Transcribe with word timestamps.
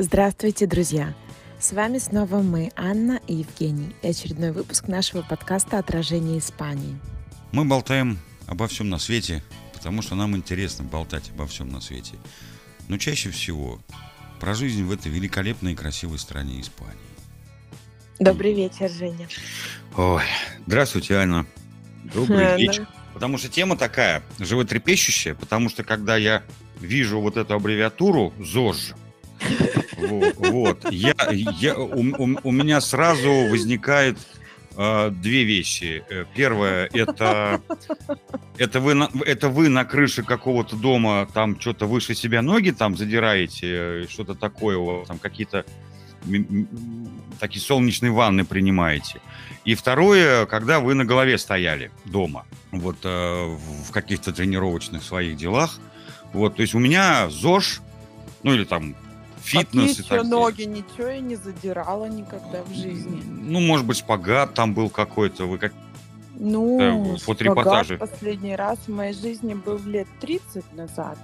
Здравствуйте, 0.00 0.68
друзья! 0.68 1.12
С 1.58 1.72
вами 1.72 1.98
снова 1.98 2.40
мы, 2.40 2.70
Анна 2.76 3.20
и 3.26 3.34
Евгений, 3.34 3.96
и 4.00 4.06
очередной 4.06 4.52
выпуск 4.52 4.86
нашего 4.86 5.22
подкаста 5.22 5.76
«Отражение 5.80 6.38
Испании». 6.38 6.96
Мы 7.50 7.64
болтаем 7.64 8.16
обо 8.46 8.68
всем 8.68 8.90
на 8.90 9.00
свете, 9.00 9.42
потому 9.74 10.02
что 10.02 10.14
нам 10.14 10.36
интересно 10.36 10.84
болтать 10.84 11.30
обо 11.30 11.48
всем 11.48 11.70
на 11.70 11.80
свете. 11.80 12.14
Но 12.86 12.96
чаще 12.96 13.30
всего 13.30 13.80
про 14.38 14.54
жизнь 14.54 14.84
в 14.84 14.92
этой 14.92 15.10
великолепной 15.10 15.72
и 15.72 15.74
красивой 15.74 16.20
стране 16.20 16.60
Испании. 16.60 16.94
Добрый 18.20 18.54
вечер, 18.54 18.88
Женя. 18.88 19.26
Ой, 19.96 20.22
здравствуйте, 20.64 21.16
Анна. 21.16 21.44
Добрый 22.04 22.56
вечер. 22.56 22.86
Потому 23.14 23.36
что 23.36 23.48
тема 23.48 23.76
такая, 23.76 24.22
животрепещущая, 24.38 25.34
потому 25.34 25.68
что 25.68 25.82
когда 25.82 26.16
я 26.16 26.44
вижу 26.78 27.20
вот 27.20 27.36
эту 27.36 27.54
аббревиатуру 27.54 28.32
ЗОЖ, 28.38 28.94
вот, 29.98 30.34
вот. 30.36 30.92
Я, 30.92 31.14
я, 31.30 31.76
у, 31.76 32.00
у, 32.42 32.52
меня 32.52 32.80
сразу 32.80 33.30
возникает 33.48 34.18
э, 34.76 35.10
две 35.10 35.44
вещи. 35.44 36.04
Э, 36.08 36.24
первое 36.34 36.88
это 36.92 37.60
это 38.58 38.80
вы 38.80 38.94
на, 38.94 39.10
это 39.24 39.48
вы 39.48 39.68
на 39.68 39.84
крыше 39.84 40.22
какого-то 40.22 40.76
дома 40.76 41.28
там 41.32 41.60
что-то 41.60 41.86
выше 41.86 42.14
себя 42.14 42.42
ноги 42.42 42.70
там 42.70 42.96
задираете, 42.96 44.06
что-то 44.08 44.34
такое 44.34 45.04
там 45.04 45.18
какие-то 45.18 45.64
такие 47.38 47.62
солнечные 47.62 48.12
ванны 48.12 48.44
принимаете. 48.44 49.20
И 49.64 49.74
второе, 49.74 50.46
когда 50.46 50.80
вы 50.80 50.94
на 50.94 51.04
голове 51.04 51.38
стояли 51.38 51.90
дома, 52.04 52.46
вот 52.70 52.98
э, 53.04 53.56
в 53.86 53.90
каких-то 53.92 54.32
тренировочных 54.32 55.02
своих 55.02 55.36
делах, 55.36 55.78
вот, 56.32 56.56
то 56.56 56.62
есть 56.62 56.74
у 56.74 56.78
меня 56.78 57.28
ЗОЖ, 57.30 57.80
ну 58.42 58.54
или 58.54 58.64
там 58.64 58.94
фитнес 59.48 60.00
и 60.00 60.02
так 60.02 60.24
ноги, 60.24 60.62
ничего 60.62 61.08
я 61.08 61.20
не 61.20 61.36
задирала 61.36 62.06
никогда 62.06 62.62
в 62.62 62.74
жизни. 62.74 63.22
Ну, 63.24 63.60
может 63.60 63.86
быть, 63.86 63.98
шпагат 63.98 64.54
там 64.54 64.74
был 64.74 64.90
какой-то, 64.90 65.46
вы 65.46 65.58
как... 65.58 65.72
Ну, 66.40 66.78
да, 66.78 67.18
фоторепортажи. 67.18 67.96
последний 67.96 68.54
раз 68.54 68.78
в 68.86 68.92
моей 68.92 69.12
жизни 69.12 69.54
был 69.54 69.78
лет 69.78 70.06
30 70.20 70.72
назад. 70.74 71.18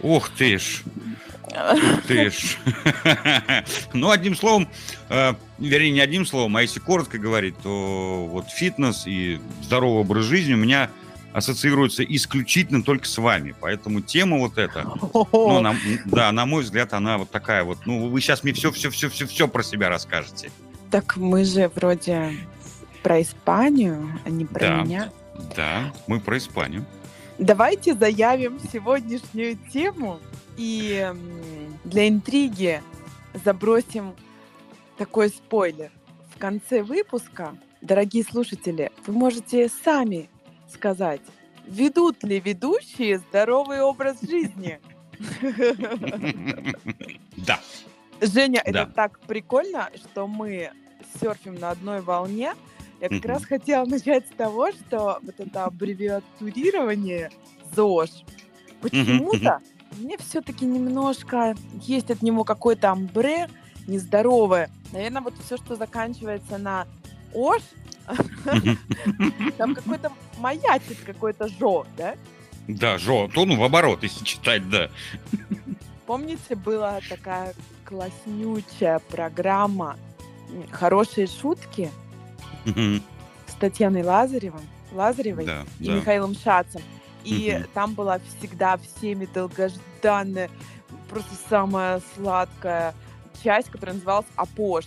Ух 0.00 0.30
ты 0.30 0.58
ж! 0.58 0.82
Ух 1.46 2.02
ты 2.06 2.30
ж! 2.30 2.58
ну, 3.92 4.10
одним 4.10 4.34
словом, 4.34 4.68
э, 5.08 5.34
вернее, 5.58 5.90
не 5.92 6.00
одним 6.00 6.26
словом, 6.26 6.56
а 6.56 6.62
если 6.62 6.80
коротко 6.80 7.18
говорить, 7.18 7.54
то 7.62 8.26
вот 8.30 8.48
фитнес 8.48 9.06
и 9.06 9.40
здоровый 9.62 10.00
образ 10.00 10.24
жизни 10.24 10.54
у 10.54 10.58
меня 10.58 10.90
ассоциируется 11.32 12.04
исключительно 12.04 12.82
только 12.82 13.06
с 13.06 13.18
вами. 13.18 13.54
Поэтому 13.60 14.00
тема 14.00 14.38
вот 14.38 14.58
эта, 14.58 14.84
ну, 15.32 15.60
на, 15.60 15.76
да, 16.06 16.32
на 16.32 16.46
мой 16.46 16.62
взгляд, 16.62 16.92
она 16.92 17.18
вот 17.18 17.30
такая 17.30 17.64
вот. 17.64 17.78
Ну, 17.86 18.08
вы 18.08 18.20
сейчас 18.20 18.42
мне 18.42 18.52
все-все-все-все-все 18.52 19.48
про 19.48 19.62
себя 19.62 19.88
расскажете. 19.88 20.50
Так 20.90 21.16
мы 21.16 21.44
же 21.44 21.70
вроде 21.74 22.32
про 23.02 23.22
Испанию, 23.22 24.18
а 24.24 24.30
не 24.30 24.44
про 24.44 24.60
да, 24.60 24.82
меня. 24.82 25.12
Да, 25.56 25.92
мы 26.06 26.20
про 26.20 26.38
Испанию. 26.38 26.84
Давайте 27.38 27.94
заявим 27.94 28.58
сегодняшнюю 28.72 29.56
тему 29.72 30.20
и 30.56 31.10
для 31.84 32.08
интриги 32.08 32.82
забросим 33.44 34.14
такой 34.98 35.30
спойлер. 35.30 35.90
В 36.34 36.38
конце 36.38 36.82
выпуска, 36.82 37.56
дорогие 37.80 38.24
слушатели, 38.24 38.90
вы 39.06 39.12
можете 39.12 39.70
сами 39.82 40.28
сказать, 40.72 41.20
ведут 41.66 42.22
ли 42.24 42.40
ведущие 42.40 43.18
здоровый 43.18 43.80
образ 43.80 44.20
жизни? 44.20 44.80
Да. 47.36 47.60
Женя, 48.20 48.62
это 48.64 48.86
так 48.86 49.20
прикольно, 49.20 49.90
что 49.94 50.26
мы 50.26 50.70
серфим 51.20 51.54
на 51.54 51.70
одной 51.70 52.00
волне. 52.00 52.54
Я 53.00 53.08
как 53.08 53.24
раз 53.24 53.44
хотела 53.44 53.86
начать 53.86 54.26
с 54.26 54.30
того, 54.36 54.72
что 54.72 55.20
вот 55.22 55.34
это 55.38 55.64
аббревиатурирование 55.64 57.30
ЗОЖ, 57.74 58.24
почему-то 58.82 59.60
мне 59.98 60.18
все-таки 60.18 60.66
немножко 60.66 61.54
есть 61.82 62.10
от 62.10 62.22
него 62.22 62.44
какой-то 62.44 62.90
амбре 62.90 63.48
нездоровое. 63.86 64.70
Наверное, 64.92 65.22
вот 65.22 65.34
все, 65.44 65.56
что 65.56 65.76
заканчивается 65.76 66.58
на 66.58 66.86
ОШ, 67.34 67.62
там 69.56 69.74
какой-то 69.74 70.12
маячит 70.40 70.98
какой-то 71.04 71.48
жо, 71.48 71.86
да? 71.96 72.16
Да, 72.66 72.98
жо. 72.98 73.28
То, 73.32 73.44
ну, 73.44 73.56
в 73.56 73.62
оборот, 73.62 74.02
если 74.02 74.24
читать, 74.24 74.68
да. 74.68 74.90
Помните, 76.06 76.56
была 76.56 77.00
такая 77.08 77.54
класснючая 77.84 78.98
программа 78.98 79.96
«Хорошие 80.70 81.26
шутки» 81.26 81.90
с 82.64 83.54
Татьяной 83.58 84.02
Лазаревым, 84.02 84.62
Лазаревой 84.92 85.46
да, 85.46 85.64
и 85.78 85.86
да. 85.86 85.94
Михаилом 85.94 86.34
Шацем. 86.34 86.82
И 87.24 87.54
угу. 87.54 87.68
там 87.74 87.94
была 87.94 88.18
всегда 88.18 88.78
всеми 88.78 89.26
долгожданная, 89.26 90.50
просто 91.08 91.34
самая 91.48 92.00
сладкая 92.14 92.94
часть, 93.42 93.68
которая 93.68 93.96
называлась 93.96 94.26
«Апош» 94.36 94.86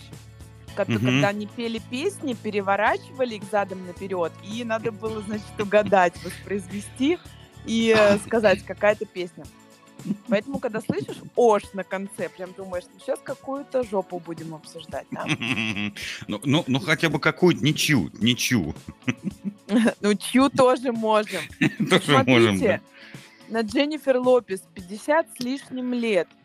когда, 0.74 0.96
угу. 0.96 1.06
когда 1.06 1.28
они 1.28 1.46
пели 1.46 1.80
песни, 1.90 2.34
переворачивали 2.34 3.36
их 3.36 3.44
задом 3.50 3.86
наперед, 3.86 4.32
и 4.42 4.64
надо 4.64 4.92
было, 4.92 5.20
значит, 5.22 5.58
угадать, 5.58 6.14
воспроизвести 6.22 7.18
и 7.66 7.94
э, 7.96 8.18
сказать, 8.18 8.62
какая-то 8.64 9.06
песня. 9.06 9.44
Поэтому, 10.28 10.58
когда 10.58 10.80
слышишь 10.80 11.16
«ош» 11.34 11.62
на 11.72 11.82
конце, 11.82 12.28
прям 12.28 12.52
думаешь, 12.52 12.84
ну 12.92 13.00
сейчас 13.00 13.18
какую-то 13.22 13.84
жопу 13.84 14.18
будем 14.18 14.54
обсуждать, 14.54 15.06
да? 15.10 15.24
Ну, 16.28 16.40
ну, 16.44 16.64
ну 16.66 16.80
хотя 16.80 17.08
бы 17.08 17.18
какую-то 17.18 17.64
ничью, 17.64 18.10
ничью. 18.20 18.74
Ну, 20.00 20.14
чью 20.14 20.50
тоже 20.50 20.92
можем. 20.92 21.40
Тоже 21.90 22.22
можем, 22.24 22.60
на 23.48 23.60
Дженнифер 23.60 24.18
Лопес 24.18 24.62
50 24.74 25.26
с 25.36 25.40
лишним 25.40 25.94
лет– 25.94 26.28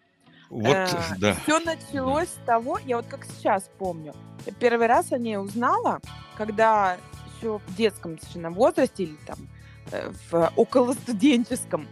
вот, 0.49 0.75
э, 0.75 0.87
да. 1.19 1.35
Все 1.43 1.59
началось 1.59 2.29
с 2.29 2.45
того, 2.45 2.79
я 2.85 2.97
вот 2.97 3.05
как 3.07 3.25
сейчас 3.25 3.69
помню, 3.77 4.13
первый 4.59 4.87
раз 4.87 5.11
о 5.11 5.17
ней 5.17 5.37
узнала, 5.37 5.99
когда 6.37 6.97
еще 7.37 7.59
в 7.65 7.75
детском 7.75 8.17
совершенно 8.19 8.51
возрасте 8.51 9.03
или 9.03 9.17
там 9.25 9.37
э, 9.91 10.11
в 10.31 10.51
околостуденческом 10.55 11.87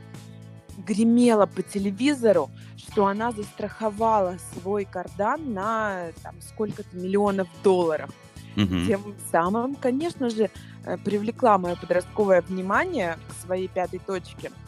гремело 0.86 1.46
по 1.46 1.62
телевизору, 1.62 2.50
что 2.78 3.08
она 3.08 3.32
застраховала 3.32 4.38
свой 4.54 4.86
кардан 4.86 5.54
на 5.54 6.08
там, 6.24 6.42
сколько-то 6.42 6.96
миллионов 6.96 7.48
долларов. 7.64 8.10
Угу. 8.56 8.86
Тем 8.88 9.16
самым, 9.32 9.76
конечно 9.76 10.30
же, 10.30 10.50
э, 10.84 10.98
привлекла 10.98 11.58
мое 11.58 11.76
подростковое 11.76 12.42
внимание 12.42 13.18
к 13.30 13.46
своей 13.46 13.68
пятой 13.68 14.00
точке– 14.00 14.52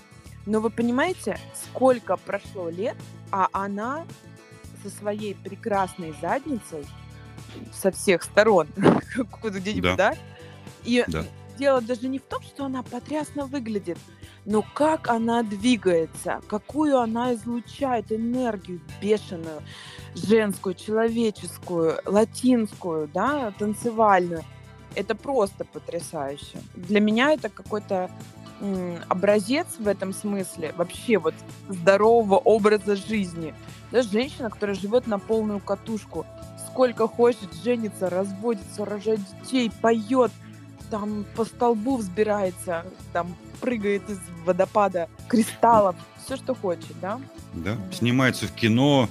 но 0.49 0.59
вы 0.59 0.71
понимаете, 0.71 1.37
сколько 1.53 2.17
прошло 2.17 2.69
лет, 2.69 2.97
а 3.31 3.49
она 3.51 4.05
со 4.81 4.89
своей 4.89 5.35
прекрасной 5.35 6.15
задницей 6.19 6.87
со 7.71 7.91
всех 7.91 8.23
сторон, 8.23 8.67
где-нибудь, 9.43 9.95
да. 9.95 10.11
да? 10.11 10.17
И 10.83 11.03
да. 11.07 11.23
дело 11.57 11.81
даже 11.81 12.07
не 12.07 12.17
в 12.17 12.23
том, 12.23 12.41
что 12.41 12.65
она 12.65 12.81
потрясно 12.81 13.45
выглядит, 13.45 13.99
но 14.45 14.65
как 14.73 15.07
она 15.07 15.43
двигается, 15.43 16.41
какую 16.47 16.97
она 16.97 17.35
излучает 17.35 18.11
энергию 18.11 18.81
бешеную, 18.99 19.61
женскую, 20.15 20.73
человеческую, 20.73 21.99
латинскую, 22.05 23.07
да, 23.07 23.51
танцевальную. 23.51 24.43
Это 24.95 25.13
просто 25.13 25.63
потрясающе. 25.65 26.57
Для 26.73 26.99
меня 26.99 27.33
это 27.33 27.49
какой-то 27.49 28.09
образец 29.07 29.67
в 29.79 29.87
этом 29.87 30.13
смысле 30.13 30.73
вообще 30.75 31.17
вот 31.17 31.33
здорового 31.67 32.37
образа 32.37 32.95
жизни. 32.95 33.53
Да, 33.91 34.01
женщина, 34.01 34.49
которая 34.49 34.75
живет 34.75 35.07
на 35.07 35.19
полную 35.19 35.59
катушку, 35.59 36.25
сколько 36.67 37.07
хочет, 37.07 37.53
женится, 37.63 38.09
разводится, 38.09 38.85
рожает 38.85 39.21
детей, 39.41 39.71
поет, 39.81 40.31
там 40.89 41.25
по 41.35 41.45
столбу 41.45 41.97
взбирается, 41.97 42.85
там 43.13 43.35
прыгает 43.61 44.09
из 44.09 44.19
водопада 44.45 45.09
кристаллов, 45.27 45.95
все, 46.23 46.37
что 46.37 46.55
хочет, 46.55 46.93
да? 47.01 47.19
Да, 47.53 47.77
снимается 47.91 48.47
в 48.47 48.51
кино, 48.51 49.09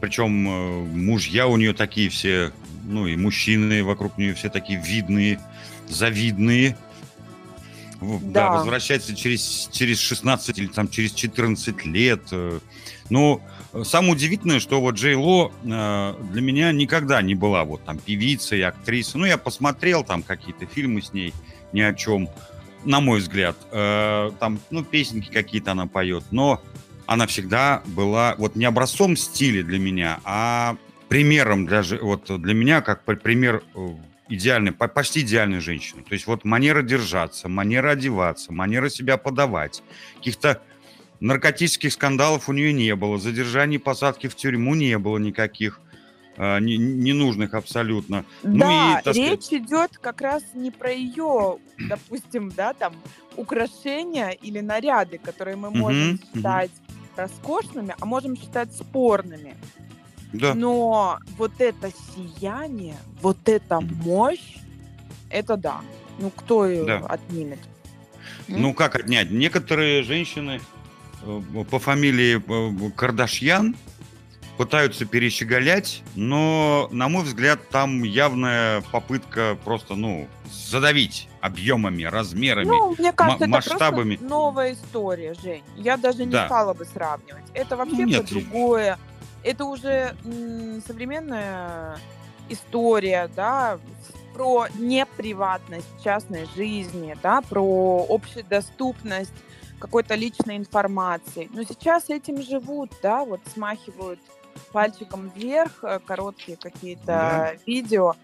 причем 0.00 0.48
э, 0.48 0.84
мужья 0.86 1.46
у 1.46 1.56
нее 1.56 1.74
такие 1.74 2.08
все, 2.08 2.52
ну 2.84 3.06
и 3.06 3.16
мужчины 3.16 3.84
вокруг 3.84 4.18
нее 4.18 4.34
все 4.34 4.48
такие 4.48 4.80
видные, 4.80 5.40
завидные, 5.88 6.76
да. 8.22 8.50
да, 8.50 8.50
возвращается 8.50 9.14
через, 9.14 9.68
через 9.72 9.98
16 9.98 10.58
или 10.58 10.66
там 10.66 10.88
через 10.88 11.12
14 11.12 11.84
лет. 11.86 12.22
Э. 12.32 12.58
Но 13.10 13.40
самое 13.84 14.12
удивительное, 14.12 14.60
что 14.60 14.80
вот 14.80 14.96
Джей 14.96 15.14
Ло 15.14 15.52
э, 15.62 16.14
для 16.30 16.42
меня 16.42 16.72
никогда 16.72 17.22
не 17.22 17.34
была 17.34 17.64
вот 17.64 17.84
там 17.84 17.98
певицей, 17.98 18.62
актрисой. 18.64 19.20
Ну, 19.20 19.26
я 19.26 19.38
посмотрел 19.38 20.04
там 20.04 20.22
какие-то 20.22 20.66
фильмы 20.66 21.02
с 21.02 21.12
ней, 21.12 21.32
ни 21.72 21.80
о 21.80 21.94
чем, 21.94 22.28
на 22.84 23.00
мой 23.00 23.20
взгляд. 23.20 23.56
Э, 23.70 24.30
там, 24.38 24.60
ну, 24.70 24.84
песенки 24.84 25.30
какие-то 25.30 25.72
она 25.72 25.86
поет. 25.86 26.24
Но 26.30 26.62
она 27.06 27.26
всегда 27.26 27.82
была 27.86 28.34
вот 28.38 28.56
не 28.56 28.64
образцом 28.64 29.16
стиля 29.16 29.62
для 29.62 29.78
меня, 29.78 30.20
а 30.24 30.76
примером 31.08 31.66
для, 31.66 31.82
вот 32.00 32.40
для 32.40 32.54
меня, 32.54 32.80
как 32.80 33.04
пример 33.04 33.62
идеальной, 34.28 34.72
почти 34.72 35.20
идеальной 35.20 35.60
женщины. 35.60 36.02
То 36.02 36.14
есть 36.14 36.26
вот 36.26 36.44
манера 36.44 36.82
держаться, 36.82 37.48
манера 37.48 37.90
одеваться, 37.90 38.52
манера 38.52 38.88
себя 38.88 39.16
подавать. 39.16 39.82
Каких-то 40.16 40.62
наркотических 41.20 41.92
скандалов 41.92 42.48
у 42.48 42.52
нее 42.52 42.72
не 42.72 42.94
было, 42.96 43.18
задержаний, 43.18 43.78
посадки 43.78 44.26
в 44.26 44.34
тюрьму 44.34 44.74
не 44.74 44.98
было 44.98 45.18
никаких 45.18 45.80
э, 46.36 46.58
ненужных 46.60 47.54
абсолютно. 47.54 48.24
Ну 48.42 48.58
да, 48.58 49.02
ну 49.04 49.12
и, 49.12 49.14
речь 49.14 49.44
сказать... 49.44 49.54
идет 49.64 49.98
как 49.98 50.20
раз 50.20 50.42
не 50.54 50.70
про 50.70 50.90
ее, 50.90 51.58
допустим, 51.88 52.50
да, 52.50 52.74
там 52.74 52.94
украшения 53.36 54.30
или 54.30 54.60
наряды, 54.60 55.18
которые 55.18 55.56
мы 55.56 55.70
можем 55.70 56.18
считать 56.18 56.70
роскошными, 57.16 57.94
а 58.00 58.04
можем 58.04 58.36
считать 58.36 58.74
спорными. 58.74 59.54
Да. 60.32 60.54
Но 60.54 61.18
вот 61.36 61.52
это 61.58 61.90
сияние, 61.90 62.96
вот 63.20 63.48
эта 63.48 63.80
мощь, 63.80 64.56
это 65.30 65.56
да. 65.56 65.80
Ну, 66.18 66.30
кто 66.30 66.66
ее 66.66 66.84
да. 66.84 66.98
отнимет? 67.08 67.58
Ну, 68.48 68.74
как 68.74 68.96
отнять? 68.96 69.30
Некоторые 69.30 70.02
женщины 70.02 70.60
э, 71.22 71.40
по 71.70 71.78
фамилии 71.78 72.36
э, 72.38 72.90
Кардашьян 72.96 73.76
пытаются 74.56 75.06
перещеголять, 75.06 76.02
но, 76.14 76.88
на 76.92 77.08
мой 77.08 77.24
взгляд, 77.24 77.68
там 77.70 78.02
явная 78.02 78.82
попытка 78.92 79.58
просто, 79.64 79.94
ну, 79.94 80.28
задавить 80.50 81.28
объемами, 81.40 82.04
размерами, 82.04 82.68
ну, 82.68 82.94
мне 82.98 83.12
кажется, 83.12 83.46
масштабами. 83.48 84.14
Это 84.14 84.24
новая 84.24 84.74
история, 84.74 85.34
Жень. 85.34 85.64
Я 85.76 85.96
даже 85.96 86.24
не 86.24 86.32
да. 86.32 86.46
стала 86.46 86.74
бы 86.74 86.84
сравнивать. 86.84 87.44
Это 87.54 87.76
вообще 87.76 88.04
Нет, 88.04 88.26
другое 88.26 88.98
это 89.44 89.64
уже 89.64 90.16
современная 90.86 91.98
история, 92.48 93.30
да, 93.34 93.78
про 94.34 94.66
неприватность 94.78 95.88
частной 96.02 96.46
жизни, 96.56 97.16
да, 97.22 97.42
про 97.42 98.06
общедоступность 98.08 99.32
какой-то 99.78 100.14
личной 100.14 100.56
информации. 100.56 101.50
Но 101.52 101.64
сейчас 101.64 102.08
этим 102.08 102.42
живут, 102.42 102.92
да, 103.02 103.24
вот 103.24 103.40
смахивают 103.52 104.20
пальчиком 104.70 105.30
вверх 105.34 105.82
э, 105.82 105.98
короткие 106.04 106.56
какие-то 106.56 107.06
да. 107.06 107.52
видео. 107.66 108.14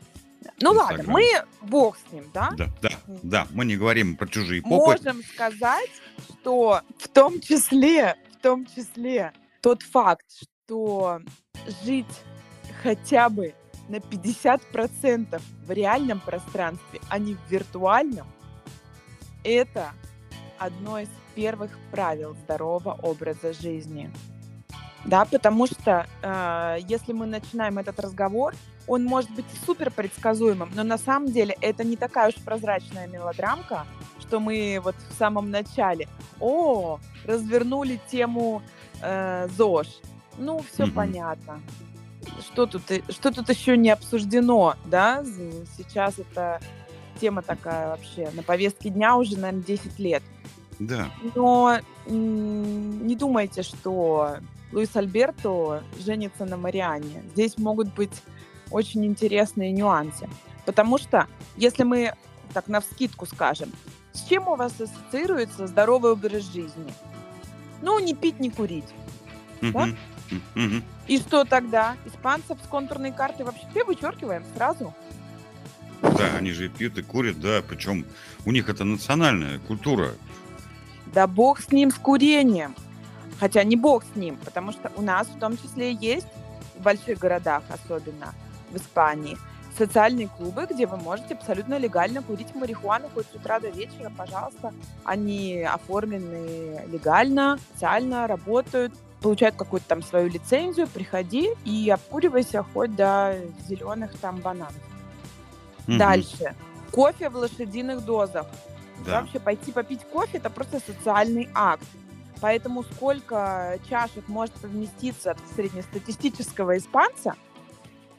Ну 0.60 0.72
Инстаграм. 0.72 0.98
ладно, 0.98 1.12
мы 1.12 1.24
бог 1.62 1.98
с 1.98 2.12
ним, 2.12 2.24
да? 2.32 2.52
Да, 2.56 2.66
да, 2.80 2.90
да, 3.06 3.46
мы 3.50 3.64
не 3.64 3.76
говорим 3.76 4.16
про 4.16 4.28
чужие 4.28 4.62
попы. 4.62 4.76
Можем 4.76 5.22
сказать, 5.24 5.90
что 6.30 6.82
в 6.98 7.08
том 7.08 7.40
числе, 7.40 8.16
в 8.32 8.42
том 8.42 8.66
числе 8.66 9.32
тот 9.60 9.82
факт, 9.82 10.26
что 10.68 11.22
жить 11.82 12.06
хотя 12.82 13.30
бы 13.30 13.54
на 13.88 13.96
50% 13.96 15.40
в 15.64 15.70
реальном 15.70 16.20
пространстве, 16.20 17.00
а 17.08 17.18
не 17.18 17.34
в 17.34 17.50
виртуальном, 17.50 18.26
это 19.44 19.92
одно 20.58 20.98
из 20.98 21.08
первых 21.34 21.70
правил 21.90 22.36
здорового 22.44 22.98
образа 23.02 23.54
жизни. 23.54 24.10
Да, 25.06 25.24
потому 25.24 25.66
что 25.66 26.06
э, 26.20 26.78
если 26.86 27.14
мы 27.14 27.24
начинаем 27.24 27.78
этот 27.78 27.98
разговор, 28.00 28.54
он 28.86 29.04
может 29.04 29.30
быть 29.30 29.46
супер 29.64 29.90
предсказуемым, 29.90 30.70
но 30.74 30.82
на 30.82 30.98
самом 30.98 31.32
деле 31.32 31.56
это 31.62 31.82
не 31.82 31.96
такая 31.96 32.28
уж 32.28 32.34
прозрачная 32.34 33.06
мелодрамка, 33.06 33.86
что 34.20 34.38
мы 34.38 34.80
вот 34.82 34.96
в 35.10 35.18
самом 35.18 35.50
начале, 35.50 36.08
о, 36.40 36.98
развернули 37.24 37.98
тему 38.10 38.60
э, 39.00 39.48
ЗОЖ, 39.56 40.00
ну, 40.38 40.60
все 40.72 40.84
mm-hmm. 40.84 40.92
понятно. 40.92 41.60
Что 42.40 42.66
тут, 42.66 42.82
что 43.10 43.30
тут 43.30 43.48
еще 43.48 43.76
не 43.76 43.90
обсуждено, 43.90 44.74
да? 44.84 45.24
Сейчас 45.76 46.18
это 46.18 46.60
тема 47.20 47.42
такая 47.42 47.88
вообще 47.88 48.30
на 48.32 48.42
повестке 48.42 48.90
дня 48.90 49.16
уже, 49.16 49.36
наверное, 49.38 49.64
10 49.64 49.98
лет. 49.98 50.22
Да. 50.78 51.10
Но 51.34 51.78
не 52.06 53.16
думайте, 53.16 53.62
что 53.62 54.36
Луис 54.72 54.94
Альберто 54.94 55.82
женится 55.98 56.44
на 56.44 56.56
Мариане. 56.56 57.22
Здесь 57.32 57.58
могут 57.58 57.92
быть 57.94 58.22
очень 58.70 59.04
интересные 59.04 59.72
нюансы. 59.72 60.28
Потому 60.66 60.98
что, 60.98 61.26
если 61.56 61.84
мы 61.84 62.12
так 62.52 62.68
на 62.68 62.80
вскидку 62.80 63.26
скажем, 63.26 63.72
с 64.12 64.22
чем 64.24 64.48
у 64.48 64.56
вас 64.56 64.80
ассоциируется 64.80 65.66
здоровый 65.66 66.12
образ 66.12 66.52
жизни? 66.52 66.92
Ну, 67.82 67.98
не 67.98 68.14
пить, 68.14 68.40
не 68.40 68.50
курить. 68.50 68.88
Mm-hmm. 69.60 69.72
Да? 69.72 69.88
И 71.06 71.18
что 71.18 71.44
тогда? 71.44 71.96
Испанцев 72.04 72.58
с 72.62 72.68
контурной 72.68 73.12
карты 73.12 73.44
вообще 73.44 73.84
вычеркиваем 73.84 74.44
сразу? 74.54 74.94
Да, 76.02 76.36
они 76.38 76.52
же 76.52 76.68
пьют 76.68 76.96
и 76.98 77.02
курят, 77.02 77.40
да, 77.40 77.62
причем 77.66 78.04
у 78.44 78.52
них 78.52 78.68
это 78.68 78.84
национальная 78.84 79.58
культура. 79.58 80.12
Да 81.06 81.26
бог 81.26 81.60
с 81.60 81.72
ним, 81.72 81.90
с 81.90 81.94
курением. 81.94 82.74
Хотя 83.40 83.64
не 83.64 83.76
бог 83.76 84.04
с 84.04 84.16
ним, 84.16 84.36
потому 84.44 84.72
что 84.72 84.92
у 84.96 85.02
нас 85.02 85.28
в 85.28 85.38
том 85.38 85.56
числе 85.56 85.92
есть 85.92 86.26
в 86.76 86.82
больших 86.82 87.18
городах, 87.18 87.62
особенно 87.68 88.34
в 88.70 88.76
Испании, 88.76 89.38
социальные 89.76 90.28
клубы, 90.28 90.66
где 90.68 90.86
вы 90.86 90.96
можете 90.96 91.34
абсолютно 91.34 91.78
легально 91.78 92.22
курить 92.22 92.54
марихуану 92.54 93.08
хоть 93.14 93.26
с 93.26 93.34
утра 93.34 93.60
до 93.60 93.70
вечера, 93.70 94.12
пожалуйста. 94.16 94.72
Они 95.04 95.62
оформлены 95.62 96.82
легально, 96.88 97.54
официально, 97.54 98.26
работают, 98.26 98.92
получают 99.20 99.56
какую-то 99.56 99.88
там 99.88 100.02
свою 100.02 100.28
лицензию, 100.28 100.86
приходи 100.86 101.50
и 101.64 101.90
обкуривайся 101.90 102.62
хоть 102.62 102.94
до 102.94 103.36
зеленых 103.68 104.16
там 104.18 104.36
бананов. 104.36 104.74
Угу. 105.86 105.98
Дальше. 105.98 106.54
Кофе 106.92 107.28
в 107.28 107.36
лошадиных 107.36 108.04
дозах. 108.04 108.46
Да. 109.04 109.20
Вообще 109.20 109.40
пойти 109.40 109.72
попить 109.72 110.04
кофе 110.04 110.38
это 110.38 110.50
просто 110.50 110.80
социальный 110.80 111.48
акт. 111.54 111.86
Поэтому 112.40 112.84
сколько 112.84 113.78
чашек 113.88 114.28
может 114.28 114.54
поместиться 114.54 115.32
от 115.32 115.38
среднестатистического 115.56 116.78
испанца, 116.78 117.34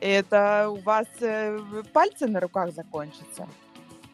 это 0.01 0.69
у 0.69 0.77
вас 0.81 1.07
э, 1.21 1.59
пальцы 1.93 2.27
на 2.27 2.39
руках 2.39 2.73
закончатся. 2.73 3.47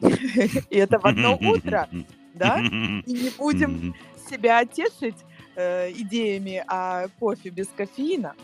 И 0.00 0.76
это 0.76 0.98
в 0.98 1.06
одно 1.06 1.36
утро, 1.40 1.88
да? 2.34 2.60
И 3.06 3.12
не 3.12 3.30
будем 3.36 3.94
себя 4.28 4.64
тешить 4.64 5.16
э, 5.56 5.90
идеями 5.92 6.62
о 6.68 7.08
кофе 7.18 7.50
без 7.50 7.66
кофеина, 7.76 8.34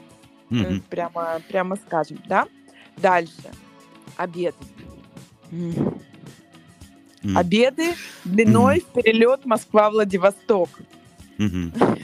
mm-hmm. 0.51 0.83
прямо, 0.89 1.41
прямо 1.49 1.77
скажем, 1.77 2.19
да? 2.27 2.47
Дальше. 2.97 3.51
Обеды. 4.17 4.57
Mm. 5.51 6.01
Mm. 7.23 7.39
Обеды 7.39 7.95
длиной 8.25 8.79
mm. 8.79 8.81
в 8.81 8.87
перелет 8.87 9.45
Москва-Владивосток. 9.45 10.71
Mm-hmm. 11.39 12.03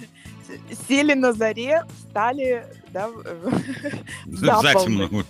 Сели 0.89 1.15
на 1.15 1.33
заре, 1.33 1.85
встали, 1.97 2.65
да, 2.93 3.11
Затемно. 4.27 5.25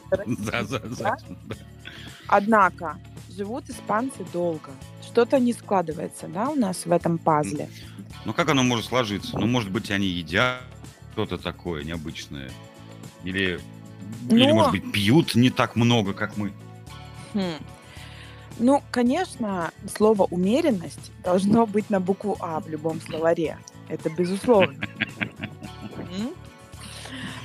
Однако 2.29 2.99
живут 3.31 3.69
испанцы 3.71 4.25
долго. 4.33 4.71
Что-то 5.03 5.39
не 5.39 5.53
складывается, 5.53 6.29
да, 6.29 6.51
у 6.51 6.55
нас 6.55 6.85
в 6.85 6.93
этом 6.93 7.19
пазле. 7.19 7.69
Ну 8.25 8.33
как 8.33 8.49
оно 8.49 8.63
может 8.63 8.87
сложиться? 8.87 9.39
Ну, 9.39 9.47
может 9.47 9.71
быть, 9.71 9.91
они 9.91 10.07
едят 10.07 10.63
что-то 11.13 11.39
такое 11.39 11.83
необычное. 11.83 12.51
Или, 13.25 13.61
Но... 14.31 14.37
или 14.37 14.53
может 14.53 14.73
быть, 14.73 14.93
пьют 14.93 15.35
не 15.35 15.51
так 15.51 15.77
много, 15.77 16.13
как 16.13 16.37
мы. 16.37 16.53
Хм. 17.35 17.59
Ну, 18.59 18.83
конечно, 18.91 19.73
слово 19.97 20.25
умеренность 20.25 21.13
должно 21.23 21.67
быть 21.67 21.91
на 21.91 22.01
букву 22.01 22.37
А 22.41 22.61
в 22.61 22.69
любом 22.69 23.01
словаре. 23.01 23.59
Это 23.89 24.11
безусловно. 24.11 24.79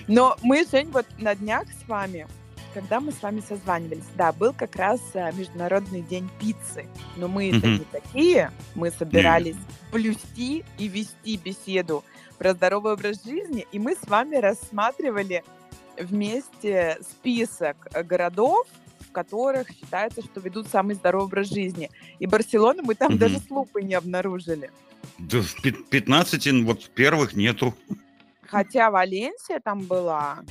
Но 0.07 0.37
мы, 0.41 0.65
Жень, 0.69 0.89
вот 0.91 1.05
на 1.17 1.33
днях 1.35 1.65
с 1.67 1.87
вами 1.87 2.27
когда 2.73 2.99
мы 2.99 3.11
с 3.11 3.21
вами 3.21 3.41
созванивались, 3.41 4.05
да, 4.15 4.31
был 4.31 4.53
как 4.53 4.75
раз 4.75 4.99
э, 5.13 5.31
Международный 5.33 6.01
день 6.01 6.29
пиццы. 6.39 6.85
Но 7.17 7.27
мы 7.27 7.49
это 7.49 7.67
не 7.67 7.85
такие. 7.91 8.51
Мы 8.75 8.91
собирались 8.91 9.55
блюсти 9.91 10.63
и 10.77 10.87
вести 10.87 11.37
беседу 11.37 12.03
про 12.37 12.53
здоровый 12.53 12.93
образ 12.93 13.23
жизни, 13.23 13.67
и 13.71 13.79
мы 13.79 13.95
с 13.95 14.07
вами 14.07 14.37
рассматривали 14.37 15.43
вместе 15.97 16.97
список 17.01 17.77
городов, 18.05 18.67
в 18.99 19.11
которых 19.11 19.69
считается, 19.69 20.21
что 20.23 20.39
ведут 20.39 20.67
самый 20.67 20.95
здоровый 20.95 21.27
образ 21.27 21.49
жизни. 21.49 21.91
И 22.19 22.25
Барселону 22.25 22.81
мы 22.83 22.95
там 22.95 23.17
даже 23.17 23.39
с 23.39 23.49
лупой 23.49 23.83
не 23.83 23.93
обнаружили. 23.93 24.71
Да, 25.19 25.41
в 25.41 25.61
15 25.61 26.63
вот 26.63 26.89
первых 26.89 27.33
нету. 27.35 27.75
Хотя 28.41 28.89
Валенсия 28.89 29.59
там 29.59 29.81
была. 29.81 30.43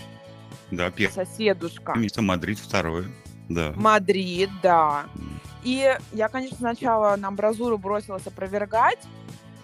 Да, 0.73 0.91
первое. 0.91 1.25
Соседушка. 1.25 1.95
Место 1.95 2.23
Мадрид 2.23 2.59
второе. 2.59 3.05
Да. 3.49 3.73
Мадрид, 3.77 4.51
да. 4.63 5.05
И 5.63 5.97
я, 6.13 6.29
конечно, 6.29 6.57
сначала 6.57 7.15
на 7.17 7.29
амбразуру 7.29 7.79
бросилась 7.79 8.27
опровергать, 8.27 8.99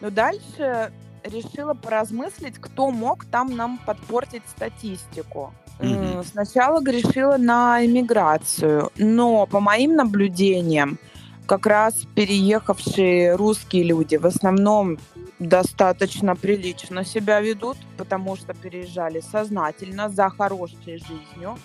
но 0.01 0.11
дальше 0.11 0.93
решила 1.25 1.75
поразмыслить, 1.75 2.59
кто 2.61 2.91
мог 2.91 3.25
там 3.25 3.57
нам 3.57 3.79
подпортить 3.85 4.43
статистику. 4.49 5.53
Mm-hmm. 5.81 6.25
Сначала 6.25 6.81
грешила 6.81 7.37
на 7.37 7.85
иммиграцию, 7.85 8.91
но 8.97 9.47
по 9.47 9.61
моим 9.61 9.95
наблюдениям, 9.95 10.99
как 11.47 11.67
раз 11.67 12.05
переехавшие 12.15 13.35
русские 13.35 13.85
люди 13.85 14.17
в 14.17 14.27
основном 14.27 14.99
достаточно 15.39 16.35
прилично 16.35 17.05
себя 17.05 17.41
ведут, 17.41 17.77
потому 17.97 18.37
что 18.37 18.55
переезжали 18.55 19.21
сознательно 19.21 20.09
за 20.09 20.29
хорошей 20.31 20.99
жизнью 20.99 21.59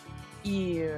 и 0.43 0.91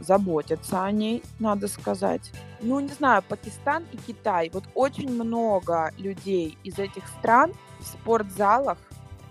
заботятся 0.00 0.84
о 0.84 0.90
ней, 0.90 1.22
надо 1.38 1.68
сказать. 1.68 2.30
Ну, 2.60 2.80
не 2.80 2.88
знаю, 2.88 3.22
Пакистан 3.28 3.84
и 3.92 3.96
Китай. 3.96 4.50
Вот 4.52 4.64
очень 4.74 5.12
много 5.12 5.92
людей 5.98 6.56
из 6.62 6.78
этих 6.78 7.06
стран 7.08 7.52
в 7.80 7.84
спортзалах 7.84 8.78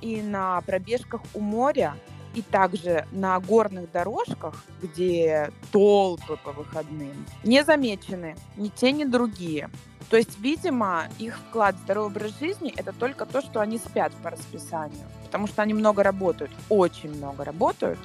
и 0.02 0.22
на 0.22 0.62
пробежках 0.62 1.22
у 1.34 1.40
моря, 1.40 1.96
и 2.34 2.42
также 2.42 3.06
на 3.12 3.40
горных 3.40 3.92
дорожках, 3.92 4.64
где 4.82 5.52
толпы 5.72 6.38
по 6.44 6.52
выходным, 6.52 7.26
не 7.44 7.64
замечены 7.64 8.36
ни 8.58 8.70
те, 8.70 8.92
ни 8.92 9.04
другие. 9.04 9.70
То 10.10 10.18
есть, 10.18 10.40
видимо, 10.40 11.06
их 11.20 11.38
вклад 11.38 11.76
в 11.76 11.80
здоровый 11.80 12.12
образ 12.12 12.38
жизни– 12.40 12.74
это 12.78 12.92
только 12.92 13.26
то, 13.26 13.42
что 13.42 13.62
они 13.62 13.78
спят 13.78 14.12
по 14.24 14.30
расписанию, 14.30 15.06
потому 15.24 15.48
что 15.48 15.62
они 15.62 15.74
много 15.74 16.04
работают, 16.04 16.52
очень 16.70 17.16
много 17.16 17.46
работают, 17.46 18.00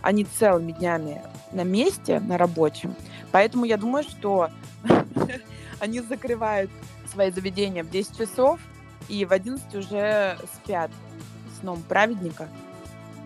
они 0.00 0.24
целыми 0.24 0.72
днями 0.72 1.20
на 1.52 1.64
месте, 1.64 2.20
на 2.20 2.38
рабочем. 2.38 2.94
Поэтому 3.32 3.64
я 3.64 3.76
думаю, 3.76 4.04
что 4.04 4.50
они 5.80 6.00
закрывают 6.00 6.70
свои 7.12 7.30
заведения 7.30 7.82
в 7.82 7.90
10 7.90 8.16
часов 8.16 8.60
и 9.08 9.24
в 9.24 9.32
11 9.32 9.74
уже 9.74 10.38
спят 10.54 10.90
сном 11.60 11.82
праведника 11.88 12.48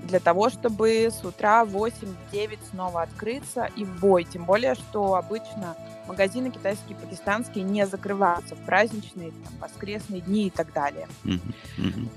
для 0.06 0.20
того, 0.20 0.50
чтобы 0.50 1.08
с 1.10 1.24
утра 1.24 1.64
в 1.64 1.76
8-9 1.76 2.58
снова 2.70 3.02
открыться 3.02 3.70
и 3.76 3.84
в 3.84 4.00
бой. 4.00 4.24
Тем 4.24 4.44
более, 4.44 4.74
что 4.74 5.14
обычно 5.14 5.76
магазины 6.06 6.50
китайские, 6.50 6.96
пакистанские 6.96 7.64
не 7.64 7.86
закрываются 7.86 8.54
в 8.54 8.64
праздничные, 8.64 9.30
там, 9.30 9.52
воскресные 9.60 10.20
дни 10.20 10.48
и 10.48 10.50
так 10.50 10.72
далее. 10.72 11.08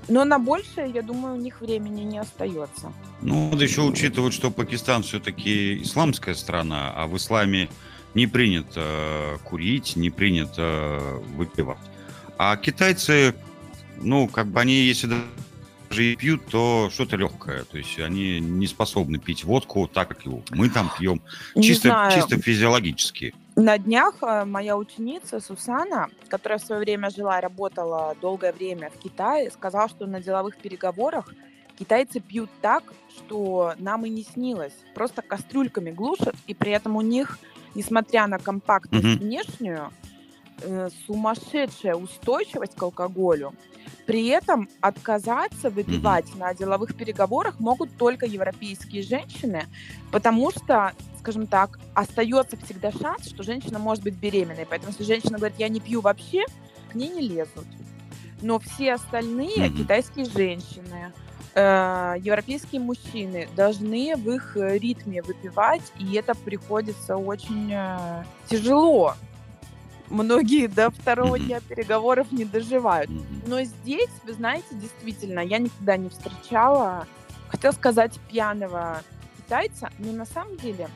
Но 0.08 0.24
на 0.24 0.38
большее, 0.38 0.90
я 0.90 1.02
думаю, 1.02 1.34
у 1.34 1.40
них 1.40 1.60
времени 1.60 2.02
не 2.02 2.18
остается. 2.18 2.92
Ну, 3.22 3.50
надо 3.50 3.64
еще 3.64 3.82
учитывать, 3.82 4.34
что 4.34 4.50
Пакистан 4.50 5.02
все-таки 5.02 5.82
исламская 5.82 6.34
страна, 6.34 6.92
а 6.94 7.06
в 7.06 7.16
исламе 7.16 7.68
не 8.14 8.26
принято 8.26 8.80
э, 8.80 9.36
курить, 9.44 9.96
не 9.96 10.10
принято 10.10 10.62
э, 10.62 11.18
выпивать. 11.36 11.78
А 12.38 12.56
китайцы, 12.56 13.34
ну, 14.00 14.26
как 14.28 14.46
бы 14.48 14.60
они, 14.60 14.74
если 14.74 15.08
даже 15.88 16.04
и 16.04 16.16
пьют, 16.16 16.46
то 16.46 16.88
что-то 16.90 17.16
легкое. 17.16 17.64
То 17.64 17.78
есть 17.78 17.98
они 17.98 18.40
не 18.40 18.66
способны 18.66 19.18
пить 19.18 19.44
водку 19.44 19.88
так, 19.88 20.08
как 20.08 20.24
его 20.24 20.42
мы 20.50 20.68
там 20.68 20.90
пьем. 20.98 21.20
Чисто, 21.60 22.10
чисто 22.14 22.38
физиологически. 22.38 23.34
На 23.56 23.78
днях 23.78 24.16
э, 24.20 24.44
моя 24.44 24.76
ученица 24.76 25.40
Сусана, 25.40 26.10
которая 26.28 26.58
в 26.58 26.62
свое 26.62 26.80
время 26.80 27.10
жила 27.10 27.38
и 27.38 27.42
работала 27.42 28.14
долгое 28.20 28.52
время 28.52 28.90
в 28.90 28.98
Китае, 28.98 29.50
сказала, 29.50 29.88
что 29.88 30.06
на 30.06 30.20
деловых 30.20 30.58
переговорах 30.58 31.32
китайцы 31.78 32.20
пьют 32.20 32.50
так, 32.60 32.82
что 33.16 33.74
нам 33.78 34.04
и 34.04 34.10
не 34.10 34.24
снилось. 34.24 34.74
Просто 34.94 35.22
кастрюльками 35.22 35.90
глушат, 35.90 36.34
и 36.46 36.54
при 36.54 36.72
этом 36.72 36.96
у 36.96 37.00
них, 37.00 37.38
несмотря 37.74 38.26
на 38.26 38.38
компактность 38.38 39.04
mm-hmm. 39.04 39.18
внешнюю, 39.18 39.90
э, 40.60 40.88
сумасшедшая 41.06 41.94
устойчивость 41.94 42.74
к 42.74 42.82
алкоголю. 42.82 43.54
При 44.06 44.28
этом 44.28 44.68
отказаться 44.80 45.68
выпивать 45.68 46.26
mm-hmm. 46.26 46.38
на 46.38 46.54
деловых 46.54 46.94
переговорах 46.94 47.58
могут 47.58 47.96
только 47.96 48.26
европейские 48.26 49.02
женщины, 49.02 49.64
потому 50.12 50.50
что 50.50 50.92
скажем 51.18 51.48
так, 51.48 51.80
остается 51.92 52.56
всегда 52.56 52.92
шанс, 52.92 53.26
что 53.26 53.42
женщина 53.42 53.80
может 53.80 54.04
быть 54.04 54.14
беременной. 54.14 54.64
Поэтому 54.64 54.92
если 54.92 55.02
женщина 55.02 55.38
говорит, 55.38 55.58
я 55.58 55.68
не 55.68 55.80
пью 55.80 56.00
вообще, 56.00 56.44
к 56.92 56.94
ней 56.94 57.08
не 57.08 57.20
лезут. 57.20 57.66
Но 58.42 58.60
все 58.60 58.94
остальные 58.94 59.56
mm-hmm. 59.56 59.76
китайские 59.76 60.26
женщины, 60.26 61.12
э, 61.56 62.14
европейские 62.20 62.80
мужчины 62.80 63.48
должны 63.56 64.14
в 64.14 64.30
их 64.30 64.56
ритме 64.56 65.20
выпивать, 65.20 65.82
и 65.98 66.14
это 66.14 66.36
приходится 66.36 67.16
очень 67.16 67.72
э, 67.72 68.22
тяжело. 68.48 69.14
Многие 70.08 70.68
до 70.68 70.90
второго 70.90 71.38
дня 71.38 71.60
переговоров 71.60 72.30
не 72.32 72.44
доживают. 72.44 73.10
Но 73.46 73.62
здесь, 73.62 74.10
вы 74.24 74.32
знаете, 74.32 74.66
действительно, 74.72 75.40
я 75.40 75.58
никогда 75.58 75.96
не 75.96 76.08
встречала, 76.08 77.06
хотел 77.48 77.72
сказать, 77.72 78.18
пьяного 78.30 79.02
китайца, 79.36 79.90
но 79.98 80.12
на 80.12 80.24
самом 80.24 80.56
деле 80.56 80.88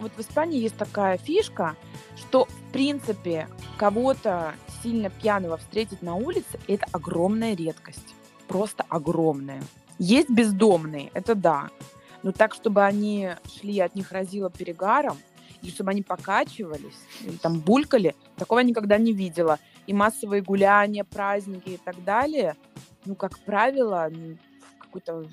вот 0.00 0.12
в 0.16 0.20
Испании 0.20 0.60
есть 0.60 0.76
такая 0.76 1.18
фишка, 1.18 1.76
что, 2.16 2.44
в 2.46 2.72
принципе, 2.72 3.48
кого-то 3.76 4.54
сильно 4.82 5.10
пьяного 5.10 5.56
встретить 5.56 6.02
на 6.02 6.14
улице– 6.14 6.58
это 6.68 6.86
огромная 6.92 7.54
редкость. 7.54 8.14
Просто 8.46 8.84
огромная. 8.88 9.62
Есть 9.98 10.30
бездомные, 10.30 11.10
это 11.14 11.34
да. 11.34 11.70
Но 12.22 12.32
так, 12.32 12.54
чтобы 12.54 12.84
они 12.84 13.30
шли, 13.52 13.80
от 13.80 13.94
них 13.94 14.12
разило 14.12 14.50
перегаром, 14.50 15.18
и 15.62 15.70
чтобы 15.70 15.90
они 15.90 16.02
покачивались, 16.02 16.98
или 17.22 17.36
там 17.36 17.60
булькали, 17.60 18.14
такого 18.36 18.60
я 18.60 18.64
никогда 18.64 18.98
не 18.98 19.12
видела. 19.12 19.58
И 19.86 19.92
массовые 19.92 20.42
гуляния, 20.42 21.04
праздники 21.04 21.70
и 21.70 21.76
так 21.76 22.02
далее, 22.04 22.56
ну, 23.04 23.14
как 23.14 23.38
правило, 23.40 24.10
какую-то 24.78 25.28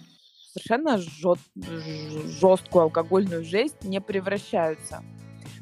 совершенно 0.54 0.98
жесткую 0.98 2.84
алкогольную 2.84 3.44
жесть 3.44 3.84
не 3.84 4.00
превращаются. 4.00 5.04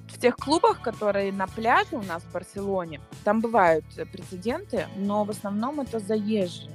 В 0.08 0.20
тех 0.20 0.36
клубах, 0.38 0.82
которые 0.82 1.34
на 1.34 1.48
пляже 1.48 1.98
у 1.98 2.04
нас 2.04 2.24
в 2.24 2.32
Барселоне, 2.32 3.02
там 3.24 3.42
бывают 3.42 3.86
прецеденты, 4.12 4.88
но 4.96 5.24
в 5.24 5.32
основном 5.32 5.82
это 5.82 6.00
заезжие. 6.00 6.72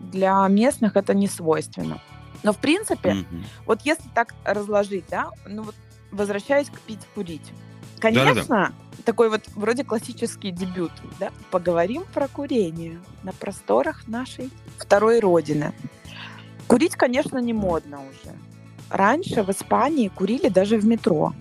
Для 0.00 0.46
местных 0.46 0.96
это 0.96 1.12
не 1.12 1.26
свойственно. 1.26 2.00
Но 2.44 2.52
в 2.52 2.58
принципе, 2.58 3.10
mm-hmm. 3.10 3.44
вот 3.66 3.80
если 3.82 4.08
так 4.14 4.34
разложить, 4.44 5.06
да, 5.10 5.30
ну 5.46 5.64
вот 5.64 5.74
возвращаясь 6.10 6.68
к 6.68 6.78
пить, 6.80 7.00
курить. 7.14 7.52
Конечно, 7.98 8.34
Да-да-да. 8.34 8.72
такой 9.04 9.28
вот 9.28 9.42
вроде 9.54 9.84
классический 9.84 10.50
дебют, 10.52 10.92
да, 11.18 11.30
поговорим 11.50 12.04
про 12.14 12.28
курение 12.28 13.00
на 13.22 13.32
просторах 13.32 14.06
нашей 14.06 14.50
второй 14.76 15.20
родины. 15.20 15.72
Курить, 16.68 16.94
конечно, 16.94 17.38
не 17.38 17.52
модно 17.52 17.98
уже. 17.98 18.34
Раньше 18.90 19.42
в 19.42 19.50
Испании 19.50 20.08
курили 20.08 20.48
даже 20.48 20.78
в 20.78 20.86
метро. 20.86 21.32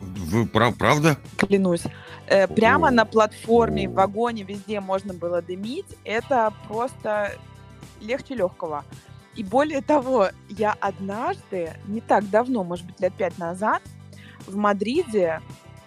Вы 0.00 0.46
прав, 0.46 0.76
правда? 0.76 1.16
Клянусь. 1.36 1.84
Э, 2.26 2.46
прямо 2.46 2.90
на 2.90 3.04
платформе, 3.04 3.88
в 3.88 3.94
вагоне, 3.94 4.42
везде 4.44 4.80
можно 4.80 5.14
было 5.14 5.42
дымить. 5.42 5.86
Это 6.04 6.52
просто 6.68 7.32
легче 8.00 8.34
легкого. 8.34 8.84
И 9.34 9.44
более 9.44 9.82
того, 9.82 10.28
я 10.48 10.74
однажды, 10.80 11.74
не 11.86 12.00
так 12.00 12.28
давно, 12.30 12.64
может 12.64 12.86
быть, 12.86 13.00
лет 13.00 13.12
пять 13.14 13.38
назад, 13.38 13.82
в 14.46 14.56
Мадриде 14.56 15.40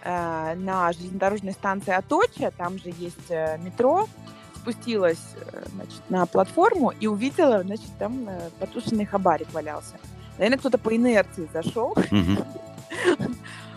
э, 0.04 0.56
на 0.56 0.92
железнодорожной 0.94 1.54
станции 1.54 1.94
Аточа, 1.94 2.52
там 2.52 2.78
же 2.80 2.94
есть 2.98 3.30
э, 3.30 3.58
метро, 3.58 4.08
спустилась 4.56 5.36
э, 5.36 5.64
значит, 5.74 6.02
на 6.10 6.26
платформу 6.26 6.94
и 7.00 7.08
увидела, 7.08 7.64
значит, 7.64 7.90
там 7.98 8.28
э, 8.28 8.50
потушенный 8.60 9.06
хабарик 9.06 9.52
валялся. 9.54 9.96
Наверное, 10.38 10.60
кто-то 10.60 10.78
по 10.78 10.96
инерции 10.96 11.50
зашел. 11.52 11.96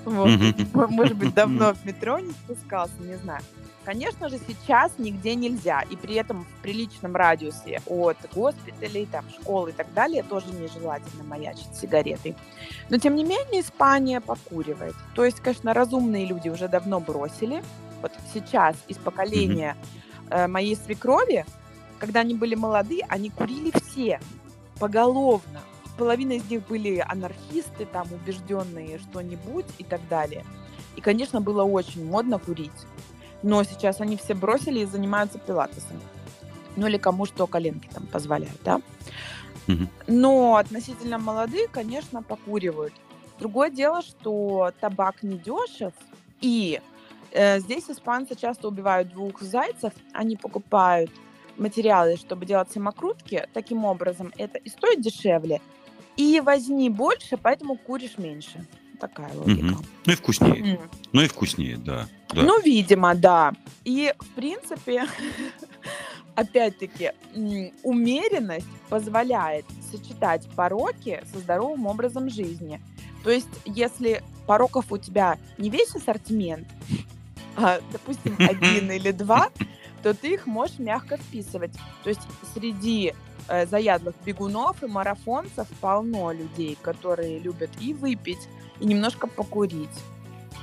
Может 0.75 1.17
быть, 1.17 1.35
давно 1.35 1.75
в 1.75 1.85
метро 1.85 2.19
не 2.19 2.33
спускался, 2.33 2.95
не 3.01 3.17
знаю. 3.17 3.43
Конечно 3.85 4.29
же, 4.29 4.39
сейчас 4.47 4.93
нигде 4.99 5.35
нельзя, 5.35 5.81
и 5.91 5.97
при 5.97 6.15
этом 6.15 6.45
в 6.45 6.63
приличном 6.63 7.17
радиусе 7.17 7.81
от 7.87 8.17
госпиталей, 8.33 9.07
там, 9.07 9.25
школ 9.29 9.67
и 9.67 9.73
так 9.73 9.93
далее 9.93 10.23
тоже 10.23 10.47
нежелательно 10.53 11.25
маячить 11.25 11.75
сигаретой. 11.75 12.37
Но, 12.91 12.99
тем 12.99 13.17
не 13.17 13.25
менее, 13.25 13.61
Испания 13.61 14.21
покуривает. 14.21 14.95
То 15.17 15.25
есть, 15.25 15.41
конечно, 15.41 15.75
разумные 15.75 16.27
люди 16.27 16.49
уже 16.49 16.69
давно 16.69 17.01
бросили. 17.01 17.65
Вот 18.03 18.13
сейчас 18.33 18.77
из 18.87 18.99
поколения 18.99 19.77
Э, 20.33 20.47
моей 20.47 20.77
свекрови, 20.77 21.45
когда 21.99 22.21
они 22.21 22.35
были 22.35 22.55
молоды, 22.55 23.01
они 23.09 23.29
курили 23.29 23.71
все, 23.85 24.19
поголовно. 24.79 25.61
Половина 25.97 26.33
из 26.33 26.49
них 26.51 26.67
были 26.67 27.05
анархисты, 27.07 27.87
там, 27.87 28.09
убежденные 28.13 28.99
что-нибудь 28.99 29.67
и 29.79 29.85
так 29.85 30.01
далее. 30.09 30.45
И, 30.97 31.01
конечно, 31.01 31.41
было 31.41 31.65
очень 31.65 32.05
модно 32.05 32.39
курить. 32.39 32.71
Но 33.43 33.63
сейчас 33.65 34.01
они 34.01 34.17
все 34.17 34.35
бросили 34.35 34.81
и 34.81 34.87
занимаются 34.87 35.39
пилатесом. 35.39 36.01
Ну 36.77 36.87
или 36.87 36.97
кому 36.97 37.27
что 37.27 37.47
коленки 37.47 37.89
там 37.93 38.07
позволяют, 38.07 38.59
да? 38.65 38.81
Но 40.07 40.57
относительно 40.57 41.19
молодые, 41.19 41.69
конечно, 41.69 42.23
покуривают. 42.23 42.95
Другое 43.39 43.71
дело, 43.71 44.03
что 44.03 44.73
табак 44.81 45.23
не 45.23 45.39
дешев, 45.39 45.93
и 46.41 46.81
Э, 47.33 47.59
здесь 47.61 47.89
испанцы 47.89 48.35
часто 48.35 48.69
убивают 48.69 49.09
двух 49.09 49.41
зайцев. 49.41 49.93
Они 50.13 50.37
покупают 50.37 51.11
материалы, 51.57 52.17
чтобы 52.17 52.47
делать 52.47 52.71
самокрутки, 52.71 53.49
таким 53.53 53.85
образом 53.85 54.33
это 54.37 54.59
и 54.59 54.69
стоит 54.69 55.01
дешевле, 55.01 55.61
и 56.17 56.41
возни 56.41 56.89
больше, 56.89 57.37
поэтому 57.37 57.77
куришь 57.77 58.19
меньше. 58.19 58.67
Такая 59.01 59.33
логика. 59.35 59.65
Мгм. 59.65 59.85
Ну 60.07 60.13
и 60.13 60.17
вкуснее. 60.17 60.75
М. 60.75 60.91
Ну 61.13 61.23
и 61.23 61.29
вкуснее, 61.29 61.77
да. 61.77 62.07
да. 62.33 62.43
Ну, 62.43 62.61
видимо, 62.63 63.15
да. 63.15 63.53
И, 63.85 64.15
в 64.19 64.29
принципе, 64.35 65.07
опять-таки, 66.37 67.13
умеренность 67.83 68.67
позволяет 68.89 69.65
сочетать 69.91 70.49
пороки 70.55 71.23
со 71.33 71.41
здоровым 71.41 71.87
образом 71.87 72.31
жизни. 72.31 72.81
То 73.25 73.31
есть, 73.31 73.49
если 73.65 74.23
пороков 74.47 74.93
у 74.93 74.99
тебя 74.99 75.39
не 75.59 75.69
весь 75.69 75.95
ассортимент, 75.95 76.69
а, 77.57 77.81
допустим, 77.93 78.37
один 78.39 78.91
или 78.91 79.11
два, 79.11 79.51
то 80.03 80.15
ты 80.15 80.35
их 80.35 80.47
можешь 80.47 80.79
мягко 80.79 81.17
списывать. 81.17 81.73
То 82.03 82.11
есть 82.11 82.21
среди 82.55 83.15
э, 83.49 83.67
заядлых 83.67 84.15
бегунов 84.25 84.83
и 84.83 84.87
марафонцев 84.87 85.69
полно 85.81 86.33
людей, 86.33 86.77
которые 86.83 87.39
любят 87.39 87.71
и 87.81 87.95
выпить, 87.95 88.49
и 88.81 88.87
немножко 88.87 89.27
покурить. 89.27 89.89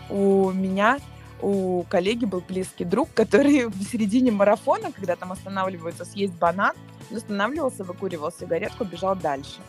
У 0.10 0.52
меня, 0.52 1.00
у 1.42 1.84
коллеги 1.84 2.26
был 2.26 2.44
близкий 2.48 2.86
друг, 2.86 3.10
который 3.14 3.68
в 3.68 3.84
середине 3.84 4.32
марафона, 4.32 4.92
когда 4.92 5.16
там 5.16 5.32
останавливаются 5.32 6.06
съесть 6.06 6.34
банан, 6.34 6.76
он 7.12 7.18
останавливался, 7.18 7.84
выкуривал 7.84 8.32
сигаретку, 8.32 8.86
бежал 8.86 9.16
дальше. 9.16 9.60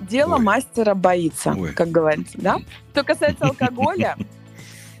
Дело 0.00 0.36
Ой. 0.36 0.40
мастера 0.40 0.94
боится, 0.94 1.54
Ой. 1.56 1.72
как 1.72 1.90
говорится, 1.90 2.38
да? 2.38 2.58
Что 2.92 3.04
касается 3.04 3.44
алкоголя, 3.48 4.16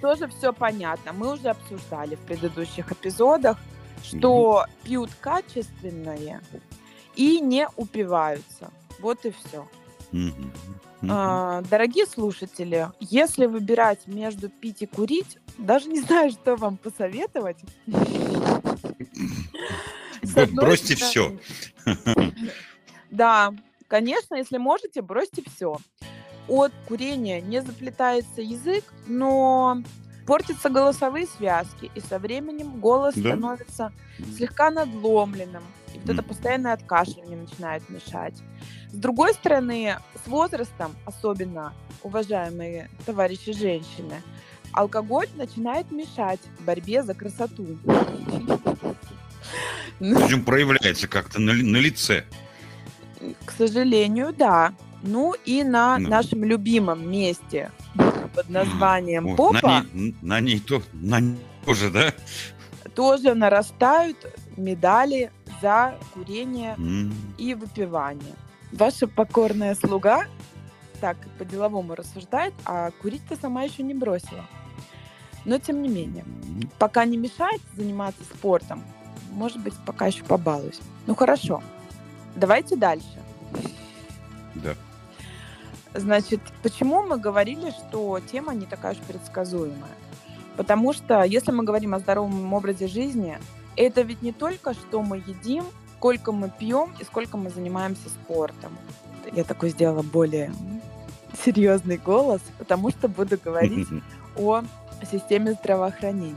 тоже 0.00 0.28
все 0.28 0.52
понятно. 0.52 1.12
Мы 1.12 1.32
уже 1.32 1.48
обсуждали 1.48 2.16
в 2.16 2.20
предыдущих 2.20 2.92
эпизодах, 2.92 3.58
что 4.02 4.66
пьют 4.84 5.10
качественное 5.20 6.40
и 7.16 7.40
не 7.40 7.68
упиваются. 7.76 8.70
Вот 9.00 9.24
и 9.24 9.30
все. 9.30 9.66
Мгм. 10.12 10.52
А, 11.08 11.62
дорогие 11.62 12.06
слушатели, 12.06 12.88
если 13.00 13.46
выбирать 13.46 14.06
между 14.06 14.48
пить 14.48 14.82
и 14.82 14.86
курить, 14.86 15.38
даже 15.56 15.88
не 15.88 16.00
знаю, 16.02 16.30
что 16.30 16.56
вам 16.56 16.76
посоветовать. 16.76 17.58
Бросьте 20.52 20.96
все. 20.96 21.38
Да, 23.10 23.52
конечно, 23.88 24.34
если 24.36 24.58
можете, 24.58 25.02
бросьте 25.02 25.42
все. 25.42 25.78
От 26.48 26.72
курения 26.86 27.40
не 27.40 27.62
заплетается 27.62 28.40
язык, 28.40 28.84
но 29.06 29.82
портятся 30.30 30.70
голосовые 30.70 31.26
связки, 31.26 31.90
и 31.92 32.00
со 32.00 32.20
временем 32.20 32.78
голос 32.78 33.16
Да. 33.16 33.30
становится 33.30 33.92
слегка 34.36 34.70
надломленным, 34.70 35.64
и 35.92 35.98
вот 35.98 36.08
это 36.08 36.22
постоянное 36.22 36.72
откашливание 36.72 37.36
начинает 37.36 37.90
мешать. 37.90 38.34
С 38.92 38.94
другой 38.94 39.34
стороны, 39.34 39.96
с 40.24 40.28
возрастом, 40.28 40.94
особенно, 41.04 41.72
уважаемые 42.04 42.88
товарищи 43.04 43.50
женщины, 43.52 44.22
алкоголь 44.72 45.26
начинает 45.34 45.90
мешать 45.90 46.38
в 46.60 46.64
борьбе 46.64 47.02
за 47.02 47.14
красоту. 47.14 47.66
Причем 49.98 50.44
проявляется 50.44 51.08
как-то 51.08 51.40
на, 51.40 51.54
на 51.54 51.78
лице. 51.78 52.24
К 53.44 53.50
сожалению, 53.50 54.32
да. 54.32 54.74
Ну 55.02 55.34
и 55.44 55.62
на 55.64 55.98
Ну. 55.98 56.08
нашем 56.08 56.44
любимом 56.44 57.10
месте 57.10 57.70
под 58.34 58.48
названием 58.50 59.26
О, 59.28 59.36
попа 59.36 59.60
На 59.62 59.84
ней, 59.92 60.14
на 60.22 60.40
ней 60.40 60.60
то, 60.60 60.82
на 60.92 61.20
ней 61.20 61.38
тоже, 61.64 61.90
да? 61.90 62.12
тоже 62.94 63.34
нарастают 63.34 64.16
медали 64.56 65.30
за 65.62 65.94
курение 66.14 66.74
М. 66.78 67.12
и 67.38 67.54
выпивание. 67.54 68.34
Ваша 68.72 69.06
покорная 69.06 69.74
слуга 69.74 70.26
так 71.00 71.16
по-деловому 71.38 71.94
рассуждает, 71.94 72.52
а 72.66 72.90
курить-то 73.02 73.36
сама 73.40 73.62
еще 73.62 73.82
не 73.82 73.94
бросила. 73.94 74.44
Но 75.46 75.58
тем 75.58 75.80
не 75.82 75.88
менее, 75.88 76.24
пока 76.78 77.06
не 77.06 77.16
мешает 77.16 77.62
заниматься 77.74 78.22
спортом, 78.24 78.84
может 79.32 79.58
быть, 79.60 79.72
пока 79.86 80.06
еще 80.06 80.22
побалуюсь. 80.24 80.80
Ну 81.06 81.14
хорошо, 81.14 81.62
давайте 82.36 82.76
дальше. 82.76 83.06
Значит, 85.94 86.40
почему 86.62 87.02
мы 87.02 87.18
говорили, 87.18 87.70
что 87.70 88.20
тема 88.20 88.54
не 88.54 88.66
такая 88.66 88.92
уж 88.92 88.98
предсказуемая? 88.98 89.90
Потому 90.56 90.92
что 90.92 91.22
если 91.22 91.52
мы 91.52 91.64
говорим 91.64 91.94
о 91.94 91.98
здоровом 91.98 92.52
образе 92.52 92.86
жизни, 92.86 93.38
это 93.76 94.02
ведь 94.02 94.22
не 94.22 94.32
только 94.32 94.74
что 94.74 95.02
мы 95.02 95.18
едим, 95.18 95.64
сколько 95.96 96.32
мы 96.32 96.50
пьем 96.50 96.92
и 97.00 97.04
сколько 97.04 97.36
мы 97.36 97.50
занимаемся 97.50 98.08
спортом. 98.08 98.78
Я 99.32 99.44
такой 99.44 99.70
сделала 99.70 100.02
более 100.02 100.52
серьезный 101.44 101.96
голос, 101.96 102.40
потому 102.58 102.90
что 102.90 103.08
буду 103.08 103.38
говорить 103.42 103.88
о 104.36 104.62
системе 105.10 105.52
здравоохранения. 105.54 106.36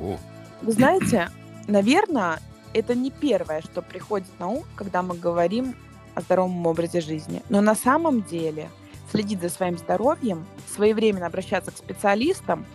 О, 0.00 0.16
Вы 0.62 0.72
знаете, 0.72 1.30
наверное, 1.66 2.40
это 2.72 2.94
не 2.94 3.10
первое, 3.10 3.62
что 3.62 3.82
приходит 3.82 4.28
на 4.38 4.48
ум, 4.48 4.64
когда 4.74 5.02
мы 5.02 5.16
говорим 5.16 5.74
о 6.14 6.20
здоровом 6.20 6.66
образе 6.66 7.00
жизни. 7.00 7.42
Но 7.48 7.60
на 7.60 7.74
самом 7.74 8.22
деле 8.22 8.70
следить 9.10 9.40
за 9.40 9.48
своим 9.48 9.78
здоровьем, 9.78 10.46
своевременно 10.74 11.26
обращаться 11.26 11.70
к 11.70 11.76
специалистам, 11.76 12.66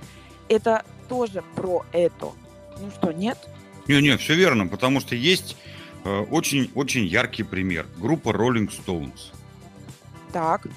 это 0.50 0.86
тоже 1.10 1.44
про 1.56 1.86
это. 1.92 2.32
Ну 2.80 2.92
что, 2.92 3.12
нет? 3.12 3.38
Не-не, 3.88 4.18
все 4.18 4.36
верно, 4.36 4.68
потому 4.68 5.00
что 5.00 5.16
есть 5.16 5.58
очень-очень 6.04 7.06
яркий 7.06 7.44
пример. 7.44 7.86
Группа 7.98 8.30
Rolling 8.30 8.70
Stones. 8.70 9.32
Так, 10.32 10.68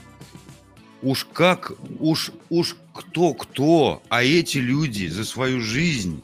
Уж 1.04 1.26
как, 1.34 1.72
уж, 2.00 2.32
уж 2.48 2.76
кто-кто, 2.94 4.02
а 4.08 4.24
эти 4.24 4.56
люди 4.56 5.06
за 5.08 5.26
свою 5.26 5.60
жизнь 5.60 6.22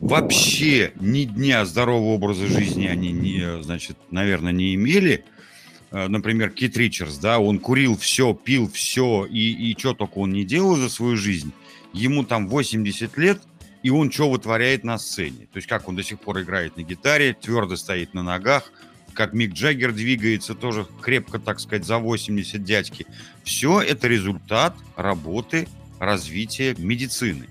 вообще 0.00 0.92
ни 0.98 1.24
дня 1.24 1.66
здорового 1.66 2.14
образа 2.14 2.46
жизни 2.46 2.86
они, 2.86 3.12
не, 3.12 3.62
значит, 3.62 3.98
наверное, 4.10 4.52
не 4.52 4.74
имели. 4.74 5.26
Э, 5.90 6.08
Например, 6.08 6.50
Кит 6.50 6.76
Ричардс, 6.76 7.18
да, 7.18 7.38
он 7.38 7.58
курил 7.58 7.96
все, 7.96 8.34
пил 8.34 8.70
все, 8.70 9.26
и, 9.26 9.70
и 9.70 9.78
что 9.78 9.94
только 9.94 10.18
он 10.18 10.32
не 10.32 10.44
делал 10.44 10.76
за 10.76 10.88
свою 10.88 11.16
жизнь. 11.16 11.52
Ему 11.92 12.24
там 12.24 12.48
80 12.48 13.16
лет, 13.18 13.40
и 13.82 13.90
он 13.90 14.10
что 14.10 14.30
вытворяет 14.30 14.84
на 14.84 14.98
сцене. 14.98 15.46
То 15.52 15.58
есть 15.58 15.68
как 15.68 15.88
он 15.88 15.96
до 15.96 16.02
сих 16.02 16.20
пор 16.20 16.40
играет 16.40 16.76
на 16.76 16.82
гитаре, 16.82 17.34
твердо 17.34 17.76
стоит 17.76 18.14
на 18.14 18.22
ногах, 18.22 18.72
как 19.14 19.32
Мик 19.32 19.54
Джаггер 19.54 19.92
двигается, 19.92 20.54
тоже 20.54 20.86
крепко, 21.00 21.38
так 21.38 21.58
сказать, 21.58 21.84
за 21.84 21.98
80 21.98 22.62
дядьки. 22.62 23.06
Все 23.44 23.80
это 23.80 24.08
результат 24.08 24.76
работы, 24.96 25.68
развития 25.98 26.74
медицины, 26.78 27.48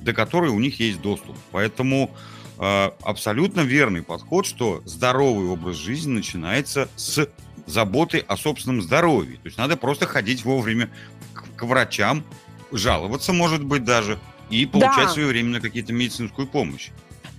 до 0.00 0.12
которой 0.12 0.50
у 0.50 0.60
них 0.60 0.78
есть 0.78 1.00
доступ. 1.00 1.36
Поэтому 1.50 2.14
э, 2.58 2.90
абсолютно 3.02 3.60
верный 3.62 4.02
подход, 4.02 4.46
что 4.46 4.82
здоровый 4.84 5.48
образ 5.48 5.76
жизни 5.76 6.12
начинается 6.12 6.88
с 6.96 7.28
заботы 7.66 8.18
о 8.26 8.36
собственном 8.36 8.82
здоровье. 8.82 9.36
То 9.36 9.46
есть 9.46 9.58
надо 9.58 9.76
просто 9.76 10.06
ходить 10.06 10.44
вовремя 10.44 10.90
к, 11.32 11.44
к 11.56 11.62
врачам, 11.64 12.24
жаловаться, 12.70 13.32
может 13.32 13.62
быть, 13.64 13.84
даже, 13.84 14.18
и 14.50 14.66
получать 14.66 15.06
Да. 15.06 15.12
своевременно 15.12 15.60
какие-то 15.60 15.92
медицинскую 15.92 16.46
помощь. 16.46 16.90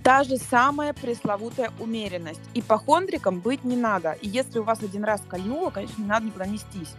та 0.02 0.22
же 0.22 0.36
самая 0.36 0.92
пресловутая 0.92 1.70
умеренность. 1.78 2.40
Ипохондриком 2.52 3.40
быть 3.40 3.64
не 3.64 3.74
надо. 3.76 4.12
И 4.20 4.28
если 4.28 4.58
у 4.58 4.62
вас 4.62 4.82
один 4.82 5.02
раз 5.02 5.22
кольнуло, 5.26 5.70
конечно, 5.70 6.02
не 6.02 6.08
надо 6.08 6.26
никуда 6.26 6.44
нестись. 6.46 6.94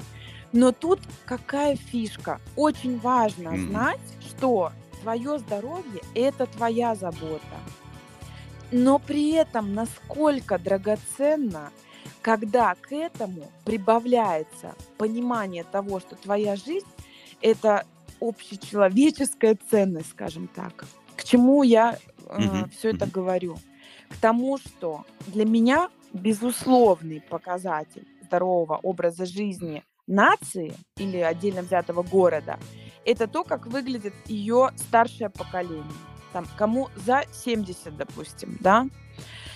Но 0.54 0.72
тут 0.72 1.00
какая 1.26 1.76
фишка? 1.76 2.40
Очень 2.56 2.98
важно 3.00 3.52
Мгм. 3.52 3.68
знать, 3.70 4.00
что 4.28 4.72
твое 5.04 5.38
здоровье– 5.38 6.02
это 6.16 6.48
твоя 6.48 6.96
забота. 6.96 7.58
Но 8.72 8.98
при 8.98 9.34
этом 9.34 9.74
насколько 9.76 10.58
драгоценно, 10.58 11.70
когда 12.26 12.74
к 12.74 12.92
этому 12.92 13.52
прибавляется 13.66 14.74
понимание 14.98 15.64
того, 15.64 16.00
что 16.00 16.16
твоя 16.16 16.56
жизнь– 16.56 16.88
это 17.42 17.86
общечеловеческая 18.20 19.56
ценность, 19.70 20.10
скажем 20.10 20.48
так. 20.48 20.86
К 21.16 21.24
чему 21.24 21.62
я 21.62 22.00
Мгм, 22.28 22.72
все 22.72 22.90
это 22.90 23.06
говорю? 23.06 23.58
К 24.10 24.18
тому, 24.18 24.58
что 24.58 25.06
для 25.28 25.46
меня 25.46 25.90
безусловный 26.14 27.22
показатель 27.22 28.08
здорового 28.24 28.78
образа 28.78 29.28
жизни 29.28 29.84
нации 30.08 30.74
или 30.98 31.18
отдельно 31.18 31.62
взятого 31.62 32.02
города– 32.02 32.58
это 33.06 33.28
то, 33.28 33.44
как 33.44 33.68
выглядит 33.68 34.16
ее 34.26 34.72
старшее 34.78 35.30
поколение. 35.30 35.86
Там, 36.34 36.48
кому 36.58 36.90
за 36.96 37.26
70, 37.32 37.96
допустим, 37.96 38.58
да? 38.62 38.88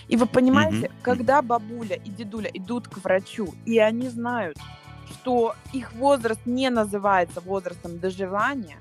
И 0.08 0.16
вы 0.16 0.26
понимаете, 0.26 0.88
Мгм, 0.90 0.98
когда 1.02 1.42
бабуля 1.42 1.96
и 1.96 2.10
дедуля 2.10 2.50
идут 2.54 2.88
к 2.88 2.98
врачу, 2.98 3.54
и 3.66 3.78
они 3.78 4.10
знают, 4.10 4.58
что 5.12 5.56
их 5.74 5.94
возраст 5.94 6.42
не 6.46 6.70
называется 6.70 7.42
возрастом 7.42 8.00
доживания, 8.00 8.78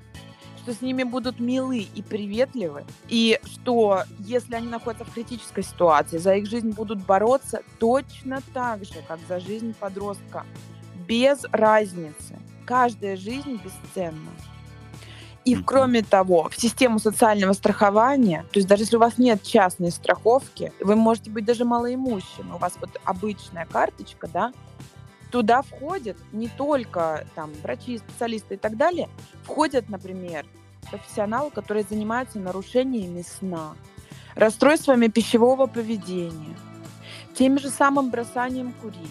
что 0.57 0.73
с 0.73 0.81
ними 0.81 1.03
будут 1.03 1.39
милы 1.39 1.87
и 1.95 2.01
приветливы, 2.01 2.83
и 3.07 3.39
что 3.43 4.03
если 4.19 4.55
они 4.55 4.67
находятся 4.67 5.05
в 5.05 5.13
критической 5.13 5.63
ситуации, 5.63 6.17
за 6.17 6.35
их 6.35 6.47
жизнь 6.47 6.71
будут 6.71 7.05
бороться 7.05 7.61
точно 7.79 8.41
так 8.53 8.85
же, 8.85 8.95
как 9.07 9.19
за 9.27 9.39
жизнь 9.39 9.73
подростка, 9.79 10.45
без 11.07 11.43
разницы. 11.51 12.37
Каждая 12.65 13.17
жизнь 13.17 13.59
бесценна. 13.63 14.29
И 15.49 15.55
кроме 15.63 16.03
того, 16.03 16.47
в 16.49 16.61
систему 16.61 16.99
социального 16.99 17.53
страхования, 17.53 18.45
то 18.51 18.59
есть 18.59 18.67
даже 18.67 18.83
если 18.83 18.97
у 18.97 18.99
вас 18.99 19.17
нет 19.17 19.41
частной 19.41 19.91
страховки, 19.91 20.71
вы 20.79 20.95
можете 20.95 21.31
быть 21.31 21.43
даже 21.43 21.65
малоимущим, 21.65 22.53
у 22.53 22.59
вас 22.59 22.73
вот 22.79 22.91
обычная 23.03 23.65
карточка, 23.65 24.27
да, 24.31 24.53
туда 25.31 25.63
входят 25.63 26.17
не 26.31 26.49
только 26.49 27.25
там 27.33 27.51
врачи, 27.63 27.97
специалисты 27.97 28.55
и 28.55 28.57
так 28.57 28.77
далее, 28.77 29.09
входят, 29.43 29.89
например, 29.89 30.45
профессионалы, 30.91 31.49
которые 31.49 31.83
занимаются 31.89 32.39
нарушениями 32.39 33.23
сна, 33.23 33.73
расстройствами 34.35 35.07
пищевого 35.07 35.65
поведения, 35.65 36.55
тем 37.33 37.57
же 37.57 37.71
самым 37.71 38.11
бросанием 38.11 38.71
курить, 38.73 39.09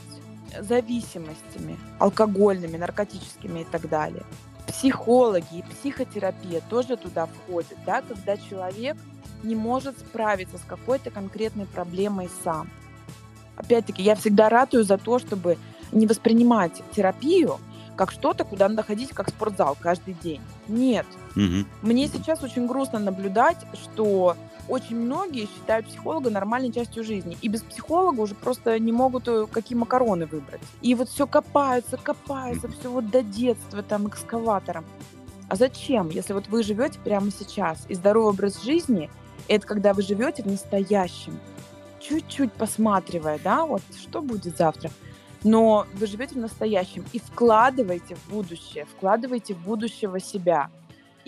зависимостями, 0.61 1.77
алкогольными, 1.99 2.77
наркотическими 2.77 3.61
и 3.61 3.65
так 3.65 3.89
далее. 3.89 4.23
Психологи 4.69 5.59
и 5.59 5.63
психотерапия 5.63 6.61
тоже 6.69 6.97
туда 6.97 7.27
входят, 7.27 7.79
да, 7.85 8.03
когда 8.03 8.37
человек 8.37 8.97
не 9.43 9.57
может 9.57 9.99
справиться 9.99 10.59
с 10.59 10.63
какой-то 10.63 11.11
конкретной 11.11 11.67
проблемой 11.67 12.31
сам. 12.45 12.69
Опять-таки, 13.57 14.03
я 14.03 14.15
всегда 14.15 14.49
ратую 14.49 14.85
за 14.85 14.99
то, 14.99 15.19
чтобы 15.19 15.59
не 15.91 16.07
воспринимать 16.07 16.83
терапию 16.95 17.59
как 17.97 18.13
что-то, 18.13 18.45
куда 18.45 18.69
надо 18.69 18.85
ходить, 18.85 19.11
как 19.11 19.29
спортзал 19.29 19.77
каждый 19.81 20.15
день. 20.15 20.41
Нет. 20.69 21.07
Угу. 21.35 21.67
Мне 21.83 22.07
сейчас 22.07 22.45
очень 22.45 22.69
грустно 22.69 23.01
наблюдать, 23.01 23.59
что 23.75 24.37
очень 24.69 24.97
многие 24.97 25.47
считают 25.47 25.87
психолога 25.87 26.31
нормальной 26.31 26.73
частью 26.73 27.05
жизни. 27.05 27.37
И 27.43 27.49
без 27.49 27.63
психолога 27.63 28.21
уже 28.21 28.35
просто 28.35 28.79
не 28.79 28.93
могут 28.93 29.29
э, 29.29 29.47
какие 29.51 29.77
макароны 29.77 30.27
выбрать. 30.27 30.61
И 30.83 30.95
вот 30.95 31.09
все 31.09 31.27
копаются, 31.27 31.97
копаются, 31.97 32.69
все 32.69 32.91
вот 32.91 33.11
до 33.11 33.23
детства 33.23 33.83
там 33.83 34.09
экскаватором. 34.09 34.85
А 35.49 35.57
зачем, 35.57 36.11
если 36.11 36.33
вот 36.35 36.49
вы 36.49 36.63
живете 36.63 36.99
прямо 37.03 37.31
сейчас, 37.31 37.87
и 37.89 37.95
здоровый 37.95 38.31
образ 38.31 38.63
жизни– 38.63 39.11
это 39.49 39.67
когда 39.67 39.95
вы 39.95 40.03
живете 40.03 40.43
в 40.43 40.47
настоящем, 40.47 41.39
чуть-чуть 42.01 42.53
посматривая, 42.53 43.41
да, 43.43 43.65
вот 43.65 43.83
что 43.99 44.21
будет 44.21 44.57
завтра– 44.57 44.91
но 45.45 45.87
вы 45.95 46.07
живете 46.07 46.35
в 46.35 46.39
настоящем 46.39 47.05
и 47.13 47.19
вкладываете 47.19 48.17
в 48.17 48.29
будущее, 48.31 48.87
вкладываете 48.87 49.55
в 49.55 49.59
будущего 49.59 50.21
себя. 50.21 50.71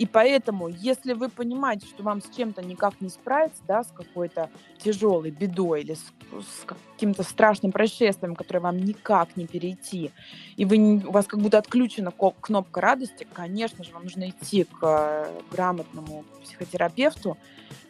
И 0.01 0.07
поэтому, 0.07 0.67
если 0.67 1.13
вы 1.13 1.29
понимаете, 1.29 1.85
что 1.85 2.01
вам 2.01 2.23
с 2.23 2.35
чем-то 2.35 2.63
никак 2.63 2.99
не 3.01 3.09
справиться, 3.09 3.61
да, 3.67 3.83
с 3.83 3.91
какой-то 3.91 4.49
тяжелой 4.79 5.29
бедой 5.29 5.81
или 5.81 5.93
с, 5.93 6.01
с 6.31 6.65
каким-то 6.65 7.21
страшным 7.21 7.71
происшествием, 7.71 8.35
которое 8.35 8.61
вам 8.61 8.79
никак 8.79 9.37
не 9.37 9.45
перейти, 9.45 10.09
и 10.55 10.65
вы 10.65 11.03
у 11.05 11.11
вас 11.11 11.27
как 11.27 11.39
будто 11.39 11.59
отключена 11.59 12.11
кнопка 12.11 12.81
радости, 12.81 13.27
конечно 13.31 13.83
же, 13.83 13.91
вам 13.91 14.05
нужно 14.05 14.27
идти 14.31 14.63
к 14.63 14.79
э, 14.81 15.39
грамотному 15.51 16.25
психотерапевту, 16.41 17.37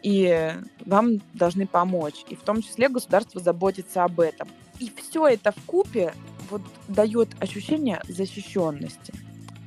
и 0.02 0.52
вам 0.84 1.22
должны 1.32 1.66
помочь. 1.66 2.26
И 2.28 2.36
в 2.36 2.42
том 2.42 2.60
числе 2.60 2.90
государство 2.90 3.40
заботится 3.40 4.04
об 4.04 4.20
этом. 4.20 4.48
И 4.80 4.92
все 4.94 5.28
это 5.28 5.52
в 5.52 5.64
купе 5.64 6.12
вот 6.50 6.60
дает 6.88 7.30
ощущение 7.40 8.02
защищенности. 8.06 9.14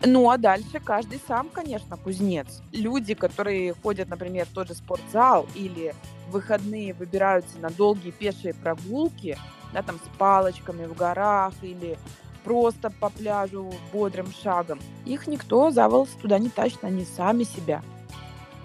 Ну 0.03 0.29
а 0.29 0.37
дальше 0.37 0.79
каждый 0.83 1.19
сам, 1.27 1.49
конечно, 1.49 1.97
кузнец. 1.97 2.61
Люди, 2.71 3.13
которые 3.13 3.73
ходят, 3.73 4.09
например, 4.09 4.45
в 4.45 4.49
тот 4.49 4.67
же 4.67 4.75
спортзал 4.75 5.47
или 5.55 5.95
в 6.27 6.33
выходные 6.33 6.93
выбираются 6.93 7.57
на 7.59 7.69
долгие 7.69 8.11
пешие 8.11 8.53
прогулки, 8.53 9.37
да, 9.73 9.81
там 9.81 9.97
с 9.97 10.17
палочками 10.17 10.85
в 10.85 10.95
горах 10.95 11.53
или 11.61 11.97
просто 12.43 12.91
по 12.91 13.09
пляжу 13.09 13.73
бодрым 13.91 14.31
шагом, 14.31 14.79
их 15.05 15.27
никто 15.27 15.71
за 15.71 15.89
волосы 15.89 16.17
туда 16.21 16.37
не 16.37 16.49
тащит, 16.49 16.83
они 16.83 17.03
сами 17.03 17.43
себя. 17.43 17.81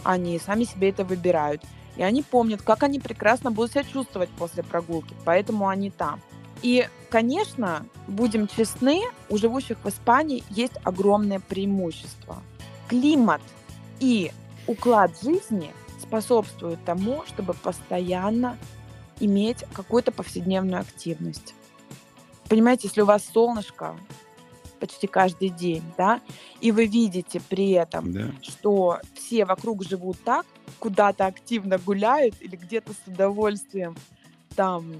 Они 0.05 0.39
сами 0.39 0.65
себе 0.65 0.91
это 0.91 1.05
выбирают. 1.05 1.63
И 1.97 2.03
они 2.03 2.23
помнят, 2.23 2.63
как 2.63 2.83
они 2.83 3.01
прекрасно 3.01 3.51
будут 3.51 3.73
себя 3.73 3.85
чувствовать 3.85 4.31
после 4.31 4.63
прогулки, 4.63 5.15
поэтому 5.25 5.69
они 5.69 5.91
там. 5.91 6.21
И, 6.63 6.89
конечно, 7.09 7.87
будем 8.07 8.47
честны, 8.47 9.03
у 9.29 9.39
живущих 9.39 9.79
в 9.83 9.89
Испании 9.89 10.45
есть 10.51 10.75
огромное 10.85 11.41
преимущество. 11.41 12.43
Климат 12.89 13.41
и 13.99 14.31
уклад 14.67 15.13
жизни 15.23 15.73
способствуют 16.01 16.85
тому, 16.85 17.25
чтобы 17.27 17.55
постоянно 17.55 18.57
иметь 19.21 19.65
какую-то 19.73 20.13
повседневную 20.13 20.81
активность. 20.81 21.55
Понимаете, 22.49 22.89
если 22.89 23.03
у 23.03 23.07
вас 23.07 23.25
солнышко 23.25 23.97
почти 24.81 25.07
каждый 25.07 25.51
день, 25.51 25.83
да, 25.97 26.21
и 26.61 26.73
вы 26.73 26.87
видите 26.87 27.41
при 27.49 27.71
этом, 27.73 28.13
да. 28.13 28.33
что 28.43 28.99
все 29.15 29.45
вокруг 29.45 29.85
живут 29.85 30.17
так, 30.25 30.47
куда-то 30.79 31.27
активно 31.27 31.79
гуляют 31.79 32.35
или 32.41 32.57
где-то 32.57 32.93
с 32.93 33.07
удовольствием 33.07 33.95
там 34.57 34.95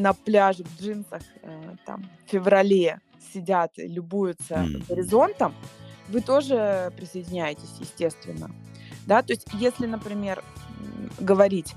на 0.00 0.12
пляже 0.12 0.64
в 0.64 0.80
джинсах 0.80 1.22
э, 1.42 1.76
там 1.86 2.08
в 2.26 2.30
феврале 2.30 3.00
сидят, 3.32 3.72
любуются 3.76 4.54
mm. 4.54 4.88
горизонтом, 4.88 5.54
вы 6.08 6.20
тоже 6.20 6.92
присоединяетесь, 6.96 7.76
естественно. 7.78 8.50
Да, 9.06 9.22
то 9.22 9.32
есть 9.32 9.46
если, 9.54 9.86
например, 9.86 10.42
говорить, 11.18 11.74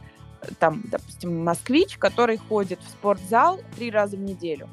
там, 0.60 0.84
допустим, 0.86 1.44
москвич, 1.44 1.98
который 1.98 2.38
ходит 2.38 2.80
в 2.82 2.90
спортзал 2.90 3.60
три 3.76 3.92
раза 3.92 4.18
в 4.18 4.20
неделю, 4.20 4.70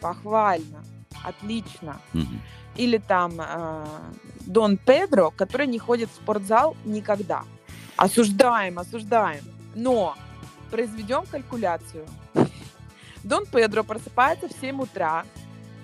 похвально, 0.00 0.84
отлично. 1.24 2.00
Mm-hmm. 2.12 2.38
Или 2.76 2.98
там 2.98 3.32
э, 3.38 3.86
Дон 4.46 4.76
Педро, 4.76 5.30
который 5.30 5.66
не 5.66 5.78
ходит 5.78 6.10
в 6.10 6.14
спортзал 6.14 6.76
никогда. 6.84 7.44
Осуждаем, 7.96 8.78
осуждаем. 8.78 9.44
Но 9.74 10.14
произведем 10.70 11.24
калькуляцию. 11.26 12.06
Дон 13.28 13.44
Педро 13.44 13.84
просыпается 13.84 14.48
в 14.48 14.52
7 14.52 14.80
утра 14.80 15.26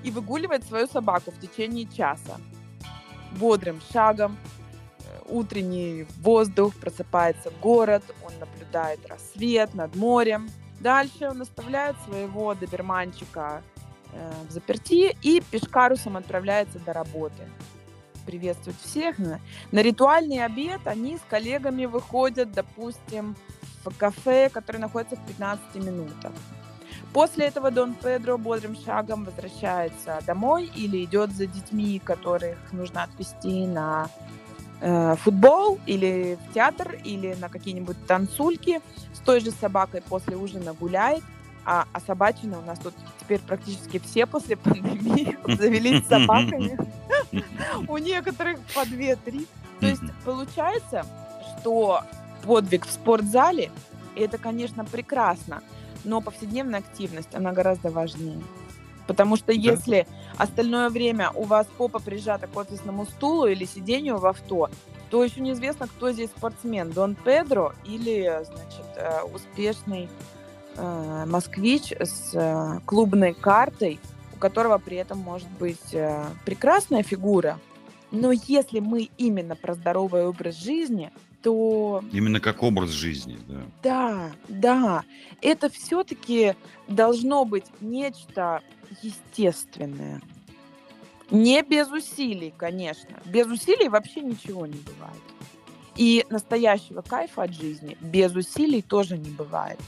и 0.02 0.11
выгуливает 0.11 0.64
свою 0.64 0.87
собаку 0.87 1.30
в 1.30 1.38
течение 1.38 1.87
часа. 1.87 2.40
Бодрым 3.33 3.83
шагом, 3.92 4.38
э, 5.00 5.20
утренний 5.28 6.07
воздух, 6.22 6.74
просыпается 6.76 7.52
город, 7.61 8.02
он 8.24 8.33
наблюдает 8.40 9.07
рассвет 9.07 9.74
над 9.74 9.94
морем. 9.94 10.48
Дальше 10.80 11.28
он 11.28 11.42
оставляет 11.42 11.96
своего 12.09 12.54
доберманчика 12.54 13.62
э, 14.12 14.33
в 14.48 14.50
заперти 14.50 15.14
и 15.20 15.42
пешкарусом 15.42 16.16
отправляется 16.16 16.78
до 16.78 16.94
работы. 16.94 17.46
Приветствует 18.24 18.78
всех. 18.78 19.18
На 19.18 19.83
ритуальный 19.83 20.42
обед 20.42 20.80
они 20.87 21.18
с 21.18 21.22
коллегами 21.28 21.85
выходят, 21.85 22.52
допустим, 22.52 23.37
в 23.85 23.94
кафе, 23.98 24.48
которое 24.48 24.78
находится 24.78 25.16
в 25.16 25.26
15 25.26 25.74
минутах. 25.74 26.33
После 27.14 27.46
этого 27.46 27.70
Дон 27.70 27.94
Педро 27.94 28.37
бодрым 28.37 28.77
шагом 28.77 29.24
возвращается 29.24 30.18
домой 30.27 30.68
или 30.74 31.05
идет 31.05 31.31
за 31.31 31.46
детьми, 31.46 32.00
которых 32.05 32.59
нужно 32.72 33.05
отвезти 33.05 33.68
на 33.68 34.09
э, 34.81 35.14
футбол 35.22 35.79
или 35.87 36.37
в 36.37 36.53
театр 36.53 36.98
или 37.05 37.35
на 37.35 37.48
какие-нибудь 37.48 38.05
танцульки. 38.09 38.81
С 39.12 39.20
той 39.20 39.38
же 39.38 39.53
собакой 39.53 40.03
после 40.03 40.37
ужина 40.37 40.74
гуляет. 40.74 41.22
А, 41.64 41.87
а 41.92 42.00
собачины 42.00 42.59
у 42.59 42.62
нас 42.62 42.81
тут 42.81 42.94
теперь 43.20 43.38
практически 43.38 44.00
все 44.00 44.27
после 44.27 44.57
пандемии 44.57 45.38
завелись 45.57 46.05
собаками. 46.09 46.77
У 47.88 47.96
некоторых 47.96 48.59
по 48.74 48.85
две-три. 48.85 49.46
То 49.79 49.87
есть 49.87 50.03
получается, 50.24 51.07
что 51.61 52.03
подвиг 52.42 52.87
в 52.87 52.90
спортзале, 52.90 53.70
это, 54.16 54.37
конечно, 54.37 54.85
прекрасно, 54.85 55.62
но 56.04 56.20
повседневная 56.20 56.80
активность, 56.80 57.34
она 57.34 57.52
гораздо 57.52 57.90
важнее. 57.90 58.40
Потому 59.06 59.36
что 59.36 59.48
да. 59.48 59.52
если 59.52 60.06
остальное 60.36 60.88
время 60.88 61.30
у 61.34 61.44
вас 61.44 61.66
попа 61.76 61.98
прижата 61.98 62.46
к 62.46 62.56
офисному 62.56 63.04
стулу 63.06 63.46
или 63.46 63.64
сидению 63.64 64.18
в 64.18 64.26
авто, 64.26 64.70
то 65.10 65.22
еще 65.22 65.40
неизвестно, 65.40 65.86
кто 65.86 66.10
здесь 66.12 66.30
спортсмен, 66.30 66.90
Дон 66.90 67.14
Педро 67.14 67.72
или, 67.84 68.42
значит, 68.44 68.86
э, 68.96 69.22
успешный 69.32 70.08
э, 70.76 71.24
москвич 71.26 71.92
с 71.92 72.30
э, 72.34 72.80
клубной 72.84 73.34
картой, 73.34 74.00
у 74.34 74.36
которого 74.38 74.78
при 74.78 74.96
этом 74.96 75.18
может 75.18 75.48
быть 75.50 75.94
прекрасная 76.44 77.02
фигура. 77.02 77.58
Но 78.10 78.32
если 78.32 78.80
мы 78.80 79.10
именно 79.18 79.56
про 79.56 79.74
здоровый 79.74 80.26
образ 80.26 80.56
жизни, 80.56 81.12
то... 81.44 82.02
Именно 82.11 82.40
как 82.40 82.62
образ 82.62 82.90
жизни, 82.90 83.38
да. 83.46 83.61
Да, 83.83 84.33
да. 84.48 85.04
Это 85.42 85.68
все-таки 85.68 86.54
должно 86.88 87.44
быть 87.44 87.66
нечто 87.83 88.62
естественное. 89.02 90.22
Не 91.30 91.62
без 91.62 91.88
усилий, 91.90 92.52
конечно. 92.57 93.20
Без 93.26 93.46
усилий 93.46 93.88
вообще 93.88 94.22
ничего 94.22 94.66
не 94.66 94.78
бывает. 94.78 95.20
И 95.96 96.24
настоящего 96.30 97.02
кайфа 97.02 97.42
от 97.42 97.52
жизни 97.52 97.98
без 98.00 98.35
усилий 98.35 98.80
тоже 98.80 99.18
не 99.18 99.30
бывает. 99.30 99.78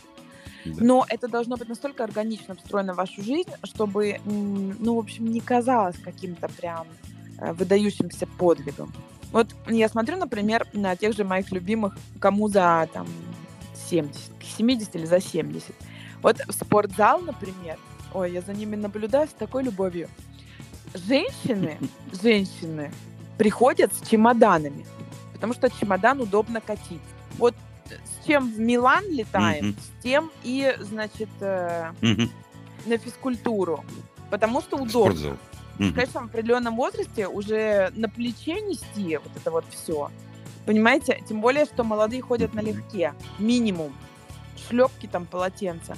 Да. 0.66 0.84
Но 0.84 1.06
это 1.08 1.26
должно 1.26 1.56
быть 1.56 1.68
настолько 1.68 2.04
органично 2.04 2.54
встроено 2.54 2.92
в 2.92 2.96
вашу 2.96 3.22
жизнь, 3.22 3.50
чтобы, 3.64 4.20
ну, 4.26 4.96
в 4.96 4.98
общем, 4.98 5.26
не 5.32 5.40
казалось 5.40 5.96
каким-то 6.04 6.48
прям 6.48 6.86
э, 7.38 7.52
выдающимся 7.54 8.26
подвигом. 8.26 8.92
Вот 9.32 9.54
я 9.66 9.88
смотрю, 9.88 10.16
например, 10.16 10.66
на 10.72 10.96
тех 10.96 11.14
же 11.14 11.24
моих 11.24 11.50
любимых, 11.52 11.96
кому 12.20 12.48
за 12.48 12.88
там 12.92 13.06
70, 13.88 14.20
70 14.56 14.96
или 14.96 15.06
за 15.06 15.20
70. 15.20 15.74
Вот 16.22 16.38
в 16.46 16.52
спортзал, 16.52 17.20
например, 17.20 17.78
ой, 18.14 18.32
я 18.32 18.40
за 18.40 18.52
ними 18.52 18.76
наблюдаю 18.76 19.28
с 19.28 19.32
такой 19.32 19.62
любовью. 19.62 20.08
Женщины, 20.94 21.78
женщины 22.22 22.92
приходят 23.36 23.92
с 23.94 24.08
чемоданами, 24.08 24.86
потому 25.32 25.52
что 25.52 25.68
чемодан 25.70 26.20
удобно 26.20 26.60
катить. 26.60 27.02
Вот 27.38 27.54
с 27.86 28.26
чем 28.26 28.50
в 28.50 28.58
Милан 28.58 29.04
летаем, 29.10 29.66
mm-hmm. 29.66 29.80
с 29.80 30.02
тем 30.02 30.30
и, 30.42 30.74
значит, 30.80 31.28
э, 31.40 31.92
mm-hmm. 32.00 32.30
на 32.86 32.98
физкультуру, 32.98 33.84
потому 34.30 34.60
что 34.60 34.76
удобно. 34.76 35.12
Спортзал. 35.12 35.36
Mm-hmm. 35.78 35.92
Конечно, 35.92 36.20
в 36.22 36.24
определенном 36.26 36.76
возрасте 36.76 37.28
уже 37.28 37.90
на 37.94 38.08
плече 38.08 38.60
нести 38.60 39.16
вот 39.18 39.30
это 39.36 39.50
вот 39.50 39.64
все. 39.70 40.10
Понимаете? 40.64 41.22
Тем 41.28 41.40
более, 41.40 41.64
что 41.64 41.84
молодые 41.84 42.22
ходят 42.22 42.54
налегке. 42.54 43.14
Минимум. 43.38 43.94
Шлепки 44.68 45.06
там, 45.06 45.26
полотенца. 45.26 45.96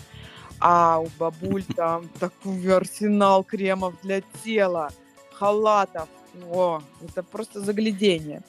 А 0.60 0.98
у 0.98 1.08
бабуль 1.18 1.64
там 1.76 2.08
такой 2.20 2.76
арсенал 2.76 3.44
кремов 3.44 3.94
для 4.02 4.22
тела, 4.44 4.90
халатов. 5.32 6.08
О, 6.50 6.82
это 7.02 7.22
просто 7.22 7.60
заглядение. 7.60 8.42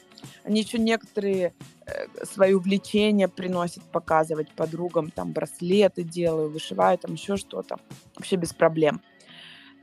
Они 0.44 0.62
еще 0.62 0.78
некоторые 0.78 1.54
э, 1.86 2.26
свои 2.26 2.54
увлечения 2.54 3.28
приносят 3.28 3.84
показывать 3.84 4.52
подругам, 4.52 5.12
там 5.12 5.32
браслеты 5.32 6.04
делают, 6.04 6.54
вышивают, 6.54 7.02
там 7.02 7.13
еще 7.13 7.38
что-то. 7.38 7.78
Вообще 8.15 8.36
без 8.36 8.54
проблем. 8.54 9.02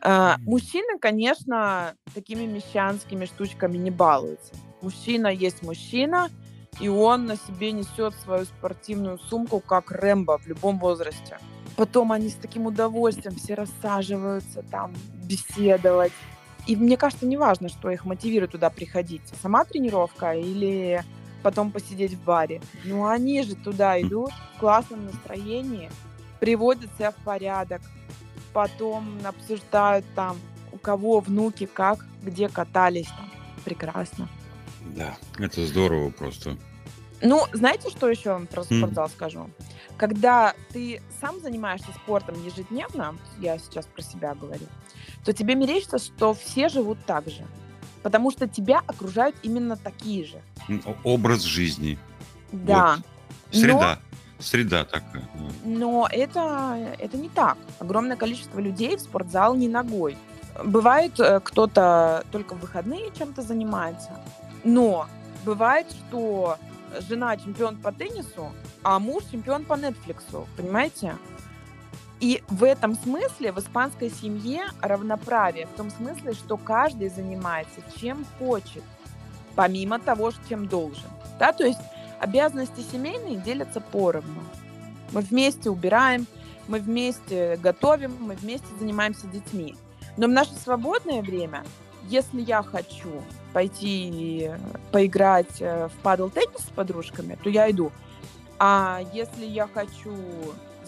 Э, 0.02 0.36
мужчины, 0.40 0.98
конечно, 0.98 1.94
такими 2.14 2.44
мещанскими 2.44 3.24
штучками 3.24 3.76
не 3.76 3.90
балуются. 3.90 4.54
Мужчина 4.82 5.28
есть 5.28 5.62
мужчина, 5.62 6.28
и 6.80 6.88
он 6.88 7.26
на 7.26 7.36
себе 7.36 7.72
несет 7.72 8.14
свою 8.14 8.44
спортивную 8.44 9.18
сумку, 9.18 9.60
как 9.60 9.90
Рэмбо 9.90 10.38
в 10.38 10.46
любом 10.46 10.78
возрасте. 10.78 11.38
Потом 11.76 12.12
они 12.12 12.28
с 12.28 12.34
таким 12.34 12.66
удовольствием 12.66 13.36
все 13.36 13.54
рассаживаются 13.54 14.62
там, 14.62 14.94
беседовать. 15.24 16.12
И 16.66 16.74
мне 16.74 16.96
кажется, 16.96 17.26
неважно, 17.26 17.68
что 17.68 17.90
их 17.90 18.04
мотивирует 18.04 18.52
туда 18.52 18.70
приходить. 18.70 19.22
Сама 19.40 19.64
тренировка 19.64 20.34
или 20.34 21.04
потом 21.42 21.70
посидеть 21.70 22.14
в 22.14 22.24
баре. 22.24 22.60
Ну, 22.84 23.06
они 23.06 23.42
же 23.42 23.54
туда 23.54 24.00
идут 24.00 24.30
в 24.56 24.60
классном 24.60 25.06
настроении, 25.06 25.90
приводят 26.40 26.90
себя 26.96 27.12
в 27.12 27.16
порядок, 27.16 27.82
потом 28.56 29.18
обсуждают 29.22 30.06
там, 30.14 30.38
у 30.72 30.78
кого 30.78 31.20
внуки 31.20 31.66
как, 31.66 32.06
где 32.22 32.48
катались 32.48 33.08
там. 33.08 33.30
Прекрасно. 33.66 34.30
Да, 34.96 35.18
это 35.38 35.66
здорово 35.66 36.08
просто. 36.08 36.56
Ну, 37.20 37.44
знаете, 37.52 37.90
что 37.90 38.08
еще 38.08 38.38
про 38.50 38.64
спортзал 38.64 39.08
mm. 39.08 39.10
скажу? 39.10 39.50
Когда 39.98 40.54
ты 40.72 41.02
сам 41.20 41.38
занимаешься 41.42 41.88
спортом 42.02 42.42
ежедневно, 42.46 43.16
я 43.40 43.58
сейчас 43.58 43.84
про 43.84 44.00
себя 44.00 44.34
говорю, 44.34 44.66
то 45.22 45.34
тебе 45.34 45.54
мерещится, 45.54 45.98
что 45.98 46.32
все 46.32 46.70
живут 46.70 46.96
так 47.04 47.28
же. 47.28 47.44
Потому 48.02 48.30
что 48.30 48.48
тебя 48.48 48.82
окружают 48.86 49.36
именно 49.42 49.76
такие 49.76 50.24
же. 50.24 50.40
Образ 51.04 51.42
жизни. 51.42 51.98
Да. 52.52 53.02
Вот. 53.52 53.60
Среда. 53.60 54.00
Среда 54.38 54.84
такая. 54.84 55.22
Но 55.64 56.08
это, 56.10 56.94
это 56.98 57.16
не 57.16 57.28
так. 57.28 57.56
Огромное 57.78 58.16
количество 58.16 58.60
людей 58.60 58.96
в 58.96 59.00
спортзал 59.00 59.54
не 59.54 59.68
ногой. 59.68 60.16
Бывает, 60.62 61.18
э, 61.18 61.40
кто-то 61.40 62.24
только 62.32 62.54
в 62.54 62.60
выходные 62.60 63.10
чем-то 63.18 63.42
занимается. 63.42 64.10
Но 64.64 65.06
бывает, 65.44 65.86
что 65.90 66.58
жена 67.08 67.36
чемпион 67.36 67.76
по 67.76 67.92
теннису, 67.92 68.52
а 68.82 68.98
муж 68.98 69.24
чемпион 69.30 69.64
по 69.64 69.74
Нетфликсу, 69.74 70.46
понимаете? 70.56 71.16
И 72.20 72.42
в 72.48 72.64
этом 72.64 72.94
смысле 72.94 73.52
в 73.52 73.58
испанской 73.58 74.10
семье 74.10 74.64
равноправие, 74.80 75.66
в 75.66 75.76
том 75.76 75.90
смысле, 75.90 76.32
что 76.32 76.56
каждый 76.56 77.10
занимается 77.10 77.80
чем 77.98 78.24
хочет, 78.38 78.82
помимо 79.54 79.98
того, 79.98 80.32
чем 80.48 80.66
должен. 80.66 81.10
Да? 81.38 81.52
То 81.52 81.64
есть 81.64 81.80
обязанности 82.20 82.80
семейные 82.92 83.36
делятся 83.36 83.80
поровну. 83.80 84.42
Мы 85.12 85.20
вместе 85.20 85.70
убираем, 85.70 86.26
мы 86.68 86.80
вместе 86.80 87.58
готовим, 87.62 88.16
мы 88.20 88.34
вместе 88.34 88.66
занимаемся 88.78 89.26
детьми. 89.26 89.74
Но 90.16 90.26
в 90.26 90.30
наше 90.30 90.54
свободное 90.54 91.22
время, 91.22 91.64
если 92.08 92.40
я 92.40 92.62
хочу 92.62 93.22
пойти 93.52 94.50
поиграть 94.92 95.60
э, 95.60 95.88
в 95.88 96.02
падл 96.02 96.28
теннис 96.28 96.60
с 96.60 96.70
подружками, 96.70 97.38
то 97.42 97.50
я 97.50 97.70
иду. 97.70 97.92
А 98.58 99.00
если 99.12 99.44
я 99.44 99.68
хочу 99.72 100.14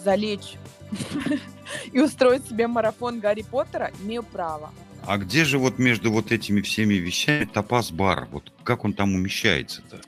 залечь 0.03 0.55
и 1.91 1.99
устроить 1.99 2.47
себе 2.47 2.67
марафон 2.67 3.19
Гарри 3.19 3.43
Поттера, 3.43 3.91
имею 4.01 4.23
право. 4.23 4.71
А 5.05 5.17
где 5.17 5.45
же 5.45 5.57
вот 5.57 5.79
между 5.79 6.11
вот 6.11 6.31
этими 6.31 6.61
всеми 6.61 6.95
вещами 6.95 7.45
тапас-бар? 7.45 8.27
Вот 8.31 8.51
как 8.63 8.85
он 8.85 8.93
там 8.93 9.15
умещается-то? 9.15 10.01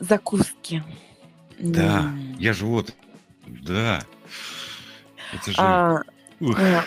Закуски. 0.00 0.82
Да, 1.58 2.12
mm. 2.14 2.36
я 2.38 2.52
же 2.52 2.66
вот, 2.66 2.94
да. 3.46 4.02
Это 5.32 5.50
же... 5.50 5.56
А, 5.58 6.02
э, 6.40 6.80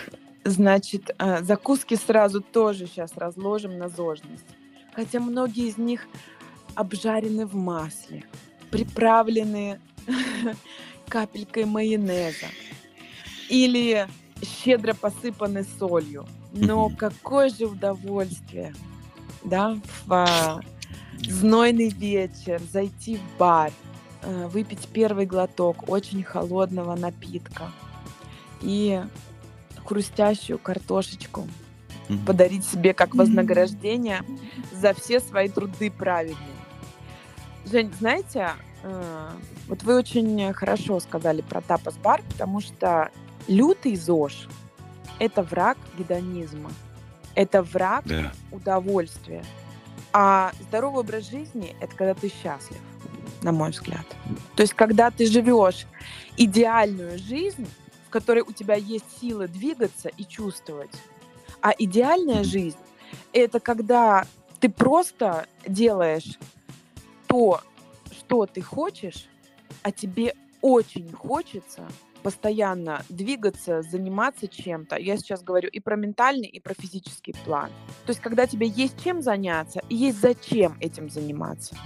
значит, 0.43 1.11
а, 1.17 1.41
закуски 1.41 1.95
сразу 1.95 2.41
тоже 2.41 2.87
сейчас 2.87 3.15
разложим 3.15 3.77
на 3.77 3.89
зожность. 3.89 4.45
Хотя 4.93 5.19
многие 5.19 5.67
из 5.67 5.77
них 5.77 6.07
обжарены 6.75 7.45
в 7.45 7.55
масле, 7.55 8.25
приправлены 8.71 9.79
капелькой 11.07 11.65
майонеза 11.65 12.47
или 13.49 14.07
щедро 14.43 14.93
посыпаны 14.93 15.65
солью. 15.79 16.25
Но 16.53 16.89
какое 16.89 17.49
же 17.49 17.65
удовольствие, 17.65 18.73
да, 19.43 19.77
в 20.05 20.61
знойный 21.19 21.89
вечер 21.89 22.61
зайти 22.71 23.17
в 23.17 23.37
бар, 23.37 23.71
э, 24.21 24.47
выпить 24.47 24.87
первый 24.87 25.25
глоток 25.25 25.89
очень 25.89 26.23
холодного 26.23 26.95
напитка 26.95 27.71
и 28.61 29.01
хрустящую 29.85 30.59
картошечку 30.59 31.47
подарить 32.25 32.65
себе 32.65 32.93
как 32.93 33.15
вознаграждение 33.15 34.23
за 34.71 34.93
все 34.93 35.19
свои 35.19 35.49
труды 35.49 35.91
праведные. 35.91 36.37
Жень, 37.65 37.91
знаете, 37.99 38.51
э, 38.83 39.29
вот 39.67 39.83
вы 39.83 39.97
очень 39.97 40.53
хорошо 40.53 40.99
сказали 40.99 41.41
про 41.41 41.61
тапас-бар, 41.61 42.21
потому 42.29 42.61
что 42.61 43.11
лютый 43.47 43.95
ЗОЖ– 43.95 44.47
это 45.19 45.43
враг 45.43 45.77
гедонизма, 45.97 46.71
это 47.35 47.61
враг 47.61 48.05
да. 48.05 48.31
удовольствия. 48.51 49.43
А 50.13 50.51
здоровый 50.61 51.01
образ 51.01 51.29
жизни– 51.29 51.75
это 51.81 51.95
когда 51.95 52.13
ты 52.13 52.29
счастлив, 52.29 52.79
на 53.41 53.51
мой 53.51 53.71
взгляд. 53.71 54.05
То 54.55 54.61
есть, 54.61 54.73
когда 54.73 55.11
ты 55.11 55.25
живешь 55.25 55.85
идеальную 56.37 57.19
жизнь, 57.19 57.67
в 58.07 58.09
которой 58.09 58.41
у 58.41 58.51
тебя 58.51 58.75
есть 58.75 59.05
силы 59.19 59.47
двигаться 59.47 60.09
и 60.09 60.23
чувствовать. 60.23 60.91
А 61.61 61.73
идеальная 61.77 62.43
жизнь– 62.43 62.77
это 63.33 63.59
когда 63.59 64.25
ты 64.59 64.69
просто 64.69 65.47
делаешь 65.67 66.39
то, 67.27 67.61
что 68.11 68.45
ты 68.45 68.61
хочешь, 68.61 69.27
а 69.83 69.91
тебе 69.91 70.33
очень 70.61 71.11
хочется 71.11 71.85
постоянно 72.27 73.05
двигаться, 73.07 73.81
заниматься 73.83 74.49
чем-то. 74.49 74.97
Я 74.97 75.15
сейчас 75.15 75.43
говорю 75.43 75.69
и 75.69 75.79
про 75.79 75.95
ментальный, 75.95 76.49
и 76.49 76.59
про 76.59 76.73
физический 76.73 77.33
план. 77.45 77.69
То 78.05 78.09
есть, 78.09 78.19
когда 78.19 78.45
тебе 78.45 78.67
есть 78.67 79.01
чем 79.01 79.21
заняться 79.21 79.79
и 79.87 79.95
есть 79.95 80.19
зачем 80.19 80.75
этим 80.81 81.09
заниматься. 81.09 81.77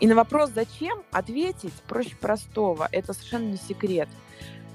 И 0.00 0.06
на 0.06 0.14
вопрос 0.14 0.50
«зачем?» 0.50 1.02
ответить 1.12 1.72
проще 1.88 2.14
простого. 2.16 2.90
Это 2.92 3.14
совершенно 3.14 3.52
не 3.52 3.56
секрет. 3.56 4.10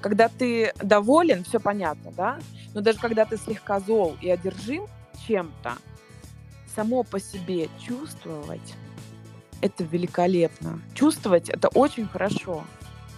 Когда 0.02 0.28
ты 0.28 0.74
доволен, 0.82 1.44
все 1.44 1.60
понятно, 1.60 2.12
да? 2.12 2.40
Но 2.74 2.82
даже 2.82 2.98
когда 2.98 3.26
ты 3.26 3.38
слегка 3.38 3.80
зол 3.80 4.18
и 4.22 4.30
одержим 4.32 4.88
чем-то, 5.28 5.74
само 6.76 7.04
по 7.04 7.20
себе 7.20 7.70
чувствовать 7.80 8.74
это 9.62 9.84
великолепно. 9.84 10.82
Чувствовать 10.96 11.50
это 11.50 11.68
очень 11.68 12.08
хорошо. 12.08 12.64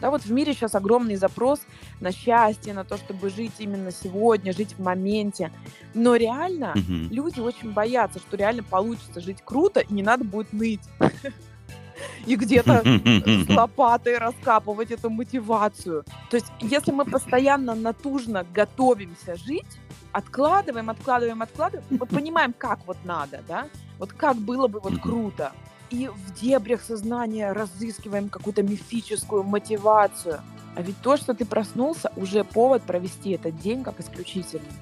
Да, 0.02 0.12
вот 0.12 0.24
в 0.24 0.32
мире 0.32 0.54
сейчас 0.54 0.76
огромный 0.76 1.16
запрос 1.16 1.62
на 2.00 2.12
счастье, 2.12 2.74
на 2.74 2.84
то, 2.84 2.98
чтобы 2.98 3.30
жить 3.30 3.54
именно 3.60 3.92
сегодня, 3.92 4.54
жить 4.54 4.74
в 4.78 4.82
моменте. 4.82 5.52
Но 5.94 6.16
реально 6.16 6.74
Мгм. 6.76 7.10
люди 7.12 7.40
очень 7.40 7.72
боятся, 7.72 8.20
что 8.20 8.38
реально 8.38 8.64
получится 8.64 9.22
жить 9.22 9.42
круто, 9.44 9.80
и 9.80 9.94
не 9.94 10.04
надо 10.04 10.24
будет 10.24 10.52
ныть. 10.54 10.82
И 12.26 12.36
где-то 12.36 12.84
с 12.84 13.50
лопатой 13.50 14.18
раскапывать 14.18 14.92
эту 14.92 15.10
мотивацию. 15.10 16.04
То 16.30 16.38
есть, 16.38 16.48
если 16.60 16.92
мы 16.92 17.06
постоянно 17.06 17.74
натужно 17.74 18.46
готовимся 18.54 19.38
жить, 19.38 19.80
откладываем, 20.12 20.90
откладываем, 20.90 21.42
откладываем, 21.42 21.86
мы 21.90 22.06
понимаем, 22.06 22.54
как 22.58 22.86
вот 22.86 22.98
надо, 23.06 23.42
да? 23.48 23.68
Вот 23.98 24.12
как 24.12 24.36
было 24.38 24.68
бы 24.68 24.80
вот 24.80 24.98
круто. 25.00 25.54
И 25.96 26.10
в 26.10 26.42
дебрях 26.42 26.82
сознания 26.82 27.54
разыскиваем 27.54 28.28
какую-то 28.28 28.64
мифическую 28.64 29.44
мотивацию. 29.44 30.42
А 30.76 30.82
ведь 30.82 31.00
то, 31.02 31.16
что 31.16 31.34
ты 31.34 31.46
проснулся, 31.46 32.12
уже 32.18 32.44
повод 32.44 32.84
провести 32.84 33.32
этот 33.32 33.58
день 33.60 33.82
как 33.82 34.02
исключительный. 34.02 34.74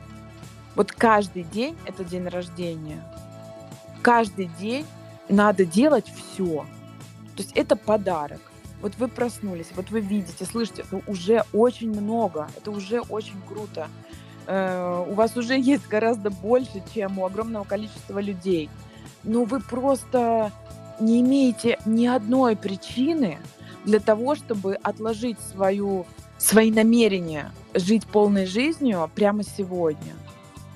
Вот 0.76 0.92
каждый 0.92 1.44
день 1.44 1.78
это 1.86 2.04
день 2.04 2.28
рождения. 2.28 3.04
Каждый 4.02 4.50
день 4.60 4.88
надо 5.30 5.66
делать 5.66 6.08
все. 6.08 6.66
То 7.36 7.44
есть 7.44 7.52
это 7.54 7.76
подарок. 7.76 8.42
Вот 8.82 8.96
вы 8.98 9.08
проснулись, 9.08 9.68
вот 9.76 9.92
вы 9.92 10.00
видите, 10.00 10.46
слышите, 10.46 10.82
это 10.82 11.00
уже 11.06 11.44
очень 11.54 11.92
много, 11.92 12.50
это 12.58 12.72
уже 12.72 13.02
очень 13.02 13.40
круто. 13.48 13.88
Э, 14.48 15.06
У 15.08 15.14
вас 15.14 15.38
уже 15.38 15.60
есть 15.60 15.88
гораздо 15.88 16.32
больше, 16.32 16.84
чем 16.92 17.20
у 17.20 17.26
огромного 17.26 17.66
количества 17.66 18.18
людей. 18.18 18.72
Но 19.24 19.44
вы 19.44 19.60
просто 19.60 20.52
не 21.00 21.22
имеете 21.22 21.80
ни 21.86 22.06
одной 22.06 22.56
причины 22.56 23.40
для 23.86 24.00
того, 24.00 24.36
чтобы 24.36 24.76
отложить 24.76 25.40
свою, 25.40 26.06
свои 26.38 26.72
намерения 26.72 27.52
жить 27.74 28.06
полной 28.06 28.46
жизнью 28.46 29.10
прямо 29.14 29.44
сегодня. 29.44 30.14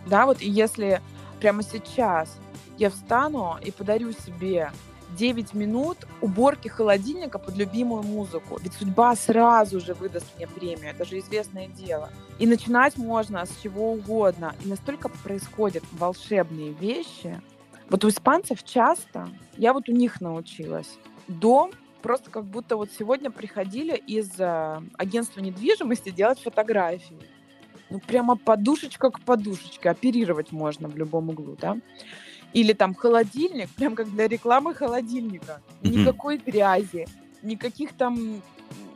Да, 0.08 0.25
вот 0.25 0.41
и 0.41 0.49
если 0.49 1.01
прямо 1.39 1.63
сейчас 1.63 2.30
я 2.77 2.89
встану 2.89 3.58
и 3.63 3.71
подарю 3.71 4.12
себе 4.12 4.71
9 5.17 5.53
минут 5.53 5.97
уборки 6.21 6.67
холодильника 6.67 7.39
под 7.39 7.56
любимую 7.56 8.03
музыку. 8.03 8.60
Ведь 8.62 8.73
судьба 8.73 9.15
сразу 9.15 9.80
же 9.80 9.93
выдаст 9.93 10.25
мне 10.38 10.47
премию, 10.47 10.91
это 10.91 11.06
же 11.06 11.19
известное 11.19 11.67
дело. 11.67 12.10
И 12.39 12.45
начинать 12.45 12.97
можно 12.97 13.45
с 13.45 13.62
чего 13.62 13.93
угодно. 13.93 14.53
И 14.63 14.67
настолько 14.67 15.10
происходят 15.10 15.84
волшебные 15.93 16.73
вещи. 16.73 17.41
Вот 17.89 18.04
у 18.04 18.10
испанцев 18.10 18.63
часто, 18.63 19.30
я 19.58 19.73
вот 19.73 19.88
у 19.89 19.91
них 19.91 20.19
научилась, 20.19 20.97
дом 21.28 21.71
просто 22.02 22.30
как 22.30 22.45
будто 22.45 22.78
вот 22.78 22.89
сегодня 22.97 23.32
приходили 23.32 23.95
из 23.95 24.32
э, 24.39 24.82
агентства 24.97 25.41
недвижимости 25.41 26.10
делать 26.10 26.39
фотографии. 26.39 27.17
Ну, 27.89 28.00
прямо 28.00 28.36
подушечка 28.36 29.10
к 29.10 29.21
подушечке, 29.21 29.89
оперировать 29.89 30.52
можно 30.52 30.89
в 30.89 30.97
любом 30.97 31.30
углу, 31.30 31.58
да? 31.60 31.78
Или 32.54 32.73
там 32.73 32.93
холодильник, 32.93 33.69
прям 33.69 33.95
как 33.95 34.10
для 34.12 34.28
рекламы 34.28 34.73
холодильника. 34.73 35.62
Никакой 35.82 36.38
грязи, 36.38 37.08
никаких 37.41 37.93
там 37.93 38.41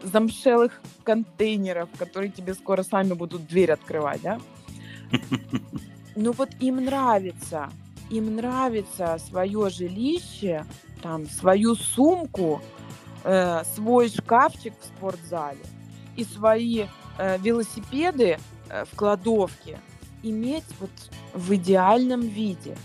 замшелых 0.04 0.82
контейнеров, 1.04 1.90
которые 1.98 2.32
тебе 2.32 2.54
скоро 2.54 2.84
сами 2.84 3.14
будут 3.14 3.48
дверь 3.48 3.72
открывать, 3.72 4.22
да? 4.22 4.40
Ну 6.14 6.34
вот 6.34 6.50
им 6.60 6.84
нравится, 6.84 7.70
им 8.12 8.36
нравится 8.36 9.18
свое 9.26 9.70
жилище, 9.70 10.66
там, 11.02 11.28
свою 11.28 11.76
сумку, 11.76 12.62
э, 13.24 13.64
свой 13.74 14.10
шкафчик 14.10 14.74
в 14.80 14.86
спортзале 14.86 15.64
и 16.16 16.24
свои 16.24 16.86
э, 17.18 17.38
велосипеды 17.40 18.38
э, 18.70 18.86
в 18.86 18.96
кладовке 18.96 19.80
иметь 20.24 20.66
вот 20.80 20.92
в 21.34 21.56
идеальном 21.56 22.22
виде. 22.22 22.78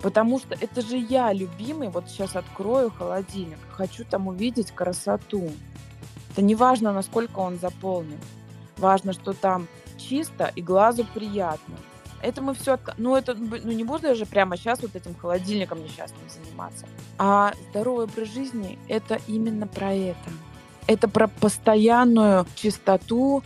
Потому 0.00 0.38
что 0.38 0.56
это 0.58 0.80
же 0.80 0.96
я, 0.96 1.30
любимый, 1.32 1.90
вот 1.90 2.08
сейчас 2.08 2.34
открою 2.34 2.90
холодильник, 2.90 3.58
хочу 3.70 4.04
там 4.04 4.28
увидеть 4.28 4.70
красоту. 4.72 5.50
Это 6.32 6.40
не 6.40 6.54
важно, 6.54 6.92
насколько 6.92 7.40
он 7.40 7.58
заполнен. 7.58 8.18
Важно, 8.78 9.12
что 9.12 9.34
там 9.34 9.68
чисто 9.98 10.50
и 10.56 10.62
глазу 10.62 11.04
приятно. 11.04 11.76
Это 12.22 12.42
мы 12.42 12.54
все... 12.54 12.78
Ну, 12.98 13.16
это, 13.16 13.34
ну, 13.34 13.72
не 13.72 13.84
буду 13.84 14.14
же 14.14 14.26
прямо 14.26 14.56
сейчас 14.56 14.80
вот 14.82 14.94
этим 14.94 15.14
холодильником 15.14 15.82
несчастным 15.82 16.20
заниматься. 16.28 16.86
А 17.18 17.52
здоровый 17.70 18.04
образ 18.04 18.28
жизни— 18.28 18.78
это 18.88 19.20
именно 19.26 19.66
про 19.66 19.92
это. 19.92 20.30
Это 20.86 21.08
про 21.08 21.28
постоянную 21.28 22.46
чистоту, 22.56 23.42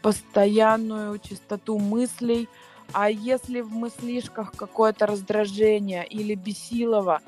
постоянную 0.00 1.18
чистоту 1.18 1.78
мыслей. 1.78 2.48
А 2.92 3.10
если 3.10 3.60
в 3.60 3.70
мыслишках 3.70 4.52
какое-то 4.52 5.06
раздражение 5.06 6.06
или 6.06 6.34
бесилово, 6.34 7.20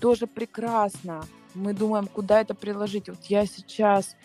тоже 0.00 0.26
прекрасно. 0.26 1.24
Мы 1.54 1.72
думаем, 1.72 2.06
куда 2.08 2.40
это 2.40 2.54
приложить. 2.54 3.08
Вот 3.08 3.24
я 3.24 3.46
сейчас 3.46 4.16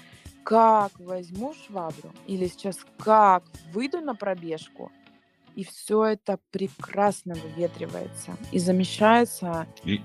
как 0.43 0.91
возьму 0.99 1.53
швабру 1.53 2.11
или 2.25 2.47
сейчас 2.47 2.79
как 2.97 3.43
выйду 3.71 4.01
на 4.01 4.15
пробежку, 4.15 4.91
и 5.55 5.63
все 5.63 6.05
это 6.05 6.39
прекрасно 6.51 7.35
выветривается 7.35 8.37
и 8.51 8.59
замещается 8.59 9.67
И- 9.83 10.01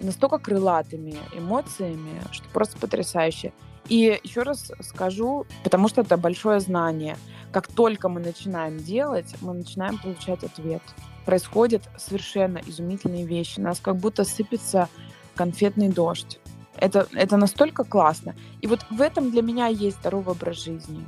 настолько 0.00 0.38
крылатыми 0.38 1.16
эмоциями, 1.34 2.20
что 2.32 2.48
просто 2.50 2.78
потрясающе. 2.78 3.52
И 3.88 4.20
еще 4.22 4.42
раз 4.42 4.70
скажу, 4.80 5.46
потому 5.64 5.88
что 5.88 6.02
это 6.02 6.16
большое 6.16 6.60
знание. 6.60 7.16
Как 7.52 7.68
только 7.68 8.08
мы 8.08 8.20
начинаем 8.20 8.76
делать, 8.76 9.34
мы 9.40 9.54
начинаем 9.54 9.98
получать 9.98 10.44
ответ. 10.44 10.82
Происходят 11.24 11.88
совершенно 11.96 12.58
изумительные 12.66 13.24
вещи. 13.24 13.60
Нас 13.60 13.80
как 13.80 13.96
будто 13.96 14.24
сыпется 14.24 14.88
конфетный 15.34 15.88
дождь. 15.88 16.38
Это, 16.76 17.08
это 17.12 17.36
настолько 17.36 17.84
классно. 17.84 18.34
И 18.60 18.66
вот 18.66 18.84
в 18.90 19.00
этом 19.00 19.30
для 19.30 19.42
меня 19.42 19.66
есть 19.66 19.98
здоровый 19.98 20.32
образ 20.34 20.62
жизни. 20.62 21.04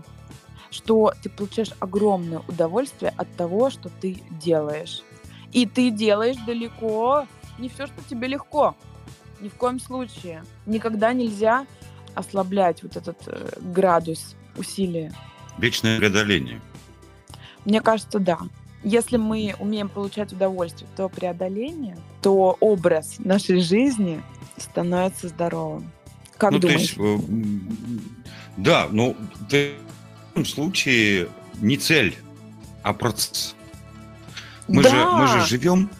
Что 0.70 1.12
ты 1.22 1.28
получаешь 1.28 1.72
огромное 1.80 2.42
удовольствие 2.46 3.12
от 3.16 3.34
того, 3.36 3.70
что 3.70 3.90
ты 4.00 4.22
делаешь. 4.30 5.02
И 5.52 5.66
ты 5.66 5.90
делаешь 5.90 6.36
далеко 6.46 7.26
не 7.58 7.68
все, 7.68 7.86
что 7.86 7.96
тебе 8.08 8.28
легко. 8.28 8.74
Ни 9.40 9.48
в 9.48 9.54
коем 9.54 9.80
случае. 9.80 10.44
Никогда 10.66 11.12
нельзя 11.12 11.66
ослаблять 12.14 12.82
вот 12.82 12.96
этот 12.96 13.18
э, 13.26 13.50
градус 13.60 14.36
усилия. 14.56 15.12
Вечное 15.58 15.98
преодоление. 15.98 16.60
Мне 17.64 17.80
кажется, 17.80 18.18
да. 18.18 18.38
Если 18.82 19.18
мы 19.18 19.54
умеем 19.58 19.88
получать 19.88 20.32
удовольствие 20.32 20.88
от 20.88 20.94
этого 20.94 21.08
преодоления, 21.08 21.98
то 22.22 22.56
образ 22.60 23.16
нашей 23.18 23.60
жизни 23.60 24.22
становится 24.56 25.28
здоровым. 25.28 25.90
Как 26.38 26.52
ну, 26.52 26.58
думаешь? 26.58 26.94
то 26.94 27.02
есть, 27.02 27.24
э, 27.28 27.32
да, 28.56 28.88
но 28.90 29.12
в 29.12 29.48
этом 30.40 30.46
случае 30.46 31.28
не 31.60 31.76
цель, 31.76 32.16
а 32.82 32.92
процесс. 32.92 33.54
Мы, 34.68 34.82
да, 34.82 34.90
же, 34.90 35.06
мы 35.06 35.26
же 35.26 35.46
живем, 35.46 35.90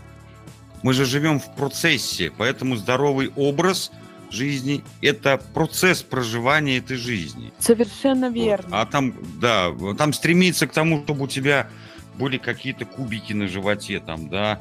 мы 0.83 0.94
же 0.94 1.05
живем 1.05 1.40
в 1.40 1.55
процессе, 1.55 2.33
поэтому 2.37 2.76
здоровый 2.76 3.31
образ 3.37 3.90
жизни– 4.31 4.83
это 5.03 5.38
процесс 5.55 6.03
проживания 6.03 6.79
этой 6.79 6.96
жизни. 6.96 7.53
совершенно 7.59 8.29
Вот. 8.29 8.37
верно. 8.37 8.81
А 8.81 8.87
там, 8.87 9.14
да, 9.40 9.70
там 9.98 10.12
стремиться 10.12 10.66
к 10.66 10.72
тому, 10.72 11.03
чтобы 11.03 11.24
у 11.24 11.26
тебя 11.26 11.68
были 12.16 12.38
какие-то 12.38 12.85
кубики 12.85 13.33
на 13.33 13.48
животе, 13.48 13.98
там, 14.00 14.29
да, 14.29 14.61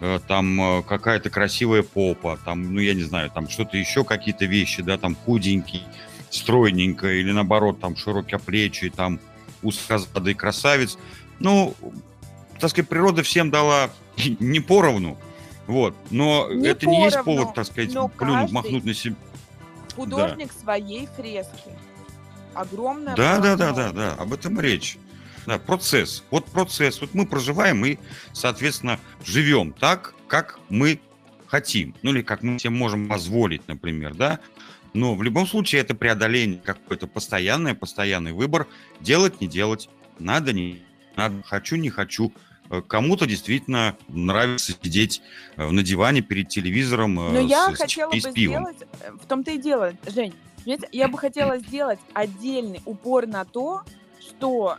э, 0.00 0.18
там 0.26 0.60
э, 0.60 0.82
какая-то 0.82 1.28
красивая 1.28 1.82
попа, 1.82 2.38
там, 2.44 2.74
ну, 2.74 2.80
я 2.80 2.94
не 2.94 3.02
знаю, 3.02 3.30
там 3.30 3.48
что-то 3.48 3.76
еще, 3.76 4.04
какие-то 4.04 4.46
вещи, 4.46 4.82
да, 4.82 4.96
там 4.96 5.14
худенький, 5.14 5.82
стройненько, 6.30 7.08
или 7.08 7.32
наоборот, 7.32 7.80
там 7.80 7.96
широкоплечий, 7.96 8.90
там 8.90 9.20
узкозадый 9.62 10.34
красавец. 10.34 10.98
Ну, 11.38 11.74
так 12.58 12.70
сказать, 12.70 12.88
природа 12.88 13.22
всем 13.22 13.50
дала 13.50 13.90
не 14.40 14.60
поровну, 14.60 15.18
вот, 15.66 15.94
но 16.10 16.48
Не 16.50 16.68
это 16.68 16.86
не 16.86 17.02
есть 17.04 17.16
поровну, 17.16 17.42
повод, 17.42 17.54
так 17.54 17.66
сказать, 17.66 17.92
плюнуть, 18.16 18.52
махнуть 18.52 18.84
на 18.84 18.94
себя. 18.94 19.16
Художник 19.94 20.52
своей 20.52 21.08
фрески. 21.16 21.76
Огромное 22.54 23.14
Да, 23.14 23.38
да, 23.38 23.56
да, 23.56 23.72
да, 23.72 23.92
да, 23.92 24.14
об 24.14 24.32
этом 24.32 24.60
речь. 24.60 24.98
Да, 25.46 25.58
процесс. 25.58 26.24
Вот 26.30 26.46
процесс. 26.46 27.00
Вот 27.00 27.14
мы 27.14 27.26
проживаем 27.26 27.84
и, 27.84 27.98
соответственно, 28.32 28.98
живем 29.24 29.72
так, 29.72 30.14
как 30.28 30.58
мы 30.68 31.00
хотим. 31.46 31.94
Ну 32.02 32.10
или 32.10 32.22
как 32.22 32.42
мы 32.42 32.58
себе 32.58 32.70
можем 32.70 33.08
позволить, 33.08 33.66
например, 33.66 34.14
да. 34.14 34.40
Но 34.92 35.14
в 35.14 35.22
любом 35.22 35.46
случае 35.46 35.82
это 35.82 35.94
преодоление, 35.94 36.60
какое-то 36.64 37.06
постоянное, 37.06 37.74
постоянный 37.74 38.32
выбор. 38.32 38.66
Делать, 39.00 39.40
не 39.40 39.46
делать, 39.46 39.88
надо, 40.18 40.52
не 40.52 40.82
надо, 41.16 41.42
хочу, 41.44 41.76
не 41.76 41.90
хочу. 41.90 42.32
Э, 42.70 42.82
Кому-то 42.86 43.26
действительно 43.26 43.96
нравится 44.08 44.72
сидеть 44.82 45.22
э, 45.56 45.68
на 45.68 45.82
диване 45.82 46.22
перед 46.22 46.48
телевизором 46.48 47.18
э, 47.20 47.32
Но 47.32 47.40
я 47.40 47.70
с- 47.70 47.74
с 47.74 47.78
хотела 47.78 48.10
бы 48.10 48.20
с 48.20 48.26
пивом. 48.32 48.56
сделать, 48.64 48.88
в 49.22 49.26
том-то 49.26 49.50
и 49.52 49.58
дело, 49.58 49.92
Жень, 50.06 50.34
я 50.92 51.08
бы 51.08 51.18
хотела 51.18 51.58
сделать 51.66 51.98
отдельный 52.12 52.80
упор 52.84 53.26
на 53.26 53.44
то, 53.44 53.82
что 54.20 54.76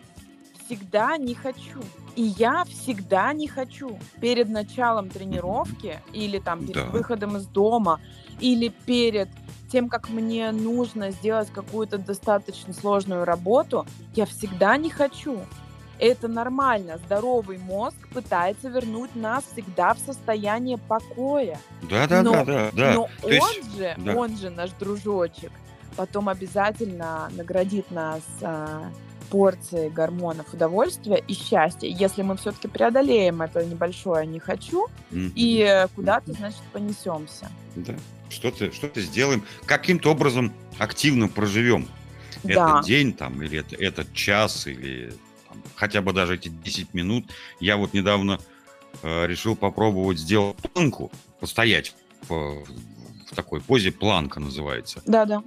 всегда 0.66 1.18
не 1.18 1.34
хочу. 1.34 1.82
И 2.16 2.24
я 2.24 2.66
всегда 2.66 3.34
не 3.34 3.48
хочу. 3.48 3.98
Перед 4.20 4.50
началом 4.50 5.10
тренировки 5.10 6.00
или 6.14 6.40
там 6.40 6.62
перед 6.62 6.86
Да. 6.86 6.92
выходом 6.92 7.38
из 7.38 7.46
дома 7.48 8.00
или 8.40 8.70
перед 8.86 9.30
тем, 9.72 9.88
как 9.88 10.10
мне 10.10 10.52
нужно 10.52 11.12
сделать 11.12 11.50
какую-то 11.52 11.98
достаточно 11.98 12.74
сложную 12.74 13.24
работу, 13.24 13.86
я 14.16 14.26
всегда 14.26 14.76
не 14.78 14.90
хочу. 14.90 15.40
Это 16.00 16.28
нормально. 16.28 16.98
Здоровый 17.06 17.58
мозг 17.60 17.96
пытается 18.14 18.70
вернуть 18.70 19.16
нас 19.16 19.44
всегда 19.54 19.94
в 19.94 20.00
состояние 20.00 20.78
покоя. 20.78 21.60
Да, 21.90 22.08
да, 22.08 22.24
Но- 22.24 22.32
да, 22.34 22.44
да, 22.46 22.72
да. 22.74 22.94
Но 22.96 23.10
То 23.22 23.28
он 23.28 23.32
есть- 23.34 23.78
же, 23.78 23.96
да. 23.98 24.16
он 24.16 24.36
же 24.38 24.50
наш 24.50 24.72
дружочек, 24.72 25.52
потом 25.96 26.28
обязательно 26.28 27.30
наградит 27.38 27.92
нас 27.92 28.22
а, 28.42 28.90
порцией 29.32 29.90
гормонов 29.90 30.54
удовольствия 30.54 31.24
и 31.28 31.34
счастья, 31.34 31.88
если 31.88 32.22
мы 32.22 32.36
все-таки 32.38 32.68
преодолеем 32.68 33.42
это 33.42 33.66
небольшое 33.66 34.28
«не 34.28 34.40
хочу» 34.40 34.88
Мгм. 35.10 35.32
и 35.36 35.88
куда-то, 35.96 36.34
значит, 36.34 36.62
понесемся. 36.74 37.50
Да. 37.76 37.96
Что-то 38.30 38.72
что 38.72 38.90
сделаем, 39.00 39.44
каким-то 39.66 40.12
образом 40.12 40.54
активно 40.78 41.28
проживем 41.30 41.88
Да. 42.44 42.52
этот 42.52 42.86
день 42.86 43.14
там, 43.14 43.42
или 43.42 43.60
это, 43.60 43.76
этот 43.78 44.14
час, 44.14 44.68
или 44.68 45.14
там, 45.48 45.58
хотя 45.76 46.02
бы 46.02 46.12
даже 46.14 46.36
эти 46.36 46.50
10 46.50 46.94
минут. 46.94 47.26
Я 47.60 47.78
вот 47.78 47.94
недавно 47.94 48.40
э, 49.04 49.28
решил 49.28 49.56
попробовать 49.56 50.18
сделать 50.20 50.58
планку, 50.58 51.10
постоять 51.40 51.96
в, 52.28 52.64
в 53.30 53.36
такой 53.36 53.62
позе, 53.62 53.92
планка 53.92 54.40
называется. 54.42 55.02
Да-да. 55.06 55.42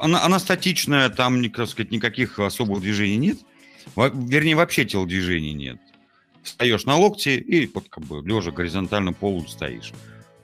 Она, 0.00 0.24
она 0.24 0.38
статичная, 0.38 1.08
там, 1.08 1.42
так 1.50 1.68
сказать, 1.68 1.90
никаких 1.90 2.38
особых 2.38 2.80
движений 2.80 3.16
нет. 3.16 3.38
Во- 3.94 4.08
вернее, 4.08 4.56
вообще 4.56 4.84
телодвижений 4.84 5.52
нет. 5.52 5.78
Встаешь 6.42 6.84
на 6.84 6.96
локти 6.96 7.30
и 7.30 7.66
вот 7.72 7.88
как 7.88 8.04
бы 8.04 8.22
лежа 8.26 8.50
горизонтально 8.50 9.12
полу 9.12 9.46
стоишь. 9.46 9.92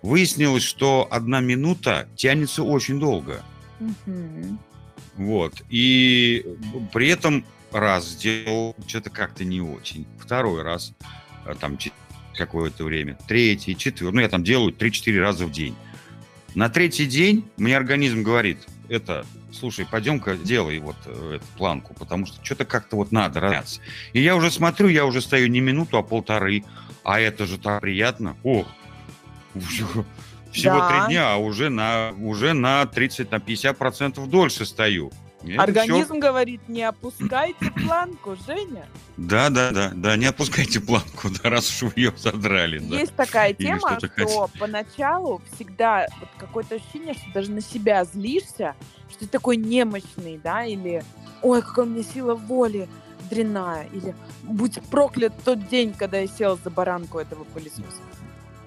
Выяснилось, 0.02 0.62
что 0.62 1.08
одна 1.10 1.40
минута 1.40 2.08
тянется 2.16 2.62
очень 2.62 3.00
долго. 3.00 3.42
Мгм. 3.80 4.58
Вот. 5.16 5.62
И 5.70 6.44
при 6.92 7.08
этом 7.08 7.44
раз 7.72 8.08
сделал 8.10 8.76
что-то 8.86 9.10
как-то 9.10 9.44
не 9.44 9.60
очень. 9.60 10.06
Второй 10.18 10.62
раз, 10.62 10.92
э, 11.46 11.54
там, 11.58 11.78
какое-то 12.34 12.84
время. 12.84 13.18
Третий, 13.26 13.76
четвертый. 13.76 14.14
Ну, 14.14 14.20
я 14.20 14.28
там 14.28 14.44
делаю 14.44 14.72
3-4 14.72 15.18
раза 15.20 15.46
в 15.46 15.52
день. 15.52 15.74
На 16.54 16.68
третий 16.68 17.06
день 17.06 17.44
мне 17.56 17.76
организм 17.76 18.22
говорит, 18.22 18.58
это, 18.88 19.24
слушай, 19.52 19.86
пойдем-ка 19.86 20.36
делай 20.36 20.78
вот 20.78 20.96
э, 21.06 21.36
эту 21.36 21.46
планку, 21.56 21.94
потому 21.94 22.26
что 22.26 22.44
что-то 22.44 22.64
как-то 22.64 22.96
вот 22.96 23.12
надо 23.12 23.40
разняться. 23.40 23.80
И 24.12 24.20
я 24.20 24.36
уже 24.36 24.50
смотрю, 24.50 24.88
я 24.88 25.04
уже 25.04 25.20
стою 25.20 25.48
не 25.48 25.60
минуту, 25.60 25.96
а 25.98 26.02
полторы. 26.02 26.64
А 27.02 27.20
это 27.20 27.46
же 27.46 27.58
так 27.58 27.80
приятно. 27.80 28.36
Ох, 28.42 28.66
всего 30.52 30.78
Да. 30.78 30.88
три 30.88 31.14
дня, 31.14 31.34
а 31.34 31.36
уже 31.36 31.68
на, 31.68 32.12
уже 32.18 32.52
на 32.52 32.86
30, 32.86 33.30
на 33.30 33.40
50 33.40 33.76
процентов 33.76 34.28
дольше 34.30 34.64
стою. 34.66 35.12
Всё- 35.44 35.60
Организм 35.60 36.18
говорит, 36.18 36.68
не 36.68 36.82
опускайте 36.82 37.70
планку, 37.70 38.36
Женя. 38.46 38.86
Да, 39.16 39.50
да, 39.50 39.70
да, 39.70 39.92
да, 39.94 40.16
не 40.16 40.26
опускайте 40.26 40.80
планку, 40.80 41.28
да, 41.42 41.50
раз 41.50 41.70
уж 41.70 41.82
вы 41.82 41.92
ее 41.96 42.12
задрали. 42.16 42.78
Да. 42.78 42.96
Есть 42.96 43.14
такая 43.14 43.50
Или 43.50 43.66
тема, 43.66 43.98
что 44.00 44.50
поначалу 44.58 45.42
всегда 45.52 46.06
вот 46.20 46.28
какое-то 46.38 46.76
ощущение, 46.76 47.14
что 47.14 47.24
даже 47.32 47.50
на 47.50 47.60
себя 47.60 48.04
злишься, 48.04 48.74
что 49.10 49.20
ты 49.20 49.26
такой 49.26 49.56
немощный, 49.56 50.40
да, 50.42 50.64
или 50.64 51.04
ой, 51.42 51.62
какая 51.62 51.84
у 51.84 51.88
меня 51.88 52.02
сила 52.02 52.34
воли 52.34 52.88
дрянная, 53.30 53.86
или 53.92 54.14
будь 54.42 54.80
проклят 54.90 55.32
тот 55.44 55.68
день, 55.68 55.92
когда 55.92 56.18
я 56.18 56.26
сел 56.26 56.58
за 56.62 56.70
баранку 56.70 57.18
этого 57.18 57.44
пылесоса. 57.44 57.84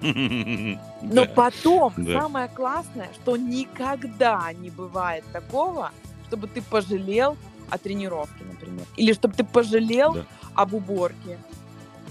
Но 1.02 1.26
потом 1.34 1.92
самое 2.06 2.48
классное, 2.48 3.10
что 3.14 3.36
никогда 3.36 4.52
не 4.52 4.70
бывает 4.70 5.24
такого, 5.32 5.90
чтобы 6.28 6.46
ты 6.46 6.62
пожалел 6.62 7.36
о 7.70 7.78
тренировке, 7.78 8.44
например. 8.44 8.86
Или 8.96 9.12
чтобы 9.12 9.34
ты 9.34 9.44
пожалел 9.44 10.14
Да. 10.14 10.24
об 10.54 10.74
уборке. 10.74 11.38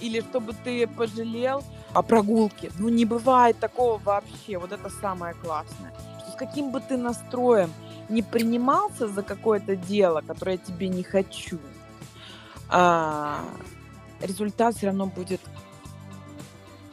Или 0.02 0.22
чтобы 0.22 0.54
ты 0.64 0.88
пожалел 0.88 1.64
о 1.94 2.02
прогулке. 2.02 2.72
Ну, 2.80 2.90
не 2.90 3.06
бывает 3.06 3.60
такого 3.60 3.98
вообще. 3.98 4.58
Вот 4.58 4.72
это 4.72 4.90
самое 4.90 5.34
классное. 5.34 5.94
Что 6.20 6.32
с 6.32 6.36
каким 6.36 6.72
бы 6.72 6.80
ты 6.82 6.98
настроем 6.98 7.72
не 8.10 8.22
принимался 8.22 9.08
за 9.08 9.24
какое-то 9.24 9.76
дело, 9.76 10.22
которое 10.22 10.54
я 10.54 10.58
тебе 10.58 10.88
не 10.88 11.04
хочу, 11.04 11.60
а, 12.70 13.40
результат 14.22 14.76
все 14.76 14.88
равно 14.88 15.08
будет 15.08 15.42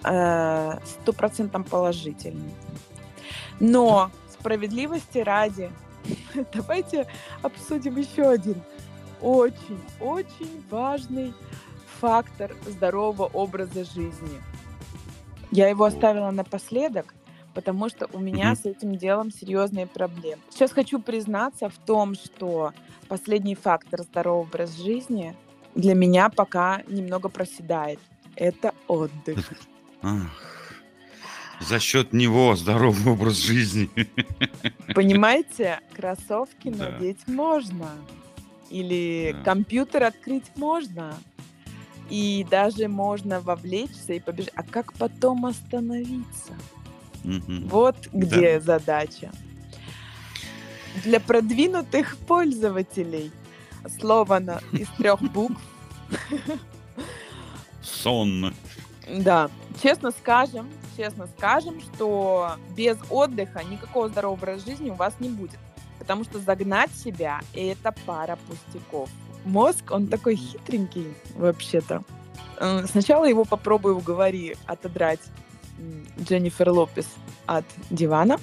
э, 0.04 0.78
стопроцентно 0.84 1.62
положительный. 1.62 2.54
Но 3.60 4.10
справедливости 4.30 5.18
ради, 5.18 5.70
давайте 6.52 7.06
обсудим 7.42 7.96
еще 7.96 8.28
один 8.28 8.62
очень-очень 9.24 10.62
важный 10.70 11.32
фактор 12.00 12.54
здорового 12.66 13.24
образа 13.32 13.84
жизни. 13.84 14.40
Я 15.50 15.68
его 15.68 15.84
оставила 15.84 16.30
напоследок, 16.30 17.14
потому 17.54 17.88
что 17.88 18.08
у 18.12 18.18
меня 18.18 18.54
с 18.54 18.66
этим 18.66 18.96
делом 18.96 19.30
серьезные 19.30 19.86
проблемы. 19.86 20.42
Сейчас 20.50 20.72
хочу 20.72 21.00
признаться 21.00 21.68
в 21.68 21.78
том, 21.78 22.14
что 22.14 22.72
последний 23.08 23.54
фактор 23.54 24.02
здорового 24.02 24.42
образа 24.42 24.82
жизни 24.82 25.34
для 25.74 25.94
меня 25.94 26.28
пока 26.28 26.82
немного 26.88 27.28
проседает. 27.28 28.00
Это 28.36 28.74
отдых. 28.88 29.52
Ах, 30.02 30.53
За 31.60 31.78
счет 31.80 32.12
него 32.12 32.56
здоровый 32.56 33.12
образ 33.12 33.36
жизни. 33.38 33.88
Понимаете, 34.94 35.80
кроссовки 35.94 36.70
Да. 36.70 36.90
надеть 36.90 37.26
можно. 37.26 37.90
Или 38.70 39.32
Да. 39.38 39.42
компьютер 39.44 40.02
открыть 40.04 40.50
можно. 40.56 41.14
И 42.10 42.46
даже 42.50 42.88
можно 42.88 43.40
вовлечься 43.40 44.12
и 44.14 44.20
побежать. 44.20 44.52
А 44.56 44.62
как 44.62 44.92
потом 44.94 45.46
остановиться? 45.46 46.52
Мгм. 47.22 47.68
Вот 47.68 47.96
где 48.12 48.60
задача. 48.60 49.30
Для 51.02 51.18
продвинутых 51.18 52.16
пользователей 52.18 53.32
слово 53.98 54.38
на- 54.38 54.60
из 54.72 54.88
трех 54.98 55.20
букв. 55.22 55.60
Сонно. 57.82 58.52
Да, 59.08 59.50
честно 59.84 60.12
скажем, 60.12 60.70
честно 60.96 61.28
скажем, 61.36 61.78
что 61.82 62.52
без 62.74 62.96
отдыха 63.10 63.62
никакого 63.64 64.08
здорового 64.08 64.38
образа 64.38 64.64
жизни 64.64 64.88
у 64.88 64.94
вас 64.94 65.12
не 65.20 65.28
будет. 65.28 65.58
Потому 65.98 66.24
что 66.24 66.38
загнать 66.38 66.90
себя– 66.92 67.40
это 67.54 67.94
пара 68.06 68.38
пустяков. 68.48 69.10
Мозг, 69.44 69.90
он 69.90 70.06
такой 70.06 70.36
хитренький 70.36 71.12
вообще-то. 71.36 72.02
Э, 72.58 72.86
Сначала 72.86 73.26
его 73.26 73.44
попробуй 73.44 73.92
уговори 73.92 74.56
отодрать 74.64 75.20
Дженнифер 76.18 76.70
Лопес 76.70 77.06
от 77.44 77.66
дивана, 77.90 78.40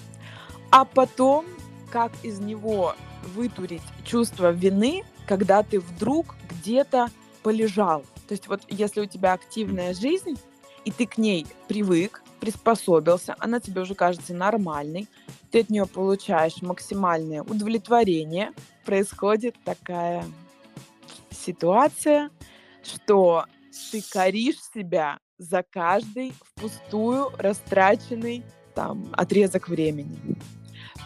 а 0.70 0.86
потом 0.86 1.46
как 1.90 2.12
из 2.22 2.40
него 2.40 2.96
вытурить 3.34 3.82
чувство 4.06 4.52
вины, 4.52 5.04
когда 5.26 5.64
ты 5.64 5.80
вдруг 5.80 6.36
где-то 6.52 7.10
полежал. 7.42 8.02
То 8.28 8.34
есть 8.34 8.48
вот 8.48 8.62
если 8.70 9.02
у 9.02 9.06
тебя 9.08 9.34
активная 9.34 9.96
жизнь, 9.96 10.38
и 10.86 10.92
ты 10.92 11.06
к 11.06 11.18
ней 11.18 11.46
привык, 11.68 12.24
приспособился, 12.40 13.36
она 13.40 13.60
тебе 13.60 13.82
уже 13.82 13.96
кажется 13.96 14.34
нормальной, 14.34 15.08
ты 15.52 15.62
от 15.62 15.70
нее 15.70 15.86
получаешь 15.86 16.62
максимальное 16.62 17.44
удовлетворение, 17.44 18.52
происходит 18.86 19.56
такая 19.64 20.26
ситуация, 21.30 22.32
что 22.84 23.46
ты 23.92 24.02
коришь 24.02 24.60
себя 24.74 25.20
за 25.38 25.64
каждый 25.64 26.34
впустую 26.44 27.32
растраченный 27.38 28.44
там 28.76 29.08
отрезок 29.14 29.68
времени. 29.68 30.38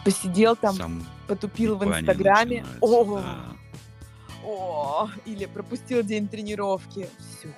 Посидел 0.04 0.54
там, 0.56 0.74
Сам 0.76 1.06
потупил 1.26 1.76
в 1.76 1.84
Инстаграме, 1.84 2.64
о, 2.80 3.18
да. 3.18 3.36
о, 4.44 5.08
или 5.24 5.46
пропустил 5.46 6.02
день 6.02 6.28
тренировки, 6.28 7.08
все, 7.18 7.48